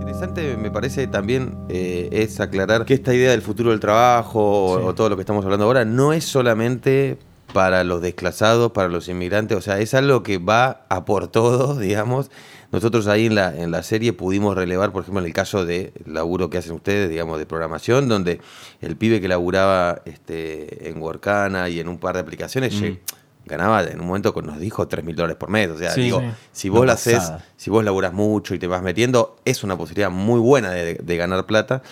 Interesante 0.00 0.56
me 0.56 0.70
parece 0.70 1.06
también 1.06 1.56
eh, 1.68 2.08
es 2.12 2.40
aclarar 2.40 2.84
que 2.84 2.94
esta 2.94 3.12
idea 3.14 3.30
del 3.30 3.42
futuro 3.42 3.70
del 3.70 3.80
trabajo 3.80 4.40
o- 4.72 4.78
Sí. 4.78 4.84
o 4.86 4.94
todo 4.94 5.08
lo 5.10 5.16
que 5.16 5.22
estamos 5.22 5.44
hablando 5.44 5.66
ahora 5.66 5.84
no 5.84 6.12
es 6.12 6.24
solamente 6.24 7.18
para 7.52 7.84
los 7.84 8.00
desclasados, 8.02 8.72
para 8.72 8.88
los 8.88 9.08
inmigrantes, 9.08 9.56
o 9.56 9.60
sea, 9.60 9.78
es 9.78 9.94
algo 9.94 10.22
que 10.22 10.38
va 10.38 10.86
a 10.88 11.04
por 11.04 11.28
todos, 11.28 11.78
digamos. 11.78 12.30
Nosotros 12.74 13.06
ahí 13.06 13.26
en 13.26 13.34
la, 13.36 13.56
en 13.56 13.70
la 13.70 13.82
serie 13.82 14.12
pudimos 14.12 14.54
relevar, 14.56 14.92
por 14.92 15.02
ejemplo, 15.02 15.20
en 15.20 15.26
el 15.26 15.32
caso 15.32 15.64
del 15.64 15.92
laburo 16.06 16.50
que 16.50 16.58
hacen 16.58 16.72
ustedes, 16.72 17.08
digamos, 17.08 17.38
de 17.38 17.46
programación, 17.46 18.08
donde 18.08 18.40
el 18.80 18.96
pibe 18.96 19.20
que 19.20 19.28
laburaba 19.28 20.02
este, 20.04 20.88
en 20.90 21.00
Workana 21.00 21.68
y 21.68 21.80
en 21.80 21.88
un 21.88 21.98
par 21.98 22.14
de 22.14 22.20
aplicaciones 22.20 22.74
lle- 22.80 22.98
ganaba 23.46 23.84
en 23.84 24.00
un 24.00 24.06
momento 24.06 24.34
nos 24.42 24.58
dijo 24.58 24.88
3 24.88 25.04
mil 25.04 25.14
dólares 25.14 25.36
por 25.36 25.50
mes. 25.50 25.68
O 25.70 25.78
sea, 25.78 25.90
Sí. 25.90 26.00
digo, 26.02 26.20
Sí. 26.20 26.26
si 26.52 26.68
vos 26.70 26.84
lo 26.86 26.92
haces, 26.92 27.32
si 27.56 27.70
vos 27.70 27.84
laburás 27.84 28.12
mucho 28.12 28.54
y 28.54 28.58
te 28.58 28.66
vas 28.66 28.82
metiendo, 28.82 29.36
es 29.44 29.62
una 29.64 29.76
posibilidad 29.76 30.10
muy 30.10 30.40
buena 30.40 30.70
de, 30.70 30.94
de 30.94 31.16
ganar 31.16 31.44
plata. 31.46 31.82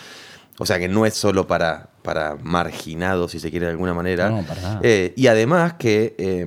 O 0.58 0.66
sea 0.66 0.78
que 0.78 0.88
no 0.88 1.06
es 1.06 1.14
solo 1.14 1.46
para, 1.46 1.88
para 2.02 2.36
marginados, 2.42 3.32
si 3.32 3.40
se 3.40 3.50
quiere 3.50 3.66
de 3.66 3.72
alguna 3.72 3.94
manera. 3.94 4.30
No, 4.30 4.42
para 4.42 4.60
nada. 4.62 4.80
Eh, 4.82 5.12
y 5.16 5.26
además 5.26 5.74
que 5.74 6.14
eh, 6.18 6.46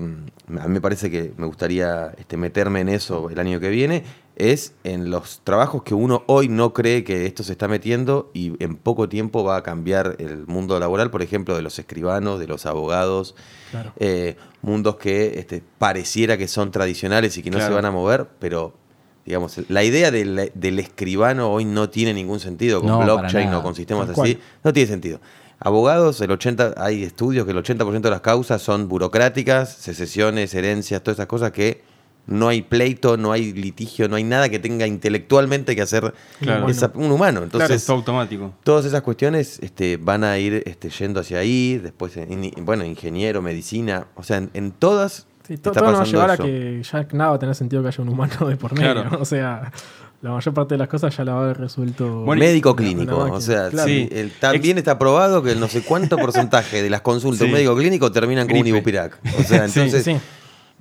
a 0.60 0.68
mí 0.68 0.74
me 0.74 0.82
parece 0.82 1.10
que 1.12 1.34
me 1.38 1.46
gustaría 1.48 2.12
este, 2.18 2.38
meterme 2.38 2.82
en 2.82 2.90
eso 2.90 3.30
el 3.30 3.40
año 3.40 3.60
que 3.60 3.70
viene, 3.70 4.04
es 4.38 4.74
en 4.84 5.10
los 5.10 5.42
trabajos 5.44 5.84
que 5.84 5.94
uno 5.94 6.24
hoy 6.28 6.48
no 6.50 6.74
cree 6.74 7.04
que 7.04 7.26
esto 7.26 7.44
se 7.44 7.54
está 7.54 7.68
metiendo 7.68 8.32
y 8.34 8.62
en 8.64 8.76
poco 8.76 9.08
tiempo 9.08 9.44
va 9.44 9.58
a 9.58 9.64
cambiar 9.64 10.16
el 10.20 10.46
mundo 10.48 10.80
laboral, 10.80 11.10
por 11.12 11.22
ejemplo, 11.22 11.56
de 11.56 11.62
los 11.62 11.80
escribanos, 11.80 12.40
de 12.40 12.48
los 12.48 12.66
abogados, 12.66 13.36
Claro. 13.72 13.94
eh, 13.98 14.36
mundos 14.62 14.98
que 14.98 15.40
este, 15.40 15.64
pareciera 15.78 16.38
que 16.38 16.48
son 16.48 16.72
tradicionales 16.72 17.38
y 17.38 17.44
que 17.44 17.50
no 17.52 17.58
Claro. 17.58 17.72
se 17.72 17.76
van 17.76 17.86
a 17.86 17.92
mover, 17.92 18.28
pero 18.40 18.74
digamos, 19.26 19.58
la 19.70 19.84
idea 19.84 20.12
del, 20.12 20.52
del 20.54 20.80
escribano 20.80 21.52
hoy 21.52 21.66
no 21.66 21.90
tiene 21.90 22.14
ningún 22.14 22.40
sentido 22.40 22.80
con 22.82 22.90
No, 22.90 23.00
blockchain 23.04 23.52
o 23.54 23.64
con 23.64 23.74
sistemas 23.74 24.10
así, 24.10 24.38
no 24.64 24.72
tiene 24.74 24.88
sentido. 24.88 25.20
Abogados, 25.60 26.20
el 26.22 26.30
80, 26.32 26.76
hay 26.78 27.04
estudios 27.04 27.46
que 27.46 27.52
el 27.52 27.58
80% 27.58 28.02
de 28.02 28.10
las 28.12 28.22
causas 28.22 28.62
son 28.62 28.88
burocráticas, 28.90 29.74
secesiones, 29.74 30.54
herencias, 30.54 31.02
todas 31.02 31.16
esas 31.18 31.28
cosas 31.28 31.52
que 31.54 31.82
no 32.28 32.48
hay 32.48 32.62
pleito, 32.62 33.18
no 33.18 33.32
hay 33.32 33.54
litigio, 33.54 34.08
no 34.10 34.16
hay 34.16 34.24
nada 34.24 34.50
que 34.50 34.60
tenga 34.60 34.88
intelectualmente 34.88 35.76
que 35.76 35.82
hacer 35.82 36.14
Claro. 36.40 36.68
esa- 36.70 36.92
un 36.96 37.12
humano. 37.12 37.44
Entonces, 37.44 37.68
Claro, 37.68 37.74
es 37.78 37.86
todo 37.86 37.98
automático. 37.98 38.54
Todas 38.64 38.86
esas 38.86 39.02
cuestiones 39.02 39.60
este, 39.62 39.98
van 39.98 40.24
a 40.24 40.38
ir 40.38 40.64
este, 40.66 40.90
yendo 40.90 41.20
hacia 41.20 41.40
ahí, 41.40 41.78
después, 41.78 42.18
en- 42.18 42.44
en- 42.46 42.66
bueno, 42.66 42.84
ingeniero, 42.86 43.42
medicina, 43.42 44.08
o 44.16 44.24
sea, 44.24 44.38
en, 44.38 44.50
en 44.54 44.72
todas 44.72 45.28
Sí, 45.48 45.58
to- 45.58 45.70
está 45.70 45.82
todo 45.82 45.92
nos 45.92 45.94
va 45.94 45.98
a 45.98 46.00
pasando 46.00 46.12
llevar 46.20 46.32
a 46.32 46.34
eso. 46.34 46.44
que 46.44 46.82
ya 46.84 47.08
nada 47.18 47.30
va 47.32 47.36
a 47.36 47.40
tener 47.40 47.56
sentido 47.56 47.82
que 47.84 47.90
haya 47.90 48.02
un 48.02 48.10
humano 48.10 48.48
de 48.48 48.56
por 48.58 48.74
medio. 48.74 48.94
Claro. 48.94 49.18
O 49.22 49.26
sea, 49.26 49.72
la 50.22 50.32
mayor 50.32 50.54
parte 50.56 50.74
de 50.74 50.80
las 50.80 50.88
cosas 50.88 51.16
ya 51.16 51.24
la 51.24 51.34
va 51.34 51.42
a 51.42 51.44
haber 51.44 51.58
resuelto. 51.60 52.22
Bueno, 52.24 52.40
médico 52.40 52.76
clínico, 52.76 53.16
o 53.18 53.40
sea, 53.42 53.70
Claro. 53.70 53.88
sí, 53.88 54.10
el- 54.12 54.32
también 54.32 54.80
está 54.80 54.98
probado 54.98 55.44
que 55.44 55.52
el 55.52 55.60
no 55.60 55.68
sé 55.68 55.84
cuánto 55.84 56.18
porcentaje 56.18 56.82
de 56.82 56.90
las 56.90 57.02
consultas 57.02 57.42
de 57.42 57.46
un 57.46 57.52
médico 57.52 57.76
clínico 57.76 58.12
terminan 58.12 58.48
con 58.48 58.58
un. 58.58 58.66
Ibupirac. 58.66 59.20
O 59.40 59.44
sea, 59.44 59.68
Sí, 59.70 59.82
entonces 59.82 60.04
Sí. 60.04 60.18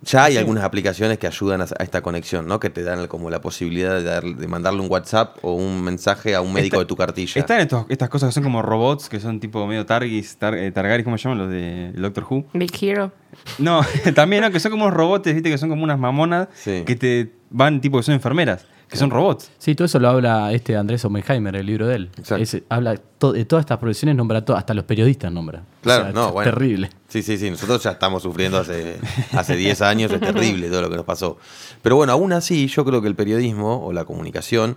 Ya 0.02 0.24
hay 0.24 0.36
algunas 0.36 0.64
aplicaciones 0.64 1.18
que 1.18 1.26
ayudan 1.26 1.62
a, 1.62 1.64
esta 1.64 2.02
conexión, 2.02 2.46
¿no? 2.46 2.60
Que 2.60 2.68
te 2.70 2.82
dan 2.82 3.06
como 3.06 3.30
la 3.30 3.40
posibilidad 3.40 3.94
de, 3.96 4.02
dar- 4.04 4.22
de 4.24 4.46
mandarle 4.48 4.80
un 4.80 4.90
WhatsApp 4.90 5.38
o 5.42 5.54
un 5.54 5.82
mensaje 5.82 6.34
a 6.34 6.40
un 6.42 6.52
médico 6.52 6.76
Está- 6.76 6.80
de 6.80 6.86
tu 6.86 6.96
cartilla. 6.96 7.40
Están 7.40 7.60
estos- 7.60 7.86
estas 7.88 8.08
cosas 8.10 8.28
que 8.28 8.34
son 8.34 8.42
como 8.42 8.60
robots, 8.60 9.08
que 9.08 9.18
son 9.20 9.40
tipo 9.40 9.66
medio 9.66 9.86
Targis, 9.86 10.36
tar, 10.36 10.54
eh, 10.54 10.70
Targaris, 10.72 11.04
¿cómo 11.04 11.16
se 11.16 11.24
llaman 11.24 11.38
los 11.38 11.50
de 11.50 11.92
Doctor 11.94 12.26
Who? 12.28 12.44
Big 12.52 12.70
Hero. 12.82 13.12
No, 13.58 13.80
también, 14.14 14.42
¿no? 14.42 14.50
Que 14.50 14.60
son 14.60 14.70
como 14.72 14.84
unos 14.84 14.96
robots, 14.96 15.32
¿viste? 15.32 15.48
Que 15.50 15.58
son 15.58 15.70
como 15.70 15.82
unas 15.84 15.98
mamonas 15.98 16.48
Sí. 16.54 16.82
que 16.84 16.96
te 16.96 17.32
van 17.50 17.80
tipo 17.80 17.96
que 17.96 18.02
son 18.02 18.14
enfermeras, 18.14 18.66
que 18.94 18.98
son 18.98 19.10
robots. 19.10 19.50
Sí, 19.58 19.74
todo 19.74 19.86
eso 19.86 19.98
lo 19.98 20.08
habla 20.08 20.52
este 20.52 20.76
Andrés 20.76 21.04
Oppenheimer, 21.04 21.54
el 21.56 21.66
libro 21.66 21.86
de 21.86 21.96
él. 21.96 22.10
Exacto. 22.16 22.42
Ese- 22.42 22.64
habla 22.68 22.96
to- 23.18 23.32
de 23.32 23.44
todas 23.44 23.64
estas 23.64 23.78
profesiones, 23.78 24.16
nombra 24.16 24.44
todo, 24.44 24.56
hasta 24.56 24.72
los 24.74 24.84
periodistas 24.84 25.30
nombra. 25.32 25.62
Claro, 25.82 26.02
O 26.02 26.04
sea, 26.06 26.12
no, 26.14 26.26
es 26.28 26.32
bueno. 26.32 26.50
Terrible. 26.52 26.90
Sí, 27.08 27.22
sí, 27.22 27.36
sí. 27.38 27.50
Nosotros 27.50 27.82
ya 27.82 27.90
estamos 27.92 28.22
sufriendo 28.22 28.58
hace, 28.58 28.98
hace 29.32 29.56
10 29.56 29.82
años. 29.82 30.10
Es 30.12 30.20
terrible 30.20 30.68
todo 30.68 30.82
lo 30.82 30.90
que 30.90 30.96
nos 30.96 31.04
pasó. 31.04 31.36
Pero 31.82 31.96
bueno, 31.96 32.12
aún 32.12 32.32
así, 32.32 32.66
yo 32.68 32.84
creo 32.84 33.02
que 33.02 33.08
el 33.08 33.14
periodismo 33.14 33.84
o 33.84 33.92
la 33.92 34.04
comunicación, 34.04 34.76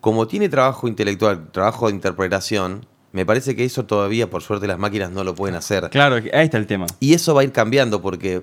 como 0.00 0.26
tiene 0.26 0.48
trabajo 0.48 0.88
intelectual, 0.88 1.50
trabajo 1.52 1.88
de 1.88 1.94
interpretación, 1.94 2.86
me 3.12 3.26
parece 3.26 3.54
que 3.54 3.64
eso 3.64 3.84
todavía, 3.84 4.30
por 4.30 4.42
suerte, 4.42 4.66
las 4.66 4.78
máquinas 4.78 5.10
no 5.10 5.22
lo 5.22 5.34
pueden 5.34 5.54
hacer. 5.54 5.90
Claro, 5.90 6.16
ahí 6.16 6.30
está 6.32 6.56
el 6.58 6.66
tema. 6.66 6.86
Y 6.98 7.12
eso 7.14 7.34
va 7.34 7.42
a 7.42 7.44
ir 7.44 7.52
cambiando 7.52 8.00
porque, 8.00 8.42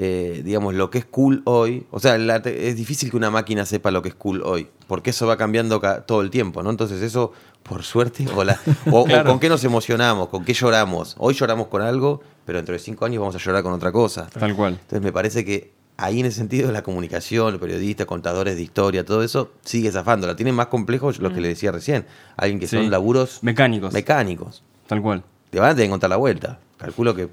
eh, 0.00 0.42
digamos, 0.44 0.74
lo 0.74 0.90
que 0.90 0.98
es 0.98 1.04
cool 1.06 1.42
hoy, 1.44 1.84
o 1.90 1.98
sea, 1.98 2.16
la 2.18 2.36
es 2.36 2.76
difícil 2.76 3.10
que 3.10 3.16
una 3.16 3.30
máquina 3.32 3.66
sepa 3.66 3.90
lo 3.90 4.00
que 4.00 4.10
es 4.10 4.14
cool 4.14 4.42
hoy, 4.44 4.68
porque 4.86 5.10
eso 5.10 5.26
va 5.26 5.36
cambiando 5.36 5.80
ca- 5.80 6.02
todo 6.06 6.20
el 6.22 6.30
tiempo, 6.30 6.62
¿no? 6.62 6.70
Entonces 6.70 7.02
eso, 7.02 7.32
por 7.64 7.82
suerte, 7.82 8.24
o, 8.34 8.44
la- 8.44 8.60
o- 8.92 9.00
o 9.00 9.04
Claro. 9.06 9.28
con 9.28 9.40
qué 9.40 9.48
nos 9.48 9.64
emocionamos, 9.64 10.28
con 10.28 10.44
qué 10.44 10.54
lloramos. 10.54 11.16
Hoy 11.18 11.34
lloramos 11.34 11.66
con 11.66 11.82
algo, 11.82 12.22
pero 12.44 12.58
dentro 12.60 12.74
de 12.74 12.78
cinco 12.78 13.06
años 13.06 13.20
vamos 13.20 13.34
a 13.34 13.38
llorar 13.38 13.64
con 13.64 13.72
otra 13.72 13.90
cosa. 13.90 14.28
Tal 14.28 14.54
cual. 14.54 14.74
Entonces 14.74 15.02
me 15.02 15.10
parece 15.12 15.44
que 15.44 15.72
ahí 15.96 16.20
en 16.20 16.26
ese 16.26 16.36
sentido 16.38 16.70
la 16.70 16.82
comunicación, 16.84 17.50
los 17.50 17.60
periodistas, 17.60 18.06
contadores 18.06 18.54
de 18.54 18.62
historia, 18.62 19.04
todo 19.04 19.24
eso 19.24 19.50
sigue 19.64 19.90
zafando. 19.90 20.28
La 20.28 20.36
tienen 20.36 20.54
más 20.54 20.68
complejo 20.68 21.10
lo 21.18 21.32
que 21.34 21.40
le 21.40 21.48
decía 21.48 21.72
recién. 21.72 22.06
Alguien 22.36 22.60
que 22.60 22.68
Sí. 22.68 22.76
son 22.76 22.88
laburos 22.92 23.42
Mecánicos. 23.42 23.92
mecánicos 23.92 24.62
Tal 24.86 25.02
cual. 25.02 25.24
te 25.50 25.58
van 25.58 25.70
a 25.70 25.72
tener 25.72 25.82
que 25.82 25.86
encontrar 25.86 26.10
la 26.10 26.16
vuelta. 26.16 26.60
Calculo 26.76 27.16
que 27.16 27.28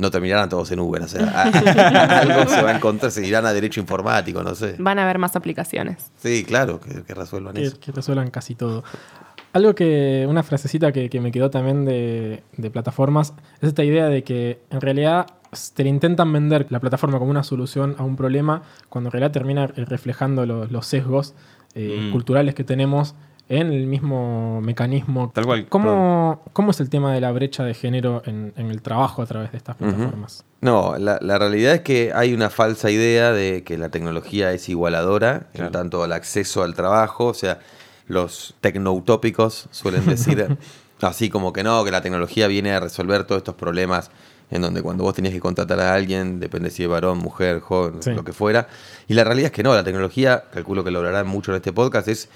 no 0.00 0.10
terminarán 0.10 0.48
todos 0.48 0.70
en 0.72 0.80
Uber. 0.80 1.02
O 1.02 1.08
sea, 1.08 1.26
a- 1.28 1.42
a- 1.48 2.20
algo 2.20 2.48
se 2.50 2.62
va 2.62 2.70
a 2.70 2.76
encontrar, 2.76 3.10
se 3.12 3.26
irán 3.26 3.46
a 3.46 3.52
derecho 3.52 3.80
informático, 3.80 4.42
no 4.42 4.54
sé. 4.54 4.74
Van 4.78 4.98
a 4.98 5.04
haber 5.04 5.18
más 5.18 5.36
aplicaciones. 5.36 6.10
Sí, 6.18 6.44
claro, 6.44 6.80
que, 6.80 7.02
que 7.02 7.14
resuelvan 7.14 7.54
que, 7.54 7.64
eso. 7.64 7.78
que 7.80 7.92
resuelvan 7.92 8.30
casi 8.30 8.54
todo. 8.54 8.82
Algo 9.52 9.74
que, 9.74 10.26
una 10.28 10.42
frasecita 10.44 10.92
que, 10.92 11.10
que 11.10 11.20
me 11.20 11.32
quedó 11.32 11.50
también 11.50 11.84
de, 11.84 12.42
de 12.56 12.70
plataformas, 12.70 13.34
es 13.60 13.68
esta 13.68 13.82
idea 13.82 14.06
de 14.06 14.22
que 14.22 14.60
en 14.70 14.80
realidad 14.80 15.26
te 15.74 15.82
le 15.82 15.90
intentan 15.90 16.32
vender 16.32 16.66
la 16.70 16.78
plataforma 16.78 17.18
como 17.18 17.32
una 17.32 17.42
solución 17.42 17.96
a 17.98 18.04
un 18.04 18.14
problema, 18.14 18.62
cuando 18.88 19.08
en 19.08 19.12
realidad 19.12 19.32
termina 19.32 19.66
reflejando 19.66 20.46
lo- 20.46 20.66
los 20.66 20.86
sesgos 20.86 21.34
eh, 21.74 22.06
Mm. 22.08 22.12
culturales 22.12 22.54
que 22.54 22.62
tenemos 22.64 23.14
en 23.50 23.72
el 23.72 23.86
mismo 23.86 24.60
mecanismo. 24.62 25.30
Tal 25.34 25.44
cual, 25.44 25.66
¿Cómo, 25.68 26.42
cómo 26.54 26.70
es 26.70 26.80
el 26.80 26.88
tema 26.88 27.12
de 27.12 27.20
la 27.20 27.32
brecha 27.32 27.64
de 27.64 27.74
género 27.74 28.22
en, 28.24 28.54
en 28.56 28.70
el 28.70 28.80
trabajo 28.80 29.20
a 29.22 29.26
través 29.26 29.50
de 29.52 29.58
estas 29.58 29.76
plataformas? 29.76 30.44
No, 30.62 30.96
la, 30.96 31.18
la 31.20 31.38
realidad 31.38 31.74
es 31.74 31.80
que 31.80 32.12
hay 32.14 32.32
una 32.32 32.48
falsa 32.48 32.90
idea 32.90 33.32
de 33.32 33.62
que 33.64 33.76
la 33.76 33.88
tecnología 33.88 34.52
es 34.52 34.68
igualadora 34.68 35.48
Claro. 35.52 35.66
en 35.66 35.72
tanto 35.72 36.02
al 36.04 36.12
acceso 36.12 36.62
al 36.62 36.74
trabajo. 36.74 37.26
O 37.26 37.34
sea, 37.34 37.58
los 38.06 38.54
tecnoutópicos 38.60 39.66
suelen 39.72 40.06
decir 40.06 40.56
así 41.02 41.28
como 41.28 41.52
que 41.52 41.62
no, 41.64 41.84
que 41.84 41.90
la 41.90 42.02
tecnología 42.02 42.46
viene 42.46 42.72
a 42.72 42.80
resolver 42.80 43.24
todos 43.24 43.40
estos 43.40 43.54
problemas 43.56 44.10
en 44.50 44.62
donde 44.62 44.82
cuando 44.82 45.04
vos 45.04 45.14
tenías 45.14 45.32
que 45.32 45.40
contratar 45.40 45.78
a 45.80 45.94
alguien, 45.94 46.40
depende 46.40 46.70
si 46.70 46.82
es 46.82 46.88
varón, 46.88 47.18
mujer, 47.18 47.60
joven, 47.60 48.02
Sí. 48.02 48.10
lo 48.12 48.24
que 48.24 48.32
fuera. 48.32 48.66
Y 49.08 49.14
la 49.14 49.22
realidad 49.24 49.46
es 49.46 49.52
que 49.52 49.62
no, 49.62 49.72
la 49.74 49.84
tecnología, 49.84 50.44
calculo 50.52 50.82
que 50.84 50.90
lo 50.90 50.98
hablarán 50.98 51.26
mucho 51.28 51.52
en 51.52 51.56
este 51.56 51.72
podcast, 51.72 52.08
es 52.08 52.28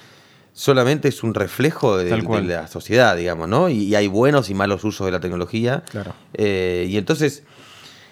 solamente 0.55 1.09
es 1.09 1.23
un 1.23 1.35
reflejo 1.35 1.99
de, 1.99 2.09
la 2.47 2.67
sociedad, 2.69 3.17
digamos, 3.17 3.49
¿no? 3.49 3.69
Y, 3.69 3.83
y 3.83 3.95
hay 3.97 4.07
buenos 4.07 4.49
y 4.49 4.55
malos 4.55 4.85
usos 4.85 5.05
de 5.05 5.11
la 5.13 5.21
tecnología. 5.21 5.83
Claro. 5.91 6.15
Eh, 6.33 6.87
y 6.89 6.97
entonces, 6.97 7.43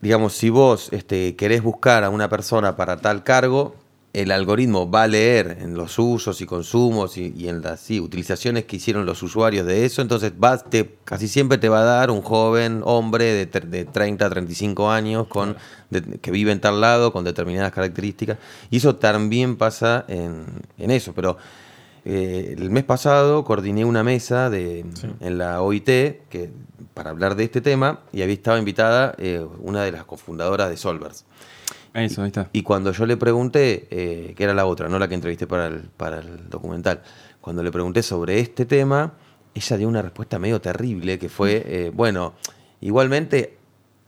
digamos, 0.03 0.35
si 0.35 0.51
vos 0.51 0.89
este, 0.93 1.37
querés 1.37 1.63
buscar 1.63 2.05
a 2.05 2.11
una 2.11 2.29
persona 2.29 2.77
para 2.77 2.97
tal 2.99 3.23
cargo, 3.23 3.77
el 4.13 4.31
algoritmo 4.31 4.91
va 4.91 5.05
a 5.05 5.09
leer 5.09 5.57
en 5.63 5.73
los 5.75 5.99
usos 5.99 6.43
y 6.43 6.45
consumos 6.47 7.17
y, 7.17 7.33
y 7.35 7.49
en 7.49 7.63
las 7.63 7.81
sí, 7.81 7.99
utilizaciones 7.99 8.65
que 8.65 8.77
hicieron 8.77 9.07
los 9.07 9.23
usuarios 9.23 9.65
de 9.67 9.87
eso, 9.87 10.03
entonces 10.03 10.33
va, 10.33 10.59
te, 10.59 10.97
casi 11.05 11.29
siempre 11.29 11.57
te 11.57 11.71
va 11.71 11.81
a 11.81 11.85
dar 11.85 12.11
un 12.11 12.21
joven 12.21 12.83
hombre 12.85 13.25
de, 13.33 13.51
tre- 13.51 13.65
de 13.67 13.87
30 13.87 14.27
a 14.27 14.29
35 14.29 14.91
años 14.91 15.29
con, 15.29 15.57
de- 15.89 16.19
que 16.19 16.31
vive 16.31 16.53
en 16.53 16.61
tal 16.61 16.83
lado 16.83 17.11
con 17.11 17.25
determinadas 17.25 17.73
características. 17.73 18.37
Y 18.71 18.79
eso 18.79 18.97
también 18.97 19.57
pasa 19.57 20.05
en, 20.09 20.45
en 20.77 20.91
eso, 20.91 21.15
pero 21.15 21.39
eh, 22.05 22.55
el 22.59 22.71
mes 22.71 22.85
pasado 22.85 23.45
coordiné 23.45 23.85
una 23.85 24.03
mesa 24.03 24.51
de, 24.51 24.85
Sí. 24.95 25.09
en 25.21 25.39
la 25.39 25.63
OIT 25.63 25.85
que, 26.29 26.51
para 26.95 27.11
hablar 27.11 27.37
de 27.37 27.45
este 27.45 27.61
tema 27.61 28.01
y 28.13 28.23
había 28.23 28.35
estado 28.35 28.59
invitada 28.59 29.15
eh, 29.19 29.45
una 29.61 29.83
de 29.85 29.93
las 29.93 30.05
cofundadoras 30.05 30.69
de 30.69 30.77
Solvers. 30.77 31.25
Eso, 31.95 32.23
ahí 32.23 32.29
está. 32.29 32.49
Y 32.53 32.63
cuando 32.63 32.91
yo 32.93 33.05
le 33.07 33.17
pregunté, 33.17 33.87
eh, 33.91 34.35
que 34.35 34.45
era 34.45 34.55
la 34.55 34.65
otra, 34.67 34.89
no 34.89 34.99
la 34.99 35.09
que 35.09 35.15
entrevisté 35.15 35.47
para 35.47 35.67
el, 35.67 35.83
para 35.97 36.21
el 36.21 36.49
documental, 36.49 37.03
cuando 37.41 37.63
le 37.63 37.71
pregunté 37.71 38.03
sobre 38.03 38.41
este 38.41 38.65
tema, 38.65 39.13
ella 39.55 39.77
dio 39.77 39.89
una 39.89 40.01
respuesta 40.01 40.39
medio 40.39 40.61
terrible, 40.61 41.19
que 41.19 41.29
fue, 41.29 41.63
eh, 41.67 41.91
bueno, 41.95 42.33
igualmente 42.81 43.59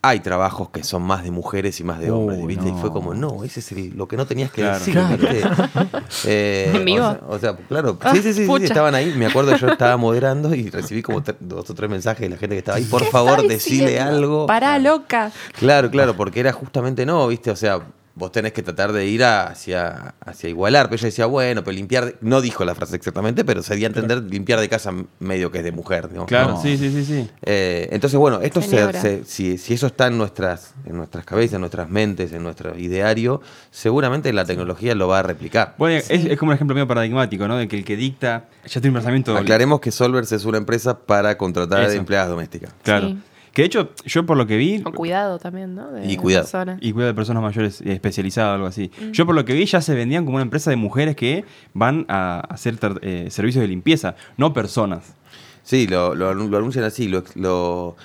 hay 0.08 0.20
trabajos 0.20 0.70
que 0.70 0.84
son 0.84 1.02
más 1.02 1.22
de 1.24 1.30
mujeres 1.30 1.80
y 1.80 1.84
más 1.84 1.98
de 1.98 2.10
hombres, 2.10 2.38
Oh, 2.42 2.46
¿viste? 2.46 2.68
Y 2.68 2.72
fue 2.72 2.90
como, 2.92 3.14
no, 3.14 3.42
ese 3.44 3.60
es 3.60 3.72
el- 3.72 3.96
lo 3.96 4.06
que 4.06 4.16
no 4.16 4.26
tenías 4.26 4.50
que 4.50 4.60
Claro. 4.62 4.78
decir, 4.78 4.92
Claro. 4.94 5.16
¿viste? 5.16 5.42
Eh, 6.26 6.72
¿En 6.74 6.84
vivo? 6.84 7.06
O 7.06 7.10
sea, 7.10 7.20
o 7.28 7.38
sea, 7.38 7.56
claro, 7.68 7.98
Ah, 8.02 8.12
sí, 8.14 8.22
sí, 8.22 8.32
sí, 8.34 8.46
sí, 8.46 8.64
estaban 8.64 8.94
ahí, 8.94 9.12
me 9.16 9.26
acuerdo, 9.26 9.56
yo 9.56 9.68
estaba 9.68 9.96
moderando 9.96 10.54
y 10.54 10.70
recibí 10.70 11.02
como 11.02 11.22
dos 11.40 11.68
o 11.70 11.74
tres 11.74 11.90
mensajes 11.90 12.20
de 12.20 12.28
la 12.30 12.36
gente 12.36 12.54
que 12.54 12.58
estaba 12.58 12.78
ahí, 12.78 12.84
por 12.84 13.04
favor, 13.06 13.46
decile 13.46 14.00
algo. 14.00 14.46
Pará, 14.46 14.78
loca. 14.78 15.32
Claro, 15.58 15.90
claro, 15.90 16.14
porque 16.16 16.40
era 16.40 16.52
justamente 16.52 17.04
no, 17.06 17.26
¿viste? 17.28 17.50
O 17.50 17.56
sea, 17.56 17.80
vos 18.16 18.30
tenés 18.30 18.52
que 18.52 18.62
tratar 18.62 18.92
de 18.92 19.06
ir 19.06 19.24
a- 19.24 19.48
hacia, 19.48 20.14
hacia 20.24 20.48
igualar. 20.48 20.86
Pero 20.86 20.96
ella 21.00 21.06
decía, 21.06 21.26
bueno, 21.26 21.64
pero 21.64 21.74
limpiar, 21.74 22.04
de- 22.06 22.16
no 22.20 22.40
dijo 22.40 22.64
la 22.64 22.74
frase 22.74 22.94
exactamente, 22.94 23.44
pero 23.44 23.62
se 23.62 23.74
dio 23.76 23.86
a 23.86 23.88
entender 23.88 24.22
limpiar 24.22 24.60
de 24.60 24.68
casa 24.68 24.92
medio 25.18 25.50
que 25.50 25.58
es 25.58 25.64
de 25.64 25.72
mujer. 25.72 26.12
¿no? 26.12 26.26
Claro, 26.26 26.50
No. 26.52 26.62
sí, 26.62 26.78
sí, 26.78 26.90
sí, 26.92 27.04
sí. 27.04 27.28
Eh, 27.42 27.88
entonces, 27.90 28.18
bueno, 28.18 28.40
esto 28.40 28.62
se, 28.62 29.24
si, 29.24 29.58
si 29.58 29.74
eso 29.74 29.86
está 29.88 30.06
en 30.06 30.16
nuestras, 30.18 30.74
en 30.86 30.96
nuestras 30.96 31.24
cabezas, 31.24 31.54
en 31.54 31.60
nuestras 31.60 31.90
mentes, 31.90 32.32
en 32.32 32.42
nuestro 32.44 32.78
ideario, 32.78 33.40
seguramente 33.70 34.32
la 34.32 34.44
tecnología 34.44 34.94
lo 34.94 35.08
va 35.08 35.18
a 35.18 35.22
replicar. 35.24 35.74
Bueno, 35.78 35.96
es, 35.96 36.08
es 36.10 36.38
como 36.38 36.50
un 36.50 36.54
ejemplo 36.54 36.74
medio 36.74 36.86
paradigmático, 36.86 37.48
¿no? 37.48 37.56
De 37.56 37.66
que 37.68 37.76
el 37.76 37.84
que 37.84 37.96
dicta 37.96 38.44
ya 38.64 38.80
tiene 38.80 38.88
un 38.90 38.94
pensamiento. 38.94 39.36
Aclaremos 39.36 39.80
que 39.80 39.90
Solvers 39.90 40.30
es 40.32 40.44
una 40.44 40.58
empresa 40.58 40.98
para 41.00 41.36
contratar 41.36 41.82
Eso. 41.84 41.98
empleadas 41.98 42.28
domésticas. 42.28 42.72
Claro. 42.82 43.08
Sí. 43.08 43.18
Que 43.54 43.62
de 43.62 43.66
hecho, 43.66 43.92
yo 44.04 44.26
por 44.26 44.36
lo 44.36 44.46
que 44.46 44.56
vi. 44.56 44.82
Con 44.82 44.92
cuidado 44.92 45.38
también, 45.38 45.74
¿no? 45.76 45.90
De 45.92 46.10
Y 46.10 46.16
cuidado. 46.16 46.44
persona. 46.44 46.76
Y 46.80 46.92
cuidado 46.92 47.12
de 47.12 47.14
personas 47.16 47.42
mayores 47.42 47.80
eh, 47.82 47.92
especializadas 47.92 48.50
o 48.50 48.54
algo 48.56 48.66
así. 48.66 48.90
Yo 49.12 49.24
por 49.26 49.34
lo 49.36 49.44
que 49.44 49.52
vi 49.54 49.64
ya 49.64 49.80
se 49.80 49.94
vendían 49.94 50.24
como 50.24 50.36
una 50.36 50.42
empresa 50.42 50.70
de 50.70 50.76
mujeres 50.76 51.14
que 51.16 51.44
van 51.72 52.04
a 52.08 52.40
hacer 52.40 52.78
eh, 53.02 53.28
servicios 53.30 53.62
de 53.62 53.68
limpieza, 53.68 54.16
no 54.36 54.52
personas. 54.52 55.14
Sí, 55.62 55.86
lo, 55.86 56.14
lo 56.14 56.28
anuncian 56.30 56.84
así. 56.84 57.08
Lo, 57.08 57.22
lo- 57.36 57.96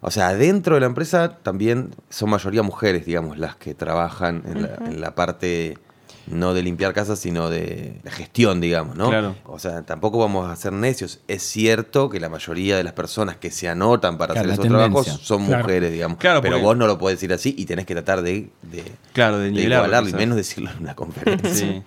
o 0.00 0.10
sea, 0.10 0.34
dentro 0.34 0.74
de 0.74 0.80
la 0.80 0.86
empresa 0.86 1.38
también 1.42 1.90
son 2.10 2.30
mayoría 2.30 2.62
mujeres, 2.62 3.04
digamos, 3.06 3.38
las 3.38 3.56
que 3.56 3.74
trabajan 3.74 4.42
en, 4.46 4.62
la, 4.62 4.74
en 4.86 5.00
la 5.00 5.14
parte 5.14 5.78
no 6.26 6.54
de 6.54 6.62
limpiar 6.62 6.92
casas, 6.92 7.18
sino 7.18 7.48
de, 7.50 8.00
de 8.02 8.10
gestión, 8.10 8.60
digamos, 8.60 8.96
¿no? 8.96 9.08
Claro. 9.08 9.36
O 9.44 9.58
sea, 9.58 9.82
tampoco 9.82 10.18
vamos 10.18 10.50
a 10.50 10.56
ser 10.56 10.72
necios. 10.72 11.20
Es 11.28 11.42
cierto 11.42 12.10
que 12.10 12.18
la 12.20 12.28
mayoría 12.28 12.76
de 12.76 12.84
las 12.84 12.92
personas 12.94 13.36
que 13.36 13.50
se 13.50 13.68
anotan 13.68 14.18
para 14.18 14.34
Claro, 14.34 14.50
hacer 14.52 14.58
la 14.58 14.64
esos 14.66 14.66
trabajos 14.90 15.06
son 15.22 15.46
Claro. 15.46 15.62
mujeres, 15.62 15.92
digamos. 15.92 16.18
Claro, 16.18 16.40
Pero 16.42 16.54
porque- 16.56 16.64
vos 16.64 16.76
no 16.76 16.86
lo 16.86 16.98
podés 16.98 17.18
decir 17.18 17.32
así 17.32 17.54
y 17.56 17.64
tenés 17.66 17.86
que 17.86 17.94
tratar 17.94 18.22
de, 18.22 18.50
de, 18.62 18.82
Claro, 19.12 19.38
de 19.38 19.44
de 19.46 19.50
nivelarlo, 19.52 19.86
igualarlo 19.86 20.08
y 20.10 20.12
menos 20.14 20.36
decirlo 20.36 20.70
en 20.70 20.78
una 20.82 20.94
conferencia. 20.94 21.50
Sí. 21.54 21.82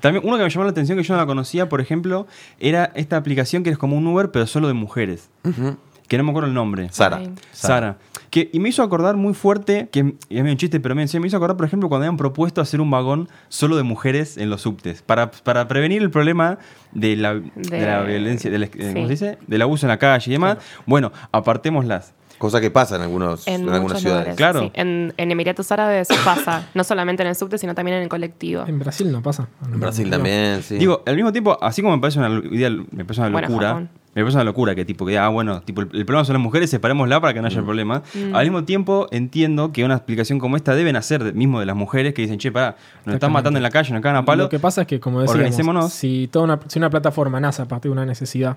También 0.00 0.24
uno 0.24 0.36
que 0.36 0.44
me 0.44 0.50
llamó 0.50 0.64
la 0.64 0.70
atención 0.70 0.96
que 0.96 1.02
yo 1.02 1.14
no 1.14 1.20
la 1.20 1.26
conocía, 1.26 1.68
por 1.68 1.80
ejemplo, 1.80 2.26
era 2.60 2.92
esta 2.94 3.16
aplicación 3.16 3.64
que 3.64 3.70
es 3.70 3.78
como 3.78 3.96
un 3.96 4.06
Uber, 4.06 4.30
pero 4.30 4.46
solo 4.46 4.68
de 4.68 4.74
mujeres. 4.74 5.28
Que 6.06 6.16
no 6.18 6.24
me 6.24 6.30
acuerdo 6.30 6.48
el 6.48 6.54
nombre. 6.54 6.88
Sara. 6.92 7.20
Sara. 7.52 7.96
Que, 8.30 8.50
y 8.52 8.60
me 8.60 8.68
hizo 8.68 8.82
acordar 8.82 9.16
muy 9.16 9.32
fuerte, 9.34 9.88
que 9.90 10.00
es 10.00 10.04
medio 10.42 10.52
un 10.52 10.56
chiste, 10.58 10.80
pero 10.80 10.94
me, 10.94 11.04
me 11.06 11.26
hizo 11.26 11.36
acordar, 11.36 11.56
por 11.56 11.64
ejemplo, 11.66 11.88
cuando 11.88 12.04
habían 12.06 12.16
propuesto 12.18 12.60
hacer 12.60 12.80
un 12.80 12.90
vagón 12.90 13.28
solo 13.48 13.76
de 13.76 13.82
mujeres 13.84 14.36
en 14.36 14.50
los 14.50 14.62
subtes, 14.62 15.02
para, 15.02 15.30
para 15.30 15.66
prevenir 15.68 16.02
el 16.02 16.10
problema 16.10 16.58
de 16.92 17.16
la, 17.16 17.34
de 17.34 17.42
De- 17.54 17.80
la 17.86 18.02
violencia, 18.02 18.50
del, 18.50 18.64
eh, 18.64 18.70
sí. 18.72 18.78
¿cómo 18.94 19.06
se 19.06 19.10
dice? 19.10 19.38
Del 19.46 19.62
abuso 19.62 19.86
en 19.86 19.88
la 19.88 19.98
calle 19.98 20.30
y 20.30 20.32
demás. 20.32 20.58
Bueno, 20.86 21.10
apartémoslas. 21.32 22.14
Cosa 22.38 22.60
que 22.60 22.70
pasa 22.70 22.94
en, 22.94 23.02
algunos, 23.02 23.48
en, 23.48 23.62
En 23.62 23.68
algunas 23.70 24.00
ciudades. 24.00 24.20
lugares. 24.20 24.36
Claro. 24.36 24.60
sí. 24.60 24.70
En, 24.74 25.12
en 25.16 25.30
Emiratos 25.32 25.72
Árabes 25.72 26.06
pasa, 26.24 26.68
no 26.74 26.84
solamente 26.84 27.22
en 27.24 27.28
el 27.30 27.34
subte, 27.34 27.58
sino 27.58 27.74
también 27.74 27.96
en 27.96 28.04
el 28.04 28.08
colectivo. 28.08 28.62
En 28.64 28.78
Brasil 28.78 29.10
no 29.10 29.22
pasa. 29.22 29.48
En 29.64 29.80
Brasil 29.80 30.08
también, 30.08 30.62
sí. 30.62 30.76
Digo, 30.76 31.02
al 31.04 31.16
mismo 31.16 31.32
tiempo, 31.32 31.58
así 31.60 31.82
como 31.82 31.96
me 31.96 32.00
parece 32.00 32.20
una 32.20 32.28
me 32.28 33.04
parece 33.04 33.22
una 33.22 33.40
locura. 33.40 33.88
Me 34.18 34.24
parece 34.24 34.36
una 34.38 34.44
locura 34.44 34.74
que 34.74 34.84
tipo 34.84 35.04
que 35.06 35.10
diga, 35.12 35.26
ah, 35.26 35.28
bueno, 35.28 35.60
tipo, 35.62 35.82
el, 35.82 35.88
el 35.92 36.04
problema 36.04 36.24
son 36.24 36.32
las 36.34 36.42
mujeres, 36.42 36.68
separémosla 36.70 37.20
para 37.20 37.32
que 37.34 37.40
no 37.40 37.46
haya 37.46 37.62
problema. 37.62 38.02
Al 38.32 38.44
mismo 38.44 38.64
tiempo, 38.64 39.06
entiendo 39.12 39.72
que 39.72 39.84
una 39.84 39.94
explicación 39.94 40.38
como 40.40 40.56
esta 40.56 40.74
deben 40.74 40.96
hacer 40.96 41.22
de- 41.22 41.32
mismo 41.32 41.60
de 41.60 41.66
las 41.66 41.76
mujeres 41.76 42.14
que 42.14 42.22
dicen, 42.22 42.38
che, 42.38 42.50
pará, 42.50 42.76
nos 43.04 43.14
están 43.14 43.30
matando 43.32 43.58
en 43.58 43.62
la 43.62 43.70
calle, 43.70 43.92
nos 43.92 44.02
cagan 44.02 44.16
a 44.16 44.24
palo. 44.24 44.44
Lo 44.44 44.48
que 44.48 44.58
pasa 44.58 44.80
es 44.82 44.86
que, 44.88 44.98
como 44.98 45.20
decíamos, 45.22 45.92
si, 45.92 46.28
toda 46.32 46.44
una, 46.44 46.58
si 46.66 46.78
una 46.80 46.90
plataforma 46.90 47.38
nace 47.38 47.62
a 47.62 47.66
partir 47.66 47.90
de 47.90 47.92
una 47.92 48.04
necesidad, 48.06 48.56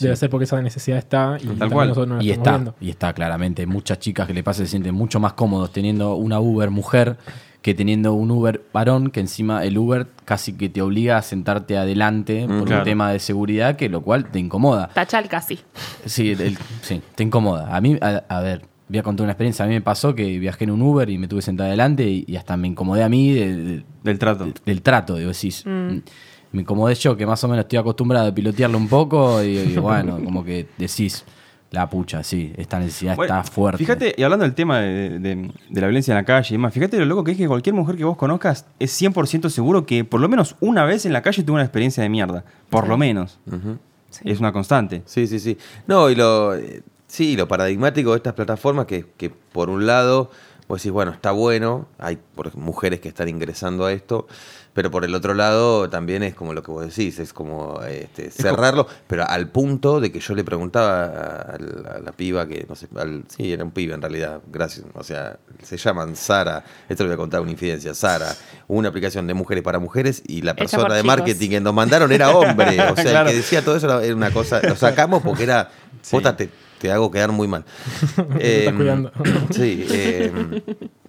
debe 0.00 0.16
ser 0.16 0.30
porque 0.30 0.44
esa 0.44 0.62
necesidad 0.62 0.96
está 0.96 1.36
y 1.38 1.46
cual. 1.68 1.88
nosotros 1.88 2.08
no 2.08 2.16
la 2.16 2.22
Y 2.24 2.30
estamos 2.30 2.46
está, 2.46 2.50
viendo. 2.56 2.74
y 2.80 2.88
está 2.90 3.12
claramente. 3.12 3.66
Muchas 3.66 3.98
chicas 3.98 4.26
que 4.26 4.32
le 4.32 4.42
pasa 4.42 4.60
se 4.60 4.66
sienten 4.68 4.94
mucho 4.94 5.20
más 5.20 5.34
cómodos 5.34 5.70
teniendo 5.72 6.14
una 6.14 6.40
Uber 6.40 6.70
mujer 6.70 7.18
que 7.62 7.74
teniendo 7.74 8.12
un 8.12 8.30
Uber 8.30 8.60
varón, 8.72 9.10
que 9.10 9.20
encima 9.20 9.64
el 9.64 9.78
Uber 9.78 10.08
casi 10.24 10.52
que 10.54 10.68
te 10.68 10.82
obliga 10.82 11.16
a 11.16 11.22
sentarte 11.22 11.78
adelante 11.78 12.46
por 12.48 12.64
claro. 12.64 12.82
un 12.82 12.84
tema 12.84 13.12
de 13.12 13.18
seguridad, 13.20 13.76
que 13.76 13.88
lo 13.88 14.02
cual 14.02 14.30
te 14.30 14.38
incomoda. 14.40 14.88
Tachal 14.92 15.28
casi. 15.28 15.60
Sí, 16.04 16.30
el- 16.32 16.58
sí, 16.82 17.00
te 17.14 17.22
incomoda. 17.22 17.74
A 17.74 17.80
mí, 17.80 17.96
a, 18.00 18.24
a 18.28 18.40
ver, 18.40 18.62
voy 18.88 18.98
a 18.98 19.02
contar 19.04 19.24
una 19.24 19.32
experiencia. 19.32 19.64
A 19.64 19.68
mí 19.68 19.74
me 19.74 19.80
pasó 19.80 20.14
que 20.14 20.38
viajé 20.40 20.64
en 20.64 20.72
un 20.72 20.82
Uber 20.82 21.08
y 21.08 21.18
me 21.18 21.28
tuve 21.28 21.40
sentada 21.40 21.68
adelante 21.68 22.04
y, 22.08 22.24
y 22.26 22.34
hasta 22.36 22.56
me 22.56 22.66
incomodé 22.66 23.04
a 23.04 23.08
mí 23.08 23.32
de- 23.32 23.56
de- 23.56 23.84
Del 24.02 24.18
trato. 24.18 24.44
de- 24.46 24.54
del 24.66 24.82
trato. 24.82 25.16
Digo, 25.16 25.30
decís, 25.30 25.64
me 25.64 26.60
incomodé 26.62 26.94
yo, 26.96 27.16
que 27.16 27.24
más 27.26 27.42
o 27.44 27.48
menos 27.48 27.62
estoy 27.64 27.78
acostumbrado 27.78 28.28
a 28.28 28.34
pilotearlo 28.34 28.76
un 28.76 28.88
poco 28.88 29.42
y, 29.42 29.56
y 29.56 29.76
bueno, 29.76 30.18
como 30.22 30.44
que 30.44 30.66
decís, 30.76 31.24
la 31.72 31.88
pucha, 31.90 32.22
sí, 32.22 32.52
esta 32.56 32.78
necesidad 32.78 33.16
Bueno, 33.16 33.34
está 33.38 33.50
fuerte. 33.50 33.78
Fíjate, 33.78 34.14
y 34.16 34.22
hablando 34.22 34.44
del 34.44 34.54
tema 34.54 34.78
de, 34.80 35.18
de- 35.18 35.50
de 35.70 35.80
la 35.80 35.86
violencia 35.88 36.12
en 36.12 36.16
la 36.18 36.24
calle 36.24 36.48
y 36.50 36.52
demás, 36.52 36.72
fíjate 36.72 36.98
lo 36.98 37.06
loco 37.06 37.24
que 37.24 37.32
es 37.32 37.36
que 37.38 37.48
cualquier 37.48 37.74
mujer 37.74 37.96
que 37.96 38.04
vos 38.04 38.16
conozcas 38.16 38.66
es 38.78 38.92
100% 39.02 39.48
seguro 39.48 39.84
que 39.86 40.04
por 40.04 40.20
lo 40.20 40.28
menos 40.28 40.54
una 40.60 40.84
vez 40.84 41.06
en 41.06 41.12
la 41.12 41.22
calle 41.22 41.42
tuvo 41.42 41.54
una 41.56 41.64
experiencia 41.64 42.02
de 42.02 42.08
mierda. 42.08 42.44
Por 42.70 42.86
lo 42.88 42.96
menos. 42.96 43.40
Es 44.24 44.38
una 44.40 44.52
constante. 44.52 45.02
Sí, 45.06 45.26
sí, 45.26 45.38
sí. 45.40 45.56
No, 45.86 46.10
y 46.10 46.14
lo, 46.14 46.54
eh, 46.54 46.82
sí, 47.06 47.34
lo 47.36 47.48
paradigmático 47.48 48.10
de 48.10 48.18
estas 48.18 48.34
plataformas 48.34 48.84
que, 48.86 49.06
que 49.16 49.30
por 49.30 49.70
un 49.70 49.86
lado, 49.86 50.30
vos 50.68 50.80
decís, 50.80 50.92
bueno, 50.92 51.10
está 51.12 51.32
bueno, 51.32 51.86
hay 51.98 52.18
mujeres 52.54 53.00
que 53.00 53.08
están 53.08 53.28
ingresando 53.28 53.84
a 53.84 53.92
esto, 53.92 54.26
pero 54.74 54.90
por 54.90 55.04
el 55.04 55.14
otro 55.14 55.34
lado 55.34 55.90
también 55.90 56.22
es 56.22 56.34
como 56.34 56.54
lo 56.54 56.62
que 56.62 56.70
vos 56.70 56.86
decís, 56.86 57.18
es 57.18 57.34
como 57.34 57.82
este, 57.82 58.30
cerrarlo, 58.30 58.86
pero 59.06 59.28
al 59.28 59.48
punto 59.48 60.00
de 60.00 60.10
que 60.10 60.18
yo 60.20 60.34
le 60.34 60.44
preguntaba 60.44 61.04
a, 61.04 61.56
la- 61.58 61.90
a 61.96 61.98
la 61.98 62.12
piba 62.12 62.46
que, 62.48 62.64
no 62.66 62.74
sé, 62.74 62.88
al- 62.96 63.24
sí, 63.28 63.52
era 63.52 63.64
un 63.64 63.70
pibe 63.70 63.92
en 63.92 64.00
realidad, 64.00 64.40
gracias, 64.50 64.86
o 64.94 65.04
sea, 65.04 65.36
se 65.62 65.76
llaman 65.76 66.16
Sara, 66.16 66.64
esto 66.88 67.02
le 67.04 67.08
voy 67.10 67.14
a 67.14 67.18
contar 67.18 67.42
una 67.42 67.50
infidencia, 67.50 67.92
Sara, 67.92 68.34
una 68.68 68.88
aplicación 68.88 69.26
de 69.26 69.34
mujeres 69.34 69.62
para 69.62 69.78
mujeres 69.78 70.22
y 70.26 70.40
la 70.40 70.54
persona 70.54 70.94
de 70.94 71.02
marketing 71.02 71.50
que 71.50 71.60
nos 71.60 71.74
mandaron 71.74 72.10
era 72.12 72.30
hombre, 72.30 72.80
o 72.80 72.94
sea, 72.96 73.04
Claro. 73.04 73.28
el 73.28 73.34
que 73.34 73.36
decía 73.42 73.62
todo 73.62 73.76
eso 73.76 74.00
era- 74.00 74.14
una 74.14 74.30
cosa, 74.30 74.62
lo 74.62 74.76
sacamos 74.76 75.22
porque 75.22 75.42
era, 75.42 75.70
Sí. 76.00 76.16
Te 76.82 76.90
hago 76.90 77.12
quedar 77.12 77.30
muy 77.30 77.46
mal. 77.46 77.64
estás 78.40 78.74
cuidando. 78.74 79.12
Sí, 79.50 79.86
eh, 79.88 80.62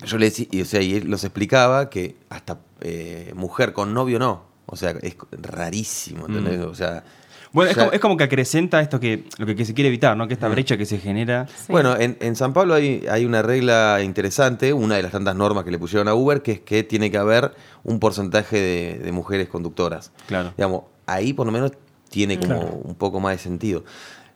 yo 0.06 0.18
le 0.20 0.26
decía, 0.26 0.46
y, 0.52 0.62
o 0.62 0.66
sea, 0.66 0.82
y 0.82 0.94
él 0.96 1.10
los 1.10 1.24
explicaba 1.24 1.90
que 1.90 2.16
hasta 2.30 2.60
eh, 2.82 3.34
mujer 3.36 3.74
con 3.74 3.92
novio 3.94 4.20
no. 4.20 4.44
O 4.68 4.76
sea, 4.76 4.92
es 5.02 5.16
rarísimo, 5.32 6.28
¿entendés? 6.28 6.60
O 6.62 6.76
sea. 6.76 7.04
Bueno, 7.52 7.72
es 7.72 7.78
como, 7.78 7.92
es 7.92 8.00
como 8.00 8.18
que 8.18 8.24
acrecenta 8.24 8.82
esto 8.82 9.00
que 9.00 9.26
lo 9.38 9.46
que, 9.48 9.56
que 9.56 9.66
se 9.66 9.74
quiere 9.74 9.88
evitar, 9.90 10.16
¿no? 10.16 10.28
Que 10.28 10.34
esta 10.36 10.48
brecha 10.48 10.78
que 10.78 10.86
se 10.86 11.00
genera. 11.00 11.48
Sí. 11.48 11.72
Bueno, 11.72 11.96
en, 12.00 12.18
en 12.20 12.36
San 12.36 12.54
Pablo 12.54 12.74
hay, 12.76 13.06
hay 13.10 13.26
una 13.26 13.42
regla 13.42 14.00
interesante, 14.04 14.74
una 14.74 14.96
de 14.96 15.04
las 15.04 15.12
tantas 15.12 15.36
normas 15.36 15.64
que 15.64 15.72
le 15.72 15.80
pusieron 15.80 16.08
a 16.08 16.14
Uber, 16.16 16.42
que 16.44 16.52
es 16.54 16.60
que 16.62 16.84
tiene 16.84 17.10
que 17.12 17.18
haber 17.18 17.52
un 17.84 18.00
porcentaje 18.00 18.60
de, 18.60 19.00
de 19.04 19.12
mujeres 19.12 19.50
conductoras. 19.50 20.12
Claro. 20.28 20.54
Digamos, 20.58 20.84
ahí 21.08 21.34
por 21.34 21.46
lo 21.48 21.52
menos 21.52 21.72
tiene 22.10 22.40
como 22.40 22.60
Claro. 22.60 22.82
un 22.84 22.96
poco 22.96 23.20
más 23.20 23.34
de 23.34 23.40
sentido. 23.40 23.84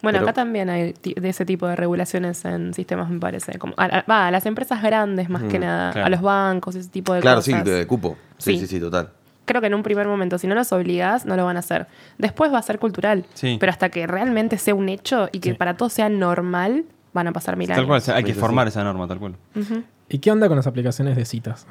Bueno, 0.02 0.18
Pero- 0.20 0.26
acá 0.30 0.34
también 0.34 0.70
hay 0.70 0.93
de 1.04 1.30
ese 1.30 1.43
tipo 1.45 1.68
de 1.68 1.76
regulaciones 1.76 2.45
en 2.45 2.74
sistemas, 2.74 3.10
me 3.10 3.20
parece. 3.20 3.58
Como, 3.58 3.74
a, 3.78 3.86
a- 3.86 4.06
va, 4.10 4.28
a 4.28 4.32
las 4.32 4.45
empresas 4.45 4.82
grandes 4.84 5.30
más 5.30 5.43
que 5.43 5.58
nada, 5.60 5.91
claro. 5.91 6.06
a 6.08 6.10
los 6.10 6.22
bancos, 6.22 6.76
ese 6.76 6.89
tipo 6.89 7.14
de 7.14 7.22
Claro, 7.22 7.41
sí, 7.41 7.52
cosas. 7.52 7.66
de 7.66 7.88
cupo. 7.88 8.18
Sí, 8.38 8.54
Sí. 8.54 8.60
sí, 8.60 8.68
sí, 8.68 8.80
total. 8.80 9.10
Creo 9.45 9.62
que 9.62 9.68
en 9.68 9.74
un 9.76 9.82
primer 9.84 10.08
momento, 10.08 10.38
si 10.38 10.45
no 10.45 10.56
los 10.56 10.72
obligás, 10.74 11.26
no 11.26 11.36
lo 11.38 11.45
van 11.45 11.56
a 11.56 11.60
hacer. 11.60 11.88
Después 12.18 12.52
va 12.54 12.60
a 12.60 12.62
ser 12.62 12.80
cultural. 12.80 13.26
Sí. 13.34 13.58
Pero 13.60 13.72
hasta 13.72 13.89
que 13.89 14.06
realmente 14.06 14.58
sea 14.58 14.76
un 14.76 14.89
hecho 14.89 15.30
y 15.32 15.39
que 15.39 15.52
Sí. 15.52 15.56
para 15.56 15.78
todos 15.78 15.93
sea 15.93 16.10
normal, 16.10 16.84
van 17.14 17.28
a 17.28 17.32
pasar 17.32 17.56
mil 17.56 17.68
Tal 17.68 17.78
cual, 17.78 17.89
o 17.89 17.93
años. 17.93 18.04
sea, 18.04 18.16
hay 18.18 18.24
que 18.24 18.34
formar 18.34 18.68
esa 18.68 18.84
norma, 18.84 19.08
tal 19.08 19.20
cual. 19.20 19.36
¿Y 20.10 20.20
qué 20.20 20.32
onda 20.32 20.48
con 20.48 20.58
las 20.58 20.68
aplicaciones 20.68 21.16
de 21.16 21.26
citas? 21.26 21.66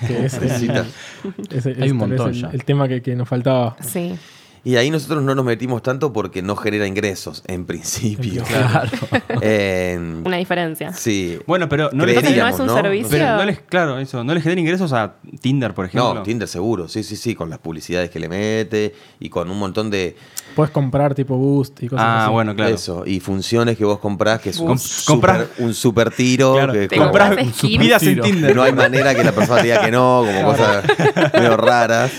Que 0.06 0.24
es 0.26 0.34
el- 0.34 0.50
Citas. 0.50 0.86
Hay 1.24 1.58
es 1.58 1.66
un 1.66 1.74
vez 1.74 1.94
montón 1.94 2.28
el, 2.30 2.34
ya. 2.34 2.48
el 2.52 2.64
tema 2.64 2.88
que, 2.88 3.02
que 3.02 3.14
nos 3.14 3.28
faltaba. 3.28 3.76
Sí. 3.80 4.18
Y 4.64 4.76
ahí 4.76 4.90
nosotros 4.90 5.22
no 5.22 5.34
nos 5.34 5.44
metimos 5.44 5.82
tanto 5.82 6.12
porque 6.12 6.42
no 6.42 6.56
genera 6.56 6.86
ingresos, 6.86 7.42
en 7.46 7.64
principio. 7.66 8.44
Claro. 8.44 8.90
Eh, 9.40 9.96
Una 10.24 10.36
diferencia. 10.36 10.92
sí. 10.92 11.38
Bueno, 11.46 11.68
pero 11.68 11.90
no 11.92 12.04
le 12.04 12.14
Entonces, 12.14 12.36
¿no 12.36 12.48
es 12.48 12.58
un 12.58 12.66
¿no? 12.66 12.74
servicio? 12.74 13.08
Pero 13.10 13.36
no 13.36 13.44
les, 13.44 13.60
claro, 13.60 13.98
eso, 13.98 14.24
no 14.24 14.34
les 14.34 14.42
genera 14.42 14.60
ingresos 14.60 14.92
a 14.92 15.14
Tinder, 15.40 15.74
por 15.74 15.84
ejemplo. 15.86 16.14
No, 16.14 16.22
Tinder 16.22 16.48
seguro, 16.48 16.88
sí, 16.88 17.02
sí, 17.04 17.14
sí, 17.16 17.34
con 17.34 17.48
las 17.50 17.58
publicidades 17.60 18.10
que 18.10 18.18
le 18.18 18.28
mete 18.28 18.94
y 19.20 19.28
con 19.28 19.50
un 19.50 19.58
montón 19.58 19.90
de 19.90 20.16
Puedes 20.56 20.72
comprar 20.72 21.14
tipo 21.14 21.36
boost 21.36 21.82
y 21.84 21.88
cosas 21.88 22.04
Ah, 22.04 22.24
así. 22.24 22.32
bueno, 22.32 22.56
claro. 22.56 22.74
eso 22.74 23.04
y 23.06 23.20
funciones 23.20 23.76
que 23.78 23.84
vos 23.84 24.00
comprás 24.00 24.40
que 24.40 24.50
es 24.50 24.58
un, 24.58 24.66
Com- 24.66 24.78
super, 24.78 25.30
comprás- 25.30 25.46
un 25.58 25.72
super 25.74 26.10
tiro. 26.10 26.54
Claro, 26.54 26.72
que 26.72 26.88
Te 26.88 26.96
como- 26.96 27.08
compras 27.10 27.28
compras 27.36 27.54
skins. 27.56 27.78
vidas 27.78 28.02
en. 28.02 28.20
Tinder. 28.20 28.56
no 28.56 28.62
hay 28.64 28.72
manera 28.72 29.14
que 29.14 29.22
la 29.22 29.30
persona 29.32 29.62
diga 29.62 29.84
que 29.84 29.92
no, 29.92 30.24
como 30.26 30.42
cosas 30.50 30.84
medio 31.34 31.56
raras. 31.56 32.10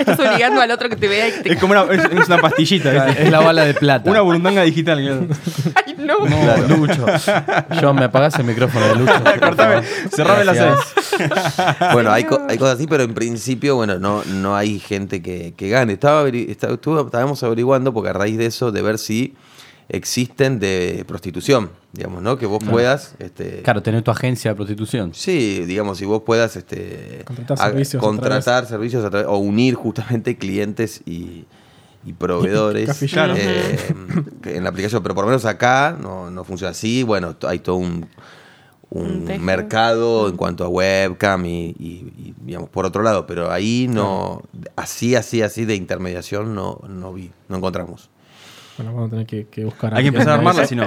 Estás 0.00 0.18
obligando 0.18 0.60
al 0.60 0.70
otro 0.72 0.88
que 0.88 0.96
te 0.96 1.06
vea 1.06 1.28
y 1.28 1.32
que 1.32 1.50
te... 1.50 1.58
Una, 1.84 1.94
es, 1.94 2.04
es 2.20 2.26
una 2.26 2.38
pastillita. 2.40 3.08
es 3.10 3.30
la 3.30 3.40
bala 3.40 3.64
de 3.64 3.74
plata. 3.74 4.10
Una 4.10 4.20
burundanga 4.22 4.62
digital. 4.62 5.00
claro. 5.00 5.26
¡Ay, 5.86 5.94
no! 5.98 6.26
No, 6.26 6.76
Lucho. 6.76 7.04
Yo 7.80 7.94
me 7.94 8.04
apagás 8.04 8.38
el 8.38 8.44
micrófono 8.46 8.86
de 8.86 8.94
Lucho. 8.96 9.12
Cortame, 9.40 9.82
cerrame 10.10 10.44
las 10.44 10.56
seis. 10.58 11.20
Bueno, 11.92 12.12
hay, 12.12 12.24
co- 12.28 12.40
hay 12.48 12.58
cosas 12.58 12.76
así, 12.76 12.86
pero 12.86 13.02
en 13.02 13.14
principio, 13.14 13.76
bueno, 13.76 13.98
no, 13.98 14.22
no 14.24 14.56
hay 14.56 14.78
gente 14.78 15.22
que, 15.22 15.54
que 15.56 15.68
gane. 15.68 15.92
Estaba, 15.94 16.28
estábamos 16.28 17.42
averiguando, 17.42 17.92
porque 17.92 18.10
a 18.10 18.12
raíz 18.12 18.38
de 18.38 18.46
eso, 18.46 18.72
de 18.72 18.82
ver 18.82 18.98
si 18.98 19.34
existen 19.88 20.58
de 20.58 21.04
prostitución, 21.06 21.70
digamos, 21.92 22.20
¿no? 22.22 22.36
Que 22.38 22.46
vos 22.46 22.62
puedas, 22.68 23.14
este, 23.20 23.62
Claro, 23.62 23.82
tener 23.82 24.02
tu 24.02 24.10
agencia 24.10 24.50
de 24.50 24.56
prostitución. 24.56 25.12
sí, 25.14 25.64
digamos, 25.64 25.98
si 25.98 26.04
vos 26.04 26.22
puedas, 26.26 26.56
este, 26.56 27.22
Contratar 27.24 27.58
a- 27.66 27.70
servicios 27.70 28.02
a 28.02 28.66
servicios 28.66 29.04
a 29.04 29.10
través- 29.10 29.28
o 29.28 29.36
unir 29.38 29.74
justamente 29.74 30.36
clientes 30.36 31.02
y, 31.06 31.44
y 32.06 32.12
proveedores 32.14 32.88
eh, 33.36 33.94
en 34.44 34.62
la 34.64 34.70
aplicación, 34.70 35.02
pero 35.02 35.14
por 35.14 35.24
lo 35.24 35.28
menos 35.28 35.44
acá 35.44 35.96
no, 36.00 36.30
no 36.30 36.44
funciona 36.44 36.70
así. 36.70 37.02
Bueno, 37.02 37.34
hay 37.46 37.58
todo 37.58 37.76
un, 37.76 38.06
un 38.90 39.24
mercado 39.40 40.28
en 40.28 40.36
cuanto 40.36 40.64
a 40.64 40.68
webcam 40.68 41.44
y, 41.46 41.74
y- 41.78 42.12
y, 42.16 42.34
digamos, 42.42 42.70
por 42.70 42.86
otro 42.86 43.02
lado, 43.02 43.26
pero 43.26 43.50
ahí 43.50 43.88
no, 43.90 44.42
así, 44.76 45.14
así, 45.16 45.42
así 45.42 45.64
de 45.64 45.74
intermediación 45.74 46.54
no, 46.54 46.80
no 46.88 47.12
vi, 47.12 47.32
no 47.48 47.56
encontramos. 47.56 48.08
Bueno, 48.78 48.92
vamos 48.92 49.08
a 49.08 49.10
tener 49.10 49.26
que, 49.26 49.46
que 49.46 49.64
buscar. 49.64 49.94
Hay 49.94 50.02
que 50.02 50.08
empezar 50.08 50.30
a 50.30 50.34
armarla, 50.34 50.66
si 50.66 50.76
no. 50.76 50.84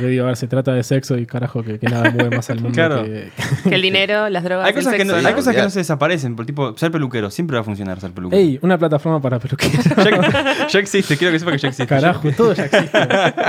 Yo 0.00 0.06
digo, 0.06 0.22
a 0.24 0.28
ver, 0.28 0.36
se 0.36 0.46
trata 0.46 0.72
de 0.72 0.82
sexo 0.84 1.16
y 1.18 1.26
carajo, 1.26 1.64
que, 1.64 1.78
que 1.80 1.88
nada 1.88 2.10
mueve 2.10 2.36
más 2.36 2.48
al 2.50 2.60
mundo 2.60 2.74
Claro. 2.74 3.02
que, 3.02 3.30
Que 3.68 3.74
el 3.74 3.82
dinero, 3.82 4.28
las 4.28 4.44
drogas, 4.44 4.66
Hay 4.66 4.70
el 4.70 4.76
cosas, 4.76 4.94
que 4.94 5.04
no, 5.04 5.14
hay 5.16 5.34
cosas 5.34 5.54
que 5.56 5.62
no 5.62 5.70
se 5.70 5.80
desaparecen, 5.80 6.36
por 6.36 6.46
tipo, 6.46 6.76
ser 6.78 6.92
peluquero. 6.92 7.30
Siempre 7.30 7.56
va 7.56 7.62
a 7.62 7.64
funcionar 7.64 8.00
ser 8.00 8.12
peluquero. 8.12 8.40
Ey, 8.40 8.58
una 8.62 8.78
plataforma 8.78 9.20
para 9.20 9.38
peluqueros. 9.38 9.84
Ya, 9.96 10.68
ya 10.68 10.78
existe, 10.78 11.16
quiero 11.16 11.32
que 11.32 11.38
sepa 11.40 11.50
que 11.52 11.58
ya 11.58 11.68
existe. 11.68 11.86
Carajo, 11.86 12.30
todo 12.36 12.52
ya 12.54 12.66
existe. 12.66 12.98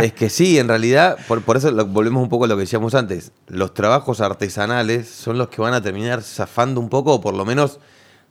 Es 0.04 0.14
que 0.14 0.30
sí, 0.30 0.58
en 0.58 0.68
realidad, 0.68 1.18
por, 1.28 1.42
por 1.44 1.58
eso 1.58 1.70
lo- 1.72 1.86
volvemos 1.86 2.24
un 2.24 2.30
poco 2.30 2.46
a 2.46 2.48
lo 2.48 2.56
que 2.56 2.62
decíamos 2.62 2.96
antes. 2.96 3.32
Los 3.48 3.74
trabajos 3.74 4.20
artesanales 4.22 5.08
son 5.10 5.38
los 5.38 5.50
que 5.50 5.62
van 5.62 5.74
a 5.74 5.82
terminar 5.82 6.22
zafando 6.24 6.80
un 6.82 6.90
poco, 6.90 7.14
o 7.16 7.22
por 7.22 7.34
lo 7.36 7.46
menos 7.46 7.80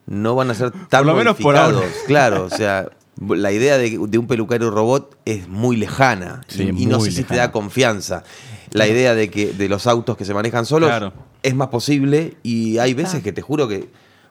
no 0.05 0.35
van 0.35 0.51
a 0.51 0.53
ser 0.53 0.71
tan 0.71 1.01
Por 1.01 1.05
lo 1.05 1.15
menos 1.15 1.35
por 1.37 1.55
modificados. 1.55 1.75
ahora. 1.83 1.87
Claro, 2.07 2.43
o 2.45 2.49
sea, 2.49 2.87
la 3.29 3.51
idea 3.51 3.77
de, 3.77 3.97
de 4.07 4.17
un 4.17 4.27
peluquero 4.27 4.69
robot 4.71 5.17
es 5.25 5.47
muy 5.47 5.77
lejana 5.77 6.41
Sí, 6.47 6.63
y, 6.75 6.83
y 6.83 6.85
no 6.85 6.97
muy 6.99 7.05
sé 7.09 7.11
si 7.17 7.23
te 7.23 7.33
lejana. 7.33 7.41
da 7.47 7.51
confianza. 7.51 8.23
La 8.71 8.87
idea 8.87 9.15
de 9.15 9.29
que 9.29 9.53
de 9.53 9.69
los 9.69 9.87
autos 9.87 10.17
que 10.17 10.25
se 10.25 10.33
manejan 10.33 10.65
solos 10.65 10.89
Claro. 10.89 11.13
es 11.43 11.55
más 11.55 11.69
posible 11.69 12.35
y 12.43 12.77
hay 12.77 12.93
veces 12.93 13.23
que 13.23 13.31
te 13.31 13.41
juro 13.41 13.67
que 13.69 13.87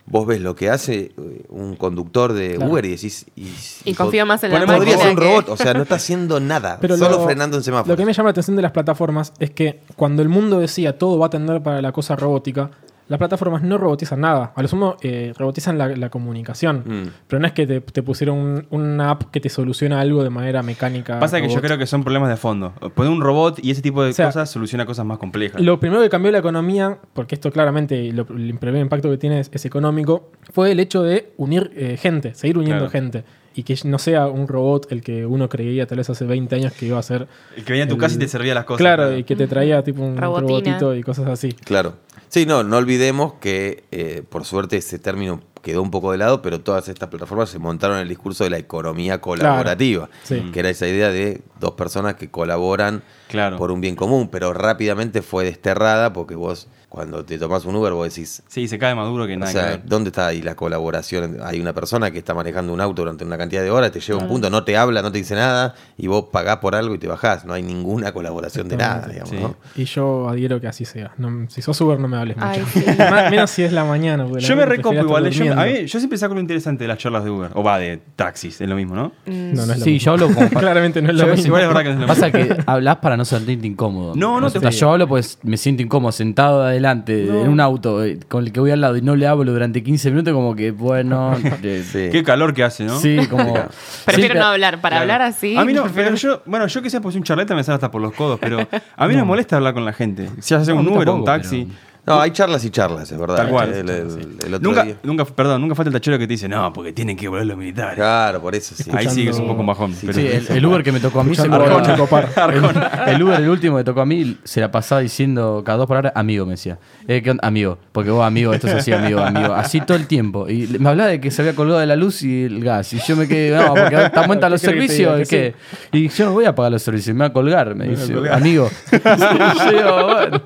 vos 0.07 0.26
ves 0.26 0.39
lo 0.43 0.55
que 0.55 0.68
hace 0.68 1.12
eh, 1.16 1.45
un 1.49 1.76
conductor 1.76 2.35
de 2.35 2.57
Claro. 2.57 2.70
Uber 2.70 2.85
y 2.85 2.91
decís... 2.91 3.24
Y, 3.37 3.49
Y 3.87 3.95
confío 3.95 4.26
más 4.26 4.45
en 4.45 4.53
la 4.53 4.61
Podría 4.66 4.78
máquina 4.78 4.99
ser 4.99 5.09
un 5.09 5.16
que- 5.16 5.24
robot, 5.24 5.49
o 5.49 5.57
sea, 5.57 5.72
no 5.74 5.82
está 5.82 5.95
haciendo 5.95 6.41
nada, 6.41 6.76
Pero 6.78 6.99
solo 6.99 7.16
lo- 7.16 7.24
frenando 7.24 7.57
en 7.57 7.62
semáforos. 7.62 7.89
Lo 7.89 7.97
que 7.97 8.05
me 8.05 8.12
llama 8.12 8.26
la 8.26 8.32
atención 8.32 8.55
de 8.57 8.61
las 8.62 8.72
plataformas 8.72 9.32
es 9.39 9.51
que 9.51 9.80
cuando 9.97 10.20
el 10.20 10.28
mundo 10.28 10.59
decía 10.61 10.99
todo 10.99 11.18
va 11.18 11.28
a 11.28 11.30
tender 11.30 11.62
para 11.62 11.80
la 11.80 11.93
cosa 11.93 12.16
robótica, 12.16 12.70
las 13.07 13.18
plataformas 13.18 13.62
no 13.62 13.76
robotizan 13.78 14.20
nada. 14.20 14.52
A 14.57 14.62
lo 14.62 14.68
sumo 14.68 14.96
eh, 15.02 15.32
robotizan 15.36 15.76
la, 15.76 15.88
la 15.88 16.09
comunicación. 16.11 16.82
Mm. 16.86 17.09
Pero 17.26 17.40
no 17.40 17.46
es 17.46 17.52
que 17.52 17.66
te, 17.66 17.80
te 17.80 18.02
pusieron 18.02 18.38
un- 18.38 18.66
una 18.70 19.11
app 19.11 19.24
que 19.30 19.40
te 19.40 19.48
soluciona 19.48 20.00
algo 20.00 20.24
de 20.24 20.30
manera 20.30 20.62
mecánica. 20.62 21.18
Pasa 21.20 21.36
que 21.40 21.42
yo 21.48 21.57
robot. 21.57 21.64
creo 21.64 21.78
que 21.78 21.86
son 21.86 22.02
problemas 22.02 22.30
de 22.30 22.36
fondo. 22.36 22.72
Poner 22.94 23.12
un 23.12 23.20
robot 23.20 23.59
y 23.62 23.70
ese 23.70 23.82
tipo 23.82 24.02
de 24.02 24.11
O 24.11 24.12
sea, 24.14 24.26
cosas 24.26 24.50
soluciona 24.50 24.86
cosas 24.86 25.05
más 25.05 25.18
complejas. 25.18 25.61
Lo 25.61 25.78
primero 25.80 26.00
que 26.02 26.09
cambió 26.09 26.30
la 26.32 26.38
economía, 26.38 26.98
porque 27.12 27.34
esto 27.34 27.50
claramente 27.52 28.12
lo- 28.12 28.26
el 28.30 28.57
primer 28.59 28.80
impacto 28.80 29.11
que 29.11 29.18
tiene 29.18 29.40
es, 29.40 29.50
es 29.52 29.64
económico, 29.66 30.30
fue 30.52 30.72
el 30.72 30.80
hecho 30.80 31.02
de 31.02 31.32
unir 31.36 31.72
eh, 31.76 31.96
gente, 31.98 32.34
seguir 32.34 32.57
uniendo 32.59 32.88
Claro. 32.88 32.90
gente. 32.90 33.24
Y 33.57 33.62
que 33.62 33.78
no 33.84 33.98
sea 33.98 34.26
un 34.26 34.48
robot 34.48 34.90
el 34.90 35.00
que 35.02 35.24
uno 35.26 35.48
creía 35.48 35.86
tal 35.86 35.98
vez 35.98 36.11
hace 36.11 36.24
20 36.24 36.57
años 36.57 36.72
que 36.72 36.86
iba 36.86 36.98
a 36.98 37.02
ser. 37.02 37.28
El 37.57 37.64
que 37.64 37.72
venía 37.72 37.84
a 37.84 37.88
tu 37.88 37.94
el- 37.94 38.00
casa 38.00 38.16
y 38.16 38.18
te 38.18 38.28
servía 38.28 38.55
las 38.55 38.64
cosas. 38.64 38.78
Claro, 38.80 39.16
y 39.16 39.22
que 39.24 39.36
te 39.36 39.46
traía 39.46 39.82
tipo 39.84 40.02
un 40.02 40.16
Robotina. 40.16 40.48
robotito 40.48 40.94
y 40.94 41.02
cosas 41.02 41.28
así. 41.28 41.52
Claro. 41.52 41.94
Sí, 42.28 42.46
no, 42.46 42.64
no 42.64 42.78
olvidemos 42.78 43.34
que 43.34 43.84
eh, 43.92 44.22
por 44.28 44.44
suerte 44.44 44.76
ese 44.78 44.98
término 44.98 45.40
quedó 45.62 45.82
un 45.82 45.90
poco 45.92 46.11
de 46.11 46.18
lado, 46.18 46.42
pero 46.42 46.61
todas 46.61 46.88
estas 46.88 47.09
plataformas 47.09 47.48
se 47.48 47.59
montaron 47.61 47.96
en 47.96 48.02
el 48.02 48.09
discurso 48.09 48.42
de 48.44 48.50
la 48.50 48.59
economía 48.59 49.20
colaborativa, 49.20 50.11
sí. 50.24 50.50
que 50.52 50.59
era 50.61 50.68
esa 50.68 50.86
idea 50.88 51.11
de 51.11 51.42
dos 51.61 51.72
personas 51.72 52.14
que 52.16 52.30
colaboran 52.30 53.02
Claro. 53.28 53.57
por 53.57 53.70
un 53.70 53.80
bien 53.80 53.94
común, 53.96 54.28
pero 54.30 54.52
rápidamente 54.52 55.22
fue 55.22 55.44
desterrada 55.44 56.12
porque 56.12 56.34
vos 56.34 56.68
cuando 56.95 57.24
te 57.24 57.38
tomás 57.38 57.64
un 57.64 57.74
Uber 57.76 57.92
vos 57.92 58.09
decís, 58.09 58.42
Sí, 58.49 58.68
se 58.68 58.78
cae 58.78 58.95
maduro 58.95 59.26
que 59.26 59.34
o 59.34 59.38
nada 59.38 59.51
sea, 59.53 59.62
que 59.64 59.70
ver. 59.70 59.82
¿dónde 59.84 60.09
está 60.09 60.26
ahí 60.28 60.42
la 60.42 60.55
colaboración? 60.55 61.38
Hay 61.42 61.61
una 61.61 61.72
persona 61.72 62.11
que 62.11 62.18
está 62.18 62.34
manejando 62.34 62.72
un 62.72 62.80
auto 62.80 63.03
durante 63.03 63.24
una 63.24 63.36
cantidad 63.36 63.62
de 63.62 63.70
horas, 63.70 63.90
te 63.92 64.01
lleva 64.01 64.20
a 64.20 64.22
un 64.22 64.28
punto, 64.28 64.49
no 64.51 64.64
te 64.64 64.76
habla, 64.76 65.03
no 65.03 65.11
te 65.12 65.18
dice 65.18 65.34
nada, 65.34 65.74
y 65.97 66.07
vos 66.07 66.26
pagás 66.32 66.59
por 66.59 66.74
algo 66.74 66.95
y 66.95 66.99
te 66.99 67.07
bajás. 67.09 67.45
No 67.45 67.53
hay 67.53 67.62
ninguna 67.62 68.12
colaboración 68.12 68.68
de 68.68 68.76
nada, 68.76 69.07
digamos, 69.09 69.30
Sí. 69.30 69.36
¿no? 69.40 69.57
Y 69.76 69.84
yo 69.84 70.28
adhiero 70.28 70.61
que 70.61 70.68
así 70.68 70.84
sea. 70.84 71.12
No- 71.18 71.49
si 71.51 71.62
sos 71.62 71.80
Uber, 71.80 71.99
no 71.99 72.09
me 72.09 72.16
hables 72.16 72.36
mucho. 72.36 72.49
Ay, 72.49 72.64
sí. 72.72 72.84
Más- 72.99 73.30
Menos 73.30 73.51
si 73.51 73.62
es 73.62 73.72
la 73.72 73.84
mañana. 73.84 74.24
la 74.24 74.38
Yo 74.38 74.57
me 74.57 74.64
recopo 74.66 74.95
igual. 74.95 75.28
Yo, 75.30 75.53
a 75.53 75.64
mí- 75.64 75.86
yo 75.86 75.99
siempre 75.99 76.18
saco 76.18 76.34
lo 76.34 76.40
interesante 76.40 76.84
de 76.84 76.88
las 76.88 76.99
charlas 76.99 77.24
de 77.24 77.30
Uber. 77.30 77.51
O 77.55 77.62
va, 77.62 77.78
de 77.78 78.01
taxis, 78.16 78.61
es 78.61 78.68
lo 78.68 78.76
mismo, 78.76 78.95
¿no? 78.95 79.12
No, 79.26 79.66
no 79.66 79.72
es 79.72 79.78
lo 79.78 79.84
Sí, 79.84 79.90
mismo. 79.92 80.05
yo 80.07 80.12
hablo 80.12 80.28
como 80.34 80.49
Claramente 80.61 81.03
no 81.03 81.11
es 81.11 81.16
lo 81.16 81.26
Yo- 81.26 81.32
mismo. 81.32 81.47
igual 81.47 81.62
es 81.62 81.68
verdad 81.68 81.82
que 81.82 81.88
no 81.88 81.95
es 81.95 82.01
lo 82.03 82.07
Pasa 82.07 82.26
mismo. 82.26 82.57
que 82.57 82.62
hablas 82.66 82.97
para 82.99 83.16
no 83.16 83.24
sentirte 83.24 83.66
incómodo. 83.66 84.12
No, 84.14 84.40
no 84.40 84.47
O 84.47 84.51
te- 84.51 84.61
sea, 84.61 84.70
Yo 84.70 84.92
hablo 84.92 85.09
pues 85.09 85.38
me 85.42 85.57
siento 85.57 85.82
incómodo 85.82 86.12
sentado 86.12 86.62
adelante 86.62 86.84
en 86.89 87.49
un 87.49 87.61
auto 87.61 88.05
eh, 88.05 88.18
con 88.28 88.45
el 88.45 88.53
que 88.53 88.61
voy 88.61 88.70
al 88.70 88.80
lado 88.80 88.97
y 88.97 89.03
no 89.03 89.16
le 89.16 89.26
hablo 89.26 89.53
durante 89.53 89.82
15 89.82 90.11
minutos, 90.11 90.32
como 90.35 90.55
que 90.55 90.70
bueno. 90.70 91.35
eh, 91.62 91.85
Sí. 91.85 92.09
Qué 92.12 92.22
calor 92.22 92.55
que 92.55 92.62
hace, 92.64 92.85
¿no? 92.85 92.99
Sí, 92.99 93.18
como. 93.28 93.55
Prefiero 94.05 94.35
no 94.35 94.45
hablar. 94.47 94.80
Para 94.80 94.97
Claro. 94.97 95.03
hablar 95.12 95.22
así. 95.22 95.57
A 95.57 95.64
mí 95.64 95.72
no, 95.72 95.82
prefiero- 95.85 96.11
pero 96.11 96.16
yo, 96.16 96.43
bueno, 96.47 96.66
yo 96.66 96.82
que 96.82 96.91
sea 96.91 97.01
pues 97.01 97.14
un 97.16 97.22
charleta 97.22 97.55
me 97.55 97.62
sale 97.64 97.74
hasta 97.74 97.91
por 97.91 98.01
los 98.03 98.12
codos, 98.12 98.39
pero 98.41 98.59
a 98.97 99.07
mí 99.09 99.14
no 99.14 99.20
me 99.20 99.24
molesta 99.24 99.57
hablar 99.57 99.74
con 99.74 99.85
la 99.85 99.93
gente. 99.93 100.28
Si 100.41 100.55
hace 100.55 100.72
un 100.72 100.87
Uber 100.87 101.09
o 101.09 101.14
un 101.16 101.24
tampoco, 101.24 101.24
taxi. 101.24 101.68
No, 102.07 102.20
hay 102.20 102.32
charlas 102.32 102.62
y 102.64 102.70
charlas, 102.70 103.11
es 103.11 103.18
verdad. 103.18 103.36
Tal 103.36 103.48
cual. 103.48 103.72
El, 103.72 103.88
el- 103.88 104.36
el 104.46 104.55
otro 104.55 104.68
Nunca, 104.68 104.84
día- 104.84 104.96
nunca, 105.02 105.24
perdón, 105.24 105.62
nunca 105.62 105.74
falta 105.74 105.88
el 105.88 105.94
tachero 105.94 106.18
que 106.18 106.26
te 106.26 106.34
dice, 106.34 106.48
no, 106.48 106.70
porque 106.72 106.92
tienen 106.92 107.16
que 107.16 107.26
volver 107.28 107.46
los 107.46 107.57
militares. 107.57 107.94
Claro, 107.94 108.40
por 108.42 108.55
eso 108.55 108.74
sí. 108.76 108.90
Ahí 108.92 109.09
sí 109.09 109.24
que 109.24 109.30
es 109.30 109.38
un 109.38 109.46
poco 109.46 109.61
un 109.61 109.66
bajón. 109.66 109.92
Sí, 109.94 110.07
pero- 110.07 110.12
Sí, 110.18 110.26
el, 110.26 110.46
el 110.59 110.66
Uber 110.66 110.82
que 110.82 110.92
me 110.92 111.00
tocó 111.00 111.20
a 111.20 111.24
mí 111.24 111.34
se 111.34 111.42
Escuchando 111.42 111.64
cobraba- 111.64 111.92
a 111.92 111.96
Chocopar. 111.96 113.05
El, 113.09 113.14
el 113.14 113.22
Uber, 113.22 113.40
el 113.40 113.48
último 113.48 113.76
que 113.78 113.84
tocó 113.84 114.02
a 114.02 114.07
mí, 114.07 114.36
se 114.44 114.61
la 114.61 114.70
pasaba 114.70 115.00
diciendo 115.00 115.62
cada 115.64 115.78
dos 115.78 115.86
palabras, 115.86 116.12
amigo, 116.14 116.44
me 116.44 116.52
decía. 116.52 116.78
Eh, 117.09 117.22
¿qué 117.22 117.30
onda? 117.30 117.46
Amigo, 117.46 117.78
porque 117.92 118.11
vos, 118.11 118.24
amigo, 118.26 118.52
esto 118.52 118.66
es 118.68 118.74
así, 118.74 118.92
amigo, 118.92 119.20
amigo. 119.20 119.55
Así 119.55 119.80
todo 119.80 119.96
el 119.96 120.07
tiempo. 120.07 120.48
Y 120.48 120.66
me 120.78 120.90
hablaba 120.90 121.09
de 121.11 121.20
que 121.20 121.30
se 121.30 121.40
había 121.42 121.55
colgado 121.55 121.80
de 121.80 121.86
la 121.86 121.96
luz 121.96 122.22
y 122.22 122.44
el 122.44 122.62
gas. 122.62 122.92
Y 122.92 122.98
yo 123.00 123.16
me 123.16 123.26
quedé, 123.26 123.57
no, 123.57 123.74
porque 123.74 124.05
están 124.05 124.26
cuenta 124.26 124.50
los 124.50 124.61
¿Qué 124.61 124.66
querés 124.68 124.90
que 124.90 124.96
servicios. 124.96 125.28
Que 125.28 125.55
qué? 125.90 125.98
Y 125.98 126.09
yo 126.11 126.26
no 126.26 126.32
voy 126.32 126.44
a 126.44 126.55
pagar 126.55 126.72
los 126.72 126.82
servicios, 126.82 127.14
me 127.16 127.20
voy 127.24 127.30
a 127.30 127.32
colgar, 127.32 127.74
me 127.74 127.88
dice, 127.88 128.12
colgar. 128.12 128.34
amigo. 128.34 128.68
Y 128.92 129.76
yo 129.80 130.07
bueno. 130.07 130.42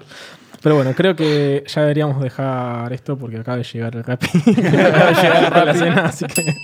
Pero 0.62 0.74
bueno, 0.74 0.92
creo 0.94 1.14
que 1.14 1.62
ya 1.66 1.82
deberíamos 1.82 2.20
dejar 2.22 2.92
esto 2.92 3.16
porque 3.16 3.36
acaba 3.38 3.59
de 3.59 3.64
llegar 3.64 3.94
el 3.94 4.04
rap. 4.04 4.22
acaba 4.46 5.11
de 5.11 5.14
llegar 5.22 5.66
la 5.66 5.74
cena, 5.74 6.04
así 6.06 6.26
que. 6.26 6.54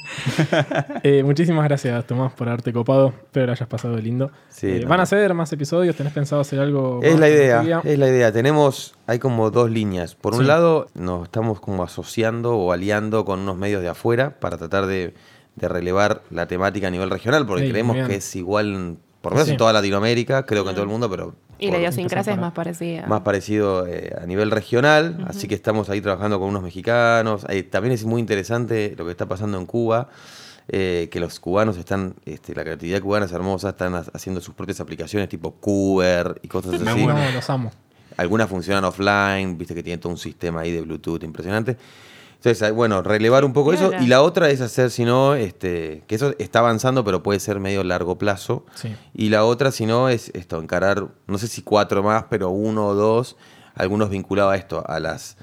Eh, 1.02 1.22
muchísimas 1.22 1.64
gracias, 1.64 2.06
Tomás, 2.06 2.32
por 2.32 2.48
haberte 2.48 2.72
copado. 2.72 3.08
Espero 3.24 3.46
que 3.46 3.52
hayas 3.52 3.68
pasado 3.68 3.96
lindo. 3.98 4.30
Sí, 4.48 4.66
Eh, 4.68 4.80
no. 4.82 4.88
¿Van 4.88 5.00
a 5.00 5.04
hacer 5.04 5.32
más 5.34 5.52
episodios? 5.52 5.94
¿Tenés 5.96 6.12
pensado 6.12 6.40
hacer 6.40 6.60
algo? 6.60 7.00
Es 7.02 7.12
más 7.12 7.20
la 7.20 7.28
idea, 7.28 7.80
es 7.84 7.98
la 7.98 8.08
idea. 8.08 8.32
Tenemos, 8.32 8.94
hay 9.06 9.18
como 9.18 9.50
dos 9.50 9.70
líneas. 9.70 10.14
Por 10.14 10.34
un 10.34 10.46
lado, 10.46 10.88
nos 10.94 11.24
estamos 11.24 11.60
como 11.60 11.82
asociando 11.84 12.56
o 12.56 12.72
aliando 12.72 13.24
con 13.24 13.40
unos 13.40 13.56
medios 13.56 13.82
de 13.82 13.88
afuera 13.88 14.38
para 14.40 14.56
tratar 14.58 14.86
de, 14.86 15.14
de 15.56 15.68
relevar 15.68 16.22
la 16.30 16.46
temática 16.46 16.88
a 16.88 16.90
nivel 16.90 17.10
regional, 17.10 17.46
porque 17.46 17.68
creemos 17.70 17.96
que 18.08 18.16
es 18.16 18.36
igual, 18.36 18.96
por 19.20 19.32
lo 19.32 19.36
menos 19.36 19.46
Sí. 19.46 19.52
en 19.52 19.58
toda 19.58 19.72
Latinoamérica, 19.72 20.44
creo 20.46 20.64
que 20.64 20.70
en 20.70 20.74
todo 20.74 20.84
el 20.84 20.90
mundo, 20.90 21.08
pero 21.08 21.34
Y 21.58 21.70
la 21.70 21.78
idiosincrasia 21.78 22.32
es 22.34 22.38
más 22.38 22.52
parecida. 22.52 23.06
más 23.06 23.20
parecido 23.22 23.86
eh, 23.86 24.14
a 24.20 24.26
nivel 24.26 24.50
regional, 24.50 25.24
así 25.28 25.46
que 25.48 25.54
estamos 25.54 25.88
ahí 25.90 26.00
trabajando 26.00 26.38
con 26.38 26.48
unos 26.48 26.62
mexicanos. 26.62 27.46
Eh, 27.48 27.62
también 27.62 27.92
es 27.92 28.04
muy 28.04 28.20
interesante 28.20 28.94
lo 28.98 29.04
que 29.04 29.10
está 29.12 29.26
pasando 29.26 29.58
en 29.58 29.66
Cuba, 29.66 30.08
eh, 30.68 31.08
que 31.10 31.20
los 31.20 31.38
cubanos 31.40 31.76
están, 31.76 32.14
este, 32.24 32.54
la 32.54 32.62
creatividad 32.64 33.00
cubana 33.00 33.26
es 33.26 33.32
hermosa, 33.32 33.70
están 33.70 33.94
ha- 33.94 34.04
haciendo 34.12 34.40
sus 34.40 34.54
propias 34.54 34.80
aplicaciones 34.80 35.28
tipo 35.28 35.52
Cuber 35.52 36.40
y 36.42 36.48
cosas 36.48 36.80
Me 36.80 36.90
así. 36.90 37.06
No, 37.06 37.30
los 37.32 37.50
amo. 37.50 37.70
Algunas 38.16 38.48
funcionan 38.48 38.84
offline, 38.84 39.58
viste 39.58 39.74
que 39.74 39.82
tienen 39.82 40.00
todo 40.00 40.12
un 40.12 40.18
sistema 40.18 40.60
ahí 40.60 40.70
de 40.72 40.80
Bluetooth 40.82 41.22
impresionante. 41.24 41.76
Entonces, 42.44 42.74
bueno, 42.74 43.02
relevar 43.02 43.44
un 43.44 43.54
poco 43.54 43.72
eso. 43.72 43.90
Y 44.00 44.06
la 44.06 44.20
otra 44.20 44.50
es 44.50 44.60
hacer, 44.60 44.90
si 44.90 45.04
no, 45.04 45.34
este, 45.34 46.04
que 46.06 46.14
eso 46.14 46.34
está 46.38 46.58
avanzando, 46.58 47.02
pero 47.02 47.22
puede 47.22 47.40
ser 47.40 47.58
medio 47.58 47.82
largo 47.84 48.18
plazo. 48.18 48.66
Sí. 48.74 48.94
Y 49.14 49.30
la 49.30 49.44
otra, 49.44 49.72
si 49.72 49.86
no, 49.86 50.10
es 50.10 50.30
esto, 50.34 50.60
encarar, 50.60 51.08
no 51.26 51.38
sé 51.38 51.48
si 51.48 51.62
cuatro 51.62 52.02
más, 52.02 52.24
pero 52.28 52.50
uno 52.50 52.88
o 52.88 52.94
dos, 52.94 53.36
algunos 53.74 54.10
vinculados 54.10 54.52
a 54.52 54.56
esto, 54.56 54.84
a 54.86 55.00
las 55.00 55.38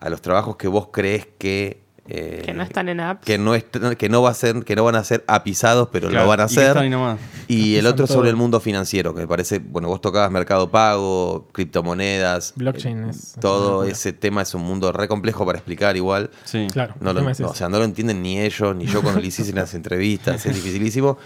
a 0.00 0.08
los 0.08 0.22
trabajos 0.22 0.56
que 0.56 0.66
vos 0.66 0.88
crees 0.90 1.28
que 1.38 1.82
eh, 2.10 2.42
que 2.44 2.52
no 2.52 2.62
están 2.62 2.88
en 2.88 3.00
apps. 3.00 3.24
que 3.24 3.38
no 3.38 3.54
est- 3.54 3.76
que 3.96 4.08
no 4.08 4.20
va 4.22 4.30
a 4.30 4.34
ser 4.34 4.64
que 4.64 4.74
no 4.76 4.84
van 4.84 4.96
a 4.96 5.04
ser 5.04 5.24
apisados, 5.26 5.88
pero 5.92 6.08
Claro, 6.08 6.24
lo 6.24 6.28
van 6.30 6.40
a 6.40 6.44
hacer. 6.44 6.76
Y 7.48 7.76
el 7.76 7.86
otro 7.86 8.06
todo. 8.06 8.16
sobre 8.16 8.30
el 8.30 8.36
mundo 8.36 8.58
financiero, 8.60 9.14
que 9.14 9.20
me 9.22 9.28
parece, 9.28 9.58
bueno, 9.60 9.88
vos 9.88 10.00
tocabas 10.00 10.30
mercado 10.30 10.70
pago, 10.70 11.48
criptomonedas. 11.52 12.52
Blockchain 12.56 13.04
eh, 13.04 13.10
es- 13.10 13.34
Todo 13.40 13.66
es 13.66 13.70
locura. 13.72 13.92
ese 13.92 14.12
tema 14.12 14.42
es 14.42 14.54
un 14.54 14.62
mundo 14.62 14.92
re 14.92 15.08
complejo 15.08 15.46
para 15.46 15.58
explicar 15.58 15.96
igual. 15.96 16.30
Sí. 16.44 16.66
Claro. 16.72 16.94
No 17.00 17.12
lo, 17.12 17.22
no, 17.22 17.30
o 17.30 17.54
sea, 17.54 17.68
no 17.68 17.78
lo 17.78 17.84
entienden 17.84 18.22
ni 18.22 18.40
ellos, 18.40 18.74
ni 18.76 18.86
yo 18.86 19.02
cuando 19.02 19.20
le 19.20 19.28
hice 19.28 19.50
las 19.52 19.74
entrevistas, 19.74 20.44
es 20.46 20.54
dificilísimo. 20.54 21.18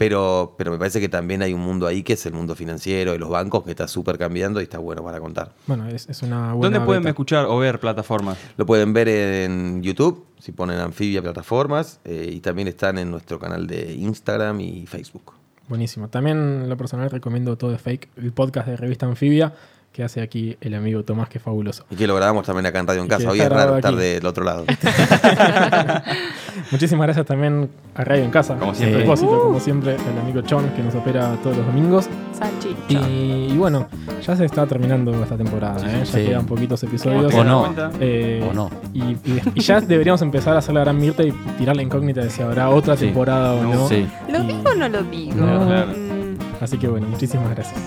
Pero, 0.00 0.54
pero 0.56 0.70
me 0.70 0.78
parece 0.78 0.98
que 0.98 1.10
también 1.10 1.42
hay 1.42 1.52
un 1.52 1.60
mundo 1.60 1.86
ahí 1.86 2.02
que 2.02 2.14
es 2.14 2.24
el 2.24 2.32
mundo 2.32 2.54
financiero 2.54 3.14
y 3.14 3.18
los 3.18 3.28
bancos 3.28 3.64
que 3.64 3.70
está 3.72 3.86
súper 3.86 4.16
cambiando 4.16 4.58
y 4.58 4.62
está 4.62 4.78
bueno 4.78 5.04
para 5.04 5.20
contar. 5.20 5.52
Bueno, 5.66 5.86
es, 5.88 6.08
es 6.08 6.22
una 6.22 6.54
buena. 6.54 6.78
¿Dónde 6.78 6.86
pueden 6.86 7.02
beta. 7.02 7.10
escuchar 7.10 7.44
o 7.44 7.58
ver 7.58 7.78
plataformas? 7.80 8.38
Lo 8.56 8.64
pueden 8.64 8.94
ver 8.94 9.08
en 9.08 9.82
YouTube, 9.82 10.24
si 10.38 10.52
ponen 10.52 10.78
Anfibia 10.78 11.20
Plataformas, 11.20 12.00
eh, 12.06 12.30
y 12.32 12.40
también 12.40 12.68
están 12.68 12.96
en 12.96 13.10
nuestro 13.10 13.38
canal 13.38 13.66
de 13.66 13.92
Instagram 13.92 14.58
y 14.62 14.86
Facebook. 14.86 15.34
Buenísimo. 15.68 16.08
También 16.08 16.38
en 16.38 16.68
lo 16.70 16.78
personal 16.78 17.10
recomiendo 17.10 17.58
todo 17.58 17.70
de 17.70 17.76
fake, 17.76 18.08
el 18.16 18.32
podcast 18.32 18.68
de 18.68 18.76
Revista 18.78 19.04
Anfibia 19.04 19.52
que 19.92 20.04
hace 20.04 20.22
aquí 20.22 20.56
el 20.60 20.74
amigo 20.74 21.02
Tomás, 21.02 21.28
que 21.28 21.38
es 21.38 21.44
fabuloso. 21.44 21.84
Y 21.90 21.96
que 21.96 22.06
lo 22.06 22.14
grabamos 22.14 22.46
también 22.46 22.64
acá 22.66 22.78
en 22.78 22.86
Radio 22.86 23.02
en 23.02 23.08
Casa. 23.08 23.28
Hoy 23.28 23.40
es 23.40 23.48
raro 23.48 23.74
grabado 23.74 23.76
estar 23.78 23.96
del 23.96 24.24
otro 24.24 24.44
lado. 24.44 24.64
Muchísimas 26.70 27.06
gracias 27.06 27.26
también 27.26 27.68
a 27.94 28.04
Radio 28.04 28.24
en 28.24 28.30
Casa. 28.30 28.56
Como 28.56 28.70
A 28.70 28.74
siempre. 28.74 29.00
propósito, 29.02 29.40
como 29.42 29.58
siempre, 29.60 29.96
el 29.96 30.18
amigo 30.20 30.40
Chon 30.42 30.70
que 30.76 30.82
nos 30.82 30.94
opera 30.94 31.34
todos 31.42 31.56
los 31.56 31.66
domingos. 31.66 32.08
Salchicha. 32.38 33.08
Y, 33.08 33.48
y 33.52 33.56
bueno, 33.56 33.88
ya 34.24 34.36
se 34.36 34.44
está 34.44 34.64
terminando 34.66 35.10
esta 35.22 35.36
temporada, 35.36 35.80
¿eh? 35.90 35.98
ya 36.00 36.06
sí. 36.06 36.24
quedan 36.26 36.46
poquitos 36.46 36.82
episodios. 36.84 37.34
O 37.34 37.42
no. 37.44 37.74
Eh, 38.00 38.46
O 38.48 38.52
no. 38.54 38.70
Y, 38.94 39.00
y- 39.02 39.42
y 39.54 39.60
ya 39.60 39.80
deberíamos 39.80 40.22
empezar 40.22 40.54
a 40.54 40.58
hacer 40.60 40.74
la 40.74 40.80
gran 40.82 40.98
Mirta 40.98 41.22
y 41.24 41.32
tirar 41.58 41.74
la 41.76 41.82
incógnita 41.82 42.20
de 42.22 42.30
si 42.30 42.42
habrá 42.42 42.70
otra 42.70 42.96
Sí. 42.96 43.06
temporada 43.06 43.54
o 43.54 43.62
no. 43.64 43.88
Sí. 43.88 44.06
¿Lo 44.28 44.40
digo 44.44 44.62
o 44.70 44.74
no 44.74 44.88
lo 44.88 45.02
digo? 45.04 45.34
No. 45.34 45.66
Claro. 45.66 45.86
Mm, 45.88 46.62
Así 46.62 46.78
que 46.78 46.86
bueno, 46.88 47.08
muchísimas 47.08 47.50
gracias. 47.50 47.80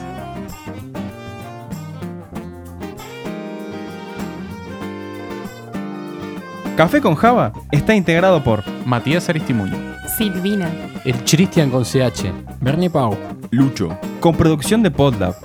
Café 6.76 7.02
con 7.02 7.14
Java 7.14 7.54
está 7.72 7.94
integrado 7.94 8.44
por 8.44 8.64
Matías 8.88 9.30
Aristimuño. 9.30 9.78
Silvina. 10.18 10.72
El 11.06 11.14
Christian 11.24 11.70
con 11.70 11.84
CH. 11.84 12.34
Bernie 12.62 12.90
Pau. 12.90 13.16
Lucho, 13.52 13.96
con 14.20 14.36
producción 14.36 14.82
de 14.82 14.90
Podlab. 14.90 15.36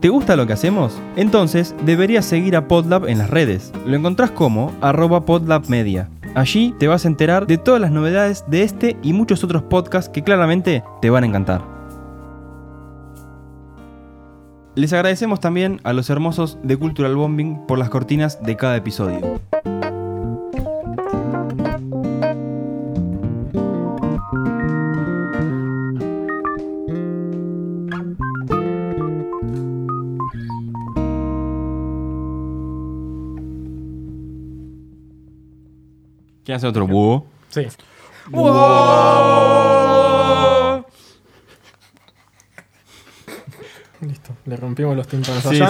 ¿Te 0.00 0.08
gusta 0.08 0.34
lo 0.34 0.46
que 0.46 0.54
hacemos? 0.54 0.98
Entonces 1.16 1.74
deberías 1.84 2.24
seguir 2.24 2.56
a 2.56 2.68
Podlab 2.68 3.06
en 3.06 3.18
las 3.18 3.28
redes. 3.28 3.70
Lo 3.84 3.96
encontrás 3.96 4.30
como 4.30 4.72
arroba 4.80 5.26
podlabmedia. 5.26 6.08
Allí 6.34 6.74
te 6.78 6.88
vas 6.88 7.04
a 7.04 7.08
enterar 7.08 7.46
de 7.46 7.58
todas 7.58 7.82
las 7.82 7.90
novedades 7.90 8.44
de 8.48 8.62
este 8.62 8.96
y 9.02 9.12
muchos 9.12 9.44
otros 9.44 9.64
podcasts 9.64 10.08
que 10.08 10.22
claramente 10.22 10.82
te 11.02 11.10
van 11.10 11.24
a 11.24 11.26
encantar. 11.26 11.60
Les 14.74 14.94
agradecemos 14.94 15.40
también 15.40 15.82
a 15.84 15.92
los 15.92 16.08
hermosos 16.08 16.56
de 16.62 16.78
Cultural 16.78 17.14
Bombing 17.14 17.66
por 17.66 17.78
las 17.78 17.90
cortinas 17.90 18.42
de 18.42 18.56
cada 18.56 18.76
episodio. 18.76 19.38
¿Quién 36.48 36.56
hace 36.56 36.66
otro 36.66 36.86
búho? 36.86 37.26
Sí. 37.50 37.66
Listo, 44.00 44.34
le 44.46 44.56
rompimos 44.56 44.96
los 44.96 45.06
tímpanos 45.06 45.42
Sí, 45.42 45.56
sí. 45.58 45.64